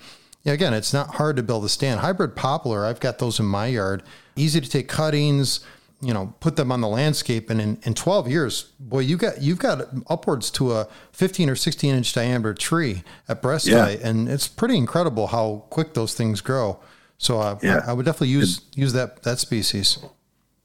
again, 0.47 0.73
it's 0.73 0.93
not 0.93 1.17
hard 1.17 1.37
to 1.37 1.43
build 1.43 1.65
a 1.65 1.69
stand. 1.69 2.01
Hybrid 2.01 2.35
poplar, 2.35 2.87
I've 2.87 2.99
got 3.01 3.19
those 3.19 3.39
in 3.39 3.47
my 3.47 3.67
yard. 3.67 4.03
Easy 4.37 4.61
to 4.61 4.69
take 4.69 4.89
cuttings 4.89 5.61
you 6.03 6.13
know 6.13 6.35
put 6.41 6.57
them 6.57 6.73
on 6.73 6.81
the 6.81 6.89
landscape 6.89 7.49
and 7.49 7.61
in, 7.61 7.79
in 7.85 7.95
12 7.95 8.29
years 8.29 8.73
boy 8.81 8.99
you 8.99 9.17
got 9.17 9.41
you've 9.41 9.61
got 9.61 9.89
upwards 10.11 10.51
to 10.51 10.73
a 10.73 10.89
15 11.13 11.49
or 11.49 11.57
16 11.57 11.95
inch 11.95 12.13
diameter 12.13 12.53
tree 12.53 13.05
at 13.29 13.41
breast 13.41 13.67
yeah. 13.67 13.85
height 13.85 14.01
and 14.01 14.29
it's 14.29 14.49
pretty 14.49 14.77
incredible 14.77 15.29
how 15.29 15.65
quick 15.71 15.95
those 15.95 16.15
things 16.15 16.41
grow 16.41 16.79
so 17.19 17.41
uh, 17.41 17.59
yeah. 17.63 17.83
I, 17.87 17.91
I, 17.91 17.93
would 17.93 18.05
definitely 18.05 18.29
use 18.29 18.59
it, 18.59 18.77
use 18.77 18.93
that 18.95 19.23
that 19.23 19.39
species 19.39 19.99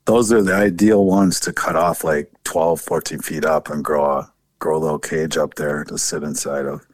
those 0.06 0.32
are 0.34 0.42
the 0.42 0.56
ideal 0.56 1.06
ones 1.06 1.40
to 1.42 1.54
cut 1.54 1.76
off 1.76 2.04
like 2.04 2.32
12 2.44 2.82
14 2.82 3.20
feet 3.20 3.46
up 3.46 3.70
and 3.70 3.86
grow 3.86 4.06
a 4.06 4.34
grow 4.60 4.78
a 4.78 4.80
little 4.80 5.00
cage 5.00 5.38
up 5.38 5.54
there 5.54 5.84
to 5.84 5.98
sit 5.98 6.24
inside 6.24 6.66
of 6.66 6.86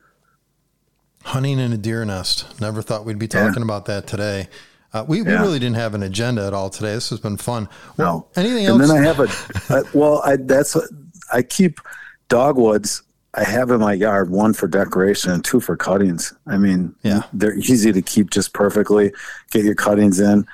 Hunting 1.25 1.57
in 1.57 1.71
a 1.71 1.77
deer 1.77 2.03
nest. 2.03 2.59
Never 2.59 2.81
thought 2.81 3.05
we'd 3.05 3.17
be 3.17 3.29
talking 3.29 3.61
yeah. 3.61 3.63
about 3.63 3.85
that 3.85 4.07
today. 4.07 4.49
Uh, 4.93 5.03
we, 5.07 5.21
yeah. 5.21 5.23
we 5.23 5.47
really 5.47 5.59
didn't 5.59 5.75
have 5.75 5.95
an 5.95 6.03
agenda 6.03 6.45
at 6.45 6.53
all 6.53 6.69
today. 6.69 6.93
This 6.93 7.09
has 7.09 7.19
been 7.19 7.37
fun. 7.37 7.67
Well, 7.97 8.29
no. 8.35 8.41
anything 8.41 8.65
else? 8.65 8.79
And 8.79 8.89
then 8.89 8.97
I 8.97 9.05
have 9.05 9.19
a, 9.19 9.73
I, 9.73 9.81
well, 9.93 10.21
I, 10.23 10.35
that's, 10.35 10.77
I 11.31 11.41
keep 11.41 11.79
dogwoods. 12.29 13.01
I 13.33 13.43
have 13.43 13.71
in 13.71 13.79
my 13.79 13.93
yard 13.93 14.29
one 14.29 14.53
for 14.53 14.67
decoration 14.67 15.31
and 15.31 15.43
two 15.43 15.59
for 15.59 15.75
cuttings. 15.75 16.33
I 16.45 16.57
mean, 16.57 16.93
yeah, 17.01 17.23
they're 17.33 17.55
easy 17.55 17.91
to 17.91 18.01
keep 18.01 18.29
just 18.29 18.53
perfectly. 18.53 19.11
Get 19.49 19.65
your 19.65 19.73
cuttings 19.73 20.19
in 20.19 20.45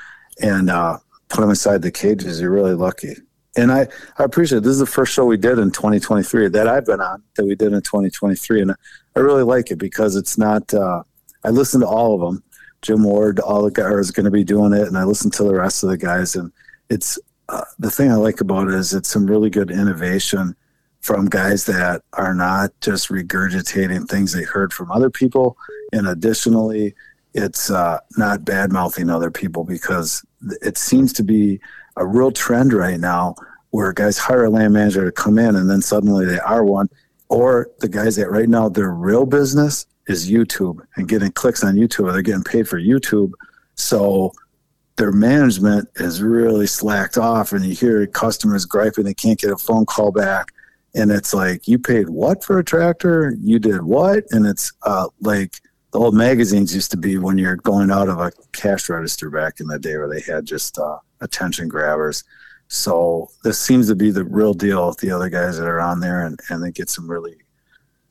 and 0.41 0.69
uh, 0.69 0.99
put 1.27 1.41
them 1.41 1.49
inside 1.49 1.81
the 1.81 1.91
cages. 1.91 2.39
You're 2.39 2.51
really 2.51 2.75
lucky. 2.75 3.15
And 3.57 3.73
I, 3.73 3.87
I 4.17 4.23
appreciate 4.23 4.59
it. 4.59 4.63
This 4.63 4.73
is 4.73 4.79
the 4.79 4.85
first 4.85 5.11
show 5.11 5.25
we 5.25 5.35
did 5.35 5.59
in 5.59 5.71
2023 5.71 6.47
that 6.49 6.67
I've 6.67 6.85
been 6.85 7.01
on 7.01 7.21
that 7.35 7.45
we 7.45 7.55
did 7.55 7.73
in 7.73 7.81
2023. 7.81 8.61
And 8.61 8.71
I 8.71 9.19
really 9.19 9.43
like 9.43 9.71
it 9.71 9.77
because 9.77 10.15
it's 10.15 10.37
not, 10.37 10.73
uh, 10.73 11.03
I 11.43 11.49
listen 11.49 11.81
to 11.81 11.87
all 11.87 12.13
of 12.15 12.21
them 12.21 12.43
Jim 12.81 13.03
Ward, 13.03 13.39
all 13.39 13.63
the 13.63 13.71
guys 13.71 14.09
are 14.09 14.13
going 14.13 14.25
to 14.25 14.31
be 14.31 14.43
doing 14.43 14.73
it, 14.73 14.87
and 14.87 14.97
I 14.97 15.03
listen 15.03 15.31
to 15.31 15.43
the 15.43 15.55
rest 15.55 15.83
of 15.83 15.89
the 15.89 15.97
guys. 15.97 16.35
And 16.35 16.51
it's 16.89 17.19
uh, 17.49 17.63
the 17.77 17.91
thing 17.91 18.11
I 18.11 18.15
like 18.15 18.41
about 18.41 18.67
it 18.67 18.73
is 18.73 18.93
it's 18.93 19.09
some 19.09 19.25
really 19.25 19.49
good 19.49 19.71
innovation 19.71 20.55
from 21.01 21.27
guys 21.27 21.65
that 21.65 22.03
are 22.13 22.33
not 22.33 22.71
just 22.81 23.09
regurgitating 23.09 24.07
things 24.07 24.33
they 24.33 24.43
heard 24.43 24.73
from 24.73 24.91
other 24.91 25.09
people. 25.09 25.57
And 25.93 26.07
additionally, 26.07 26.93
it's 27.33 27.69
uh, 27.69 27.99
not 28.17 28.45
bad 28.45 28.71
mouthing 28.71 29.09
other 29.09 29.31
people 29.31 29.63
because 29.63 30.25
it 30.61 30.77
seems 30.77 31.13
to 31.13 31.23
be 31.23 31.59
a 31.95 32.05
real 32.05 32.31
trend 32.31 32.73
right 32.73 32.99
now 32.99 33.35
where 33.71 33.93
guys 33.93 34.17
hire 34.17 34.45
a 34.45 34.49
land 34.49 34.73
manager 34.73 35.05
to 35.05 35.11
come 35.11 35.37
in 35.37 35.55
and 35.55 35.69
then 35.69 35.81
suddenly 35.81 36.25
they 36.25 36.39
are 36.39 36.63
one. 36.63 36.89
Or 37.29 37.69
the 37.79 37.87
guys 37.87 38.15
that 38.15 38.31
right 38.31 38.49
now 38.49 38.69
their 38.69 38.91
real 38.91 39.25
business 39.25 39.85
is 40.09 40.29
YouTube 40.29 40.79
and 40.95 41.07
getting 41.07 41.31
clicks 41.31 41.63
on 41.63 41.75
YouTube. 41.75 42.11
They're 42.11 42.21
getting 42.23 42.43
paid 42.43 42.67
for 42.67 42.79
YouTube. 42.79 43.31
So 43.75 44.33
their 44.97 45.11
management 45.11 45.87
is 45.97 46.21
really 46.21 46.67
slacked 46.67 47.17
off 47.17 47.53
and 47.53 47.63
you 47.63 47.75
hear 47.75 48.05
customers 48.07 48.65
griping 48.65 49.05
they 49.05 49.13
can't 49.13 49.39
get 49.39 49.51
a 49.51 49.57
phone 49.57 49.85
call 49.85 50.11
back. 50.11 50.47
And 50.95 51.11
it's 51.11 51.33
like, 51.33 51.67
you 51.67 51.77
paid 51.77 52.09
what 52.09 52.43
for 52.43 52.57
a 52.57 52.63
tractor? 52.63 53.35
You 53.39 53.59
did 53.59 53.83
what? 53.83 54.23
And 54.31 54.47
it's 54.47 54.73
uh, 54.81 55.07
like 55.21 55.61
the 55.91 55.99
old 55.99 56.15
magazines 56.15 56.73
used 56.73 56.89
to 56.91 56.97
be 56.97 57.19
when 57.19 57.37
you're 57.37 57.57
going 57.57 57.91
out 57.91 58.09
of 58.09 58.19
a 58.19 58.31
cash 58.51 58.89
register 58.89 59.29
back 59.29 59.59
in 59.59 59.67
the 59.67 59.77
day 59.77 59.95
where 59.95 60.09
they 60.09 60.21
had 60.21 60.45
just 60.45 60.79
uh, 60.79 60.97
attention 61.21 61.67
grabbers. 61.67 62.23
So 62.67 63.29
this 63.43 63.59
seems 63.59 63.87
to 63.89 63.95
be 63.95 64.09
the 64.09 64.25
real 64.25 64.55
deal 64.55 64.87
with 64.87 64.97
the 64.97 65.11
other 65.11 65.29
guys 65.29 65.59
that 65.59 65.67
are 65.67 65.79
on 65.79 65.99
there 65.99 66.25
and, 66.25 66.39
and 66.49 66.63
they 66.63 66.71
get 66.71 66.89
some 66.89 67.09
really 67.09 67.37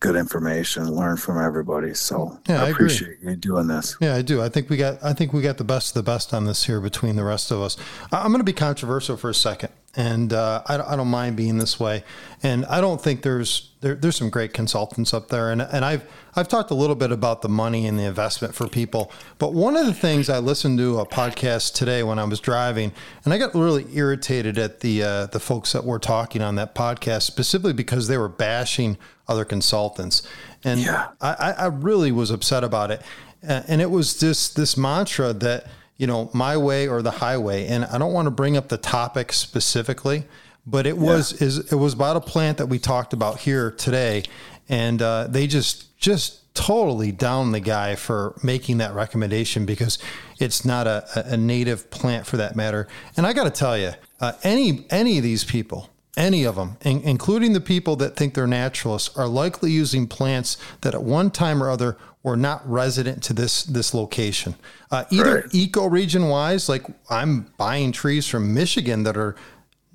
good 0.00 0.16
information, 0.16 0.90
learn 0.94 1.16
from 1.16 1.42
everybody. 1.42 1.94
So 1.94 2.38
yeah, 2.48 2.62
I, 2.62 2.66
I 2.66 2.68
appreciate 2.70 3.18
you 3.22 3.36
doing 3.36 3.66
this. 3.66 3.96
Yeah, 4.00 4.14
I 4.14 4.22
do. 4.22 4.42
I 4.42 4.48
think 4.48 4.70
we 4.70 4.76
got 4.76 5.02
I 5.02 5.12
think 5.12 5.32
we 5.32 5.42
got 5.42 5.56
the 5.58 5.64
best 5.64 5.90
of 5.90 6.04
the 6.04 6.10
best 6.10 6.32
on 6.32 6.44
this 6.44 6.64
here 6.64 6.80
between 6.80 7.16
the 7.16 7.24
rest 7.24 7.50
of 7.50 7.60
us. 7.60 7.76
I'm 8.12 8.28
going 8.28 8.40
to 8.40 8.44
be 8.44 8.52
controversial 8.52 9.16
for 9.16 9.30
a 9.30 9.34
second, 9.34 9.72
and 9.96 10.32
uh, 10.32 10.62
I, 10.66 10.92
I 10.92 10.96
don't 10.96 11.08
mind 11.08 11.36
being 11.36 11.58
this 11.58 11.80
way. 11.80 12.04
And 12.42 12.64
I 12.66 12.80
don't 12.80 13.00
think 13.00 13.22
there's 13.22 13.70
there, 13.80 13.94
there's 13.94 14.16
some 14.16 14.30
great 14.30 14.52
consultants 14.52 15.14
up 15.14 15.28
there, 15.28 15.50
and 15.50 15.62
and 15.62 15.84
I've 15.84 16.08
I've 16.36 16.48
talked 16.48 16.70
a 16.70 16.74
little 16.74 16.96
bit 16.96 17.10
about 17.10 17.42
the 17.42 17.48
money 17.48 17.86
and 17.86 17.98
the 17.98 18.04
investment 18.04 18.54
for 18.54 18.68
people. 18.68 19.10
But 19.38 19.54
one 19.54 19.76
of 19.76 19.86
the 19.86 19.94
things 19.94 20.28
I 20.28 20.38
listened 20.38 20.78
to 20.78 21.00
a 21.00 21.06
podcast 21.06 21.74
today 21.74 22.02
when 22.02 22.18
I 22.18 22.24
was 22.24 22.40
driving, 22.40 22.92
and 23.24 23.34
I 23.34 23.38
got 23.38 23.54
really 23.54 23.86
irritated 23.92 24.58
at 24.58 24.80
the 24.80 25.02
uh, 25.02 25.26
the 25.26 25.40
folks 25.40 25.72
that 25.72 25.84
were 25.84 25.98
talking 25.98 26.42
on 26.42 26.54
that 26.56 26.74
podcast 26.74 27.22
specifically 27.22 27.72
because 27.72 28.08
they 28.08 28.18
were 28.18 28.28
bashing 28.28 28.98
other 29.26 29.44
consultants. 29.44 30.22
And 30.64 30.80
yeah. 30.80 31.08
I, 31.20 31.54
I 31.58 31.66
really 31.66 32.10
was 32.12 32.30
upset 32.30 32.64
about 32.64 32.90
it. 32.90 33.02
And 33.42 33.80
it 33.80 33.90
was 33.90 34.18
this 34.18 34.48
this 34.48 34.76
mantra 34.76 35.32
that, 35.32 35.66
you 35.98 36.06
know, 36.06 36.30
my 36.32 36.56
way 36.56 36.88
or 36.88 37.02
the 37.02 37.10
highway. 37.10 37.66
And 37.66 37.84
I 37.84 37.98
don't 37.98 38.12
want 38.12 38.26
to 38.26 38.30
bring 38.30 38.56
up 38.56 38.68
the 38.68 38.78
topic 38.78 39.32
specifically, 39.32 40.24
but 40.66 40.86
it 40.86 40.96
was 40.96 41.42
is 41.42 41.70
it 41.72 41.76
was 41.76 41.92
about 41.92 42.16
a 42.16 42.20
plant 42.20 42.58
that 42.58 42.66
we 42.66 42.78
talked 42.78 43.12
about 43.12 43.40
here 43.40 43.70
today. 43.72 44.22
And 44.68 45.02
uh, 45.02 45.26
they 45.28 45.46
just 45.46 45.98
just 45.98 46.54
totally 46.54 47.12
down 47.12 47.52
the 47.52 47.60
guy 47.60 47.94
for 47.94 48.34
making 48.42 48.78
that 48.78 48.94
recommendation 48.94 49.64
because 49.66 49.98
it's 50.40 50.64
not 50.64 50.86
a, 50.86 51.32
a 51.32 51.36
native 51.36 51.90
plant 51.90 52.26
for 52.26 52.36
that 52.36 52.56
matter. 52.56 52.88
And 53.16 53.26
I 53.26 53.32
got 53.32 53.44
to 53.44 53.50
tell 53.50 53.76
you, 53.76 53.92
uh, 54.20 54.32
any 54.42 54.86
any 54.90 55.18
of 55.18 55.24
these 55.24 55.44
people 55.44 55.90
any 56.18 56.44
of 56.44 56.56
them, 56.56 56.76
in, 56.82 57.00
including 57.02 57.52
the 57.52 57.60
people 57.60 57.96
that 57.96 58.16
think 58.16 58.34
they're 58.34 58.46
naturalists, 58.46 59.16
are 59.16 59.28
likely 59.28 59.70
using 59.70 60.06
plants 60.06 60.58
that 60.80 60.94
at 60.94 61.02
one 61.02 61.30
time 61.30 61.62
or 61.62 61.70
other 61.70 61.96
were 62.22 62.36
not 62.36 62.68
resident 62.68 63.22
to 63.22 63.32
this 63.32 63.62
this 63.62 63.94
location. 63.94 64.54
Uh, 64.90 65.04
either 65.10 65.36
right. 65.36 65.44
ecoregion 65.50 66.28
wise, 66.28 66.68
like 66.68 66.84
I'm 67.08 67.52
buying 67.56 67.92
trees 67.92 68.26
from 68.26 68.52
Michigan 68.52 69.04
that 69.04 69.16
are 69.16 69.36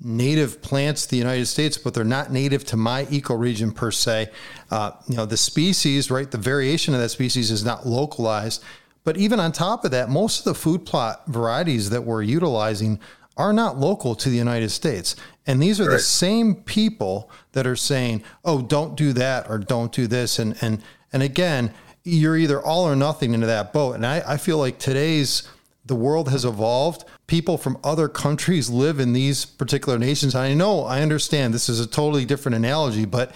native 0.00 0.60
plants 0.62 1.04
to 1.04 1.10
the 1.10 1.16
United 1.18 1.46
States, 1.46 1.76
but 1.78 1.94
they're 1.94 2.04
not 2.04 2.32
native 2.32 2.64
to 2.64 2.76
my 2.76 3.04
ecoregion 3.06 3.74
per 3.74 3.90
se. 3.90 4.30
Uh, 4.70 4.92
you 5.08 5.16
know, 5.16 5.26
the 5.26 5.36
species, 5.36 6.10
right? 6.10 6.30
The 6.30 6.38
variation 6.38 6.94
of 6.94 7.00
that 7.00 7.10
species 7.10 7.50
is 7.50 7.64
not 7.64 7.86
localized. 7.86 8.64
But 9.04 9.18
even 9.18 9.38
on 9.38 9.52
top 9.52 9.84
of 9.84 9.90
that, 9.90 10.08
most 10.08 10.40
of 10.40 10.44
the 10.44 10.54
food 10.54 10.86
plot 10.86 11.24
varieties 11.26 11.90
that 11.90 12.04
we're 12.04 12.22
utilizing 12.22 12.98
are 13.36 13.52
not 13.52 13.78
local 13.78 14.14
to 14.14 14.28
the 14.28 14.36
United 14.36 14.70
States. 14.70 15.16
And 15.46 15.62
these 15.62 15.80
are 15.80 15.88
right. 15.88 15.96
the 15.96 15.98
same 15.98 16.54
people 16.54 17.30
that 17.52 17.66
are 17.66 17.76
saying, 17.76 18.22
"Oh, 18.44 18.62
don't 18.62 18.96
do 18.96 19.12
that 19.14 19.48
or 19.48 19.58
don't 19.58 19.92
do 19.92 20.06
this." 20.06 20.38
And 20.38 20.56
and 20.60 20.82
and 21.12 21.22
again, 21.22 21.72
you're 22.04 22.36
either 22.36 22.60
all 22.60 22.84
or 22.84 22.96
nothing 22.96 23.34
into 23.34 23.46
that 23.46 23.72
boat. 23.72 23.94
And 23.94 24.06
I, 24.06 24.22
I 24.26 24.36
feel 24.36 24.58
like 24.58 24.78
today's 24.78 25.48
the 25.86 25.94
world 25.94 26.30
has 26.30 26.44
evolved. 26.44 27.04
People 27.26 27.58
from 27.58 27.78
other 27.84 28.08
countries 28.08 28.70
live 28.70 29.00
in 29.00 29.12
these 29.12 29.44
particular 29.44 29.98
nations. 29.98 30.34
I 30.34 30.54
know, 30.54 30.84
I 30.84 31.02
understand 31.02 31.52
this 31.52 31.68
is 31.68 31.80
a 31.80 31.86
totally 31.86 32.24
different 32.24 32.56
analogy, 32.56 33.04
but 33.04 33.32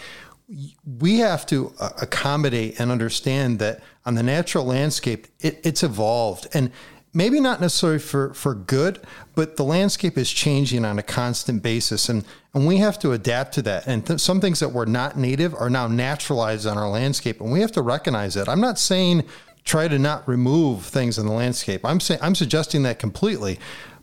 we 0.99 1.19
have 1.19 1.45
to 1.47 1.75
uh, 1.79 1.91
accommodate 2.01 2.81
and 2.81 2.91
understand 2.91 3.59
that 3.59 3.83
on 4.07 4.15
the 4.15 4.23
natural 4.23 4.65
landscape, 4.65 5.27
it, 5.41 5.61
it's 5.63 5.83
evolved. 5.83 6.47
And 6.55 6.73
maybe 7.19 7.41
not 7.41 7.61
necessarily 7.61 7.99
for, 7.99 8.33
for 8.33 8.55
good, 8.55 9.01
but 9.35 9.57
the 9.57 9.65
landscape 9.65 10.17
is 10.17 10.31
changing 10.31 10.85
on 10.85 11.01
a 11.01 11.03
constant 11.03 11.65
basis. 11.65 12.09
And, 12.09 12.25
and 12.55 12.65
we 12.65 12.77
have 12.77 12.97
to 13.01 13.11
adapt 13.11 13.55
to 13.55 13.63
that. 13.63 13.89
And 13.89 14.07
th- 14.07 14.21
some 14.21 14.41
things 14.41 14.61
that 14.61 14.69
were 14.69 14.87
not 14.87 15.19
native 15.19 15.53
are 15.53 15.69
now 15.69 15.89
naturalized 15.89 16.65
on 16.65 16.79
our 16.79 16.89
landscape. 16.89 17.41
And 17.41 17.51
we 17.51 17.61
have 17.61 17.73
to 17.73 17.83
recognize 17.83 18.35
that. 18.35 18.49
I'm 18.49 18.61
not 18.61 18.79
saying 18.79 19.25
try 19.65 19.89
to 19.89 19.99
not 19.99 20.29
remove 20.29 20.85
things 20.85 21.19
in 21.19 21.27
the 21.27 21.33
landscape. 21.33 21.85
I'm 21.85 21.99
saying 21.99 22.21
I'm 22.23 22.37
suggesting 22.37 22.85
that 22.85 23.01
completely. 23.01 23.59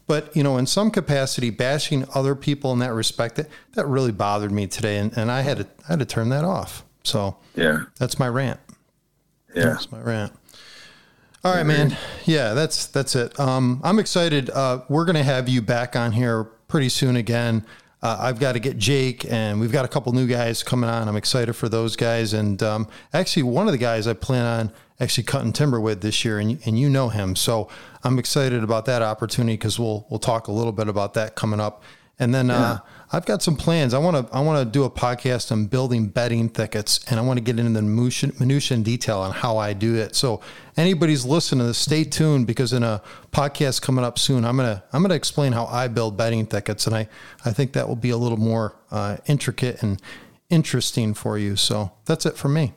But 0.08 0.36
you 0.36 0.44
know, 0.44 0.58
in 0.58 0.68
some 0.68 0.92
capacity, 0.92 1.52
bashing 1.52 2.06
other 2.14 2.36
people 2.36 2.74
in 2.74 2.80
that 2.80 2.94
respect, 2.94 3.38
that, 3.38 3.48
that 3.76 3.88
really 3.88 4.12
bothered 4.12 4.52
me 4.52 4.68
today, 4.68 4.98
and, 4.98 5.18
and 5.18 5.32
I 5.32 5.42
had 5.42 5.58
to 5.58 5.68
I 5.86 5.94
had 5.94 6.00
to 6.00 6.06
turn 6.06 6.30
that 6.30 6.44
off. 6.44 6.84
So 7.04 7.38
yeah, 7.56 7.86
that's 7.98 8.20
my 8.20 8.28
rant. 8.28 8.60
Yeah, 9.56 9.64
that's 9.64 9.92
my 9.92 10.02
rant. 10.02 10.34
All 11.46 11.54
right, 11.54 11.64
man. 11.64 11.96
Yeah, 12.26 12.56
that's 12.56 12.88
that's 12.88 13.16
it. 13.16 13.40
Um, 13.40 13.80
I'm 13.84 14.00
excited. 14.00 14.50
Uh, 14.50 14.82
we're 14.90 15.06
gonna 15.06 15.22
have 15.22 15.48
you 15.48 15.62
back 15.62 15.96
on 15.96 16.12
here 16.12 16.46
pretty 16.68 16.90
soon 16.90 17.16
again. 17.16 17.64
Uh, 18.02 18.18
I've 18.20 18.40
got 18.40 18.54
to 18.54 18.60
get 18.60 18.80
Jake, 18.80 19.32
and 19.32 19.60
we've 19.60 19.72
got 19.72 19.86
a 19.86 19.88
couple 19.88 20.12
new 20.12 20.26
guys 20.26 20.64
coming 20.64 20.90
on. 20.90 21.08
I'm 21.08 21.16
excited 21.16 21.54
for 21.54 21.70
those 21.70 21.96
guys, 21.96 22.34
and 22.34 22.64
um, 22.64 22.88
actually, 23.14 23.44
one 23.44 23.68
of 23.68 23.74
the 23.74 23.78
guys 23.78 24.08
I 24.08 24.14
plan 24.14 24.44
on 24.44 24.72
actually 25.00 25.26
cutting 25.26 25.54
timber 25.54 25.80
with 25.80 26.02
this 26.02 26.26
year, 26.26 26.40
and 26.40 26.60
and 26.66 26.80
you 26.80 26.90
know 26.90 27.10
him, 27.10 27.36
so 27.36 27.70
I'm 28.04 28.18
excited 28.18 28.64
about 28.64 28.86
that 28.86 29.04
opportunity 29.04 29.54
because 29.54 29.78
we'll 29.78 30.08
we'll 30.10 30.20
talk 30.20 30.48
a 30.48 30.52
little 30.52 30.72
bit 30.72 30.88
about 30.88 31.14
that 31.14 31.36
coming 31.36 31.60
up, 31.60 31.84
and 32.18 32.34
then. 32.34 32.50
Uh, 32.50 32.54
yeah. 32.54 32.72
Uh, 32.72 32.78
I've 33.12 33.26
got 33.26 33.44
some 33.44 33.56
plans. 33.56 33.94
I 33.94 34.00
want 34.00 34.28
to 34.28 34.36
I 34.36 34.42
want 34.42 34.60
to 34.60 34.70
do 34.70 34.84
a 34.84 34.90
podcast 34.90 35.52
on 35.52 35.68
building 35.68 36.08
bedding 36.08 36.50
thickets, 36.50 37.00
and 37.10 37.20
I 37.20 37.24
want 37.24 37.38
to 37.38 37.44
get 37.44 37.60
into 37.60 37.72
the 37.72 37.82
minutia, 37.82 38.32
minutia 38.40 38.76
and 38.76 38.84
detail 38.84 39.20
on 39.20 39.32
how 39.32 39.58
I 39.58 39.74
do 39.74 39.96
it. 39.96 40.16
So 40.16 40.42
anybody's 40.76 41.26
listening 41.26 41.60
to 41.60 41.68
this, 41.68 41.78
stay 41.78 42.04
tuned 42.04 42.48
because 42.48 42.74
in 42.74 42.84
a 42.84 43.02
podcast 43.32 43.82
coming 43.82 44.04
up 44.04 44.18
soon, 44.18 44.44
I'm 44.46 44.58
gonna 44.58 44.84
I'm 44.92 45.02
gonna 45.02 45.14
explain 45.14 45.54
how 45.54 45.66
I 45.66 45.88
build 45.88 46.18
bedding 46.18 46.46
thickets, 46.46 46.88
and 46.88 46.96
I 46.96 47.08
I 47.44 47.52
think 47.52 47.74
that 47.74 47.88
will 47.88 47.96
be 47.96 48.10
a 48.10 48.18
little 48.18 48.40
more 48.40 48.76
uh, 48.92 49.18
intricate 49.28 49.84
and 49.84 50.02
interesting 50.50 51.14
for 51.14 51.38
you. 51.38 51.56
So 51.56 51.92
that's 52.06 52.26
it 52.26 52.38
for 52.38 52.50
me. 52.50 52.74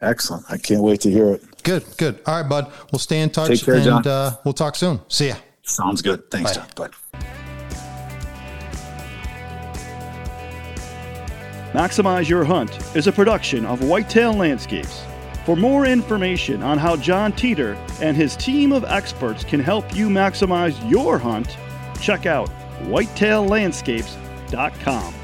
Excellent. 0.00 0.44
I 0.48 0.58
can't 0.58 0.82
wait 0.82 1.00
to 1.02 1.10
hear 1.10 1.32
it. 1.32 1.62
Good, 1.64 1.84
good. 1.96 2.20
All 2.26 2.40
right, 2.40 2.48
bud. 2.48 2.72
We'll 2.92 3.00
stay 3.00 3.20
in 3.20 3.30
touch 3.30 3.64
care, 3.64 3.74
and 3.74 4.06
uh, 4.06 4.36
we'll 4.44 4.54
talk 4.54 4.76
soon. 4.76 5.00
See 5.08 5.28
ya. 5.28 5.34
Sounds 5.62 6.02
good. 6.02 6.30
Thanks, 6.30 6.56
Bye. 6.56 6.64
John. 6.76 6.90
Bye. 7.12 7.47
Maximize 11.72 12.28
Your 12.30 12.44
Hunt 12.44 12.78
is 12.96 13.08
a 13.08 13.12
production 13.12 13.66
of 13.66 13.84
Whitetail 13.84 14.32
Landscapes. 14.32 15.04
For 15.44 15.54
more 15.54 15.84
information 15.84 16.62
on 16.62 16.78
how 16.78 16.96
John 16.96 17.30
Teeter 17.32 17.76
and 18.00 18.16
his 18.16 18.36
team 18.36 18.72
of 18.72 18.84
experts 18.84 19.44
can 19.44 19.60
help 19.60 19.94
you 19.94 20.08
maximize 20.08 20.90
your 20.90 21.18
hunt, 21.18 21.58
check 22.00 22.24
out 22.24 22.48
whitetaillandscapes.com. 22.84 25.17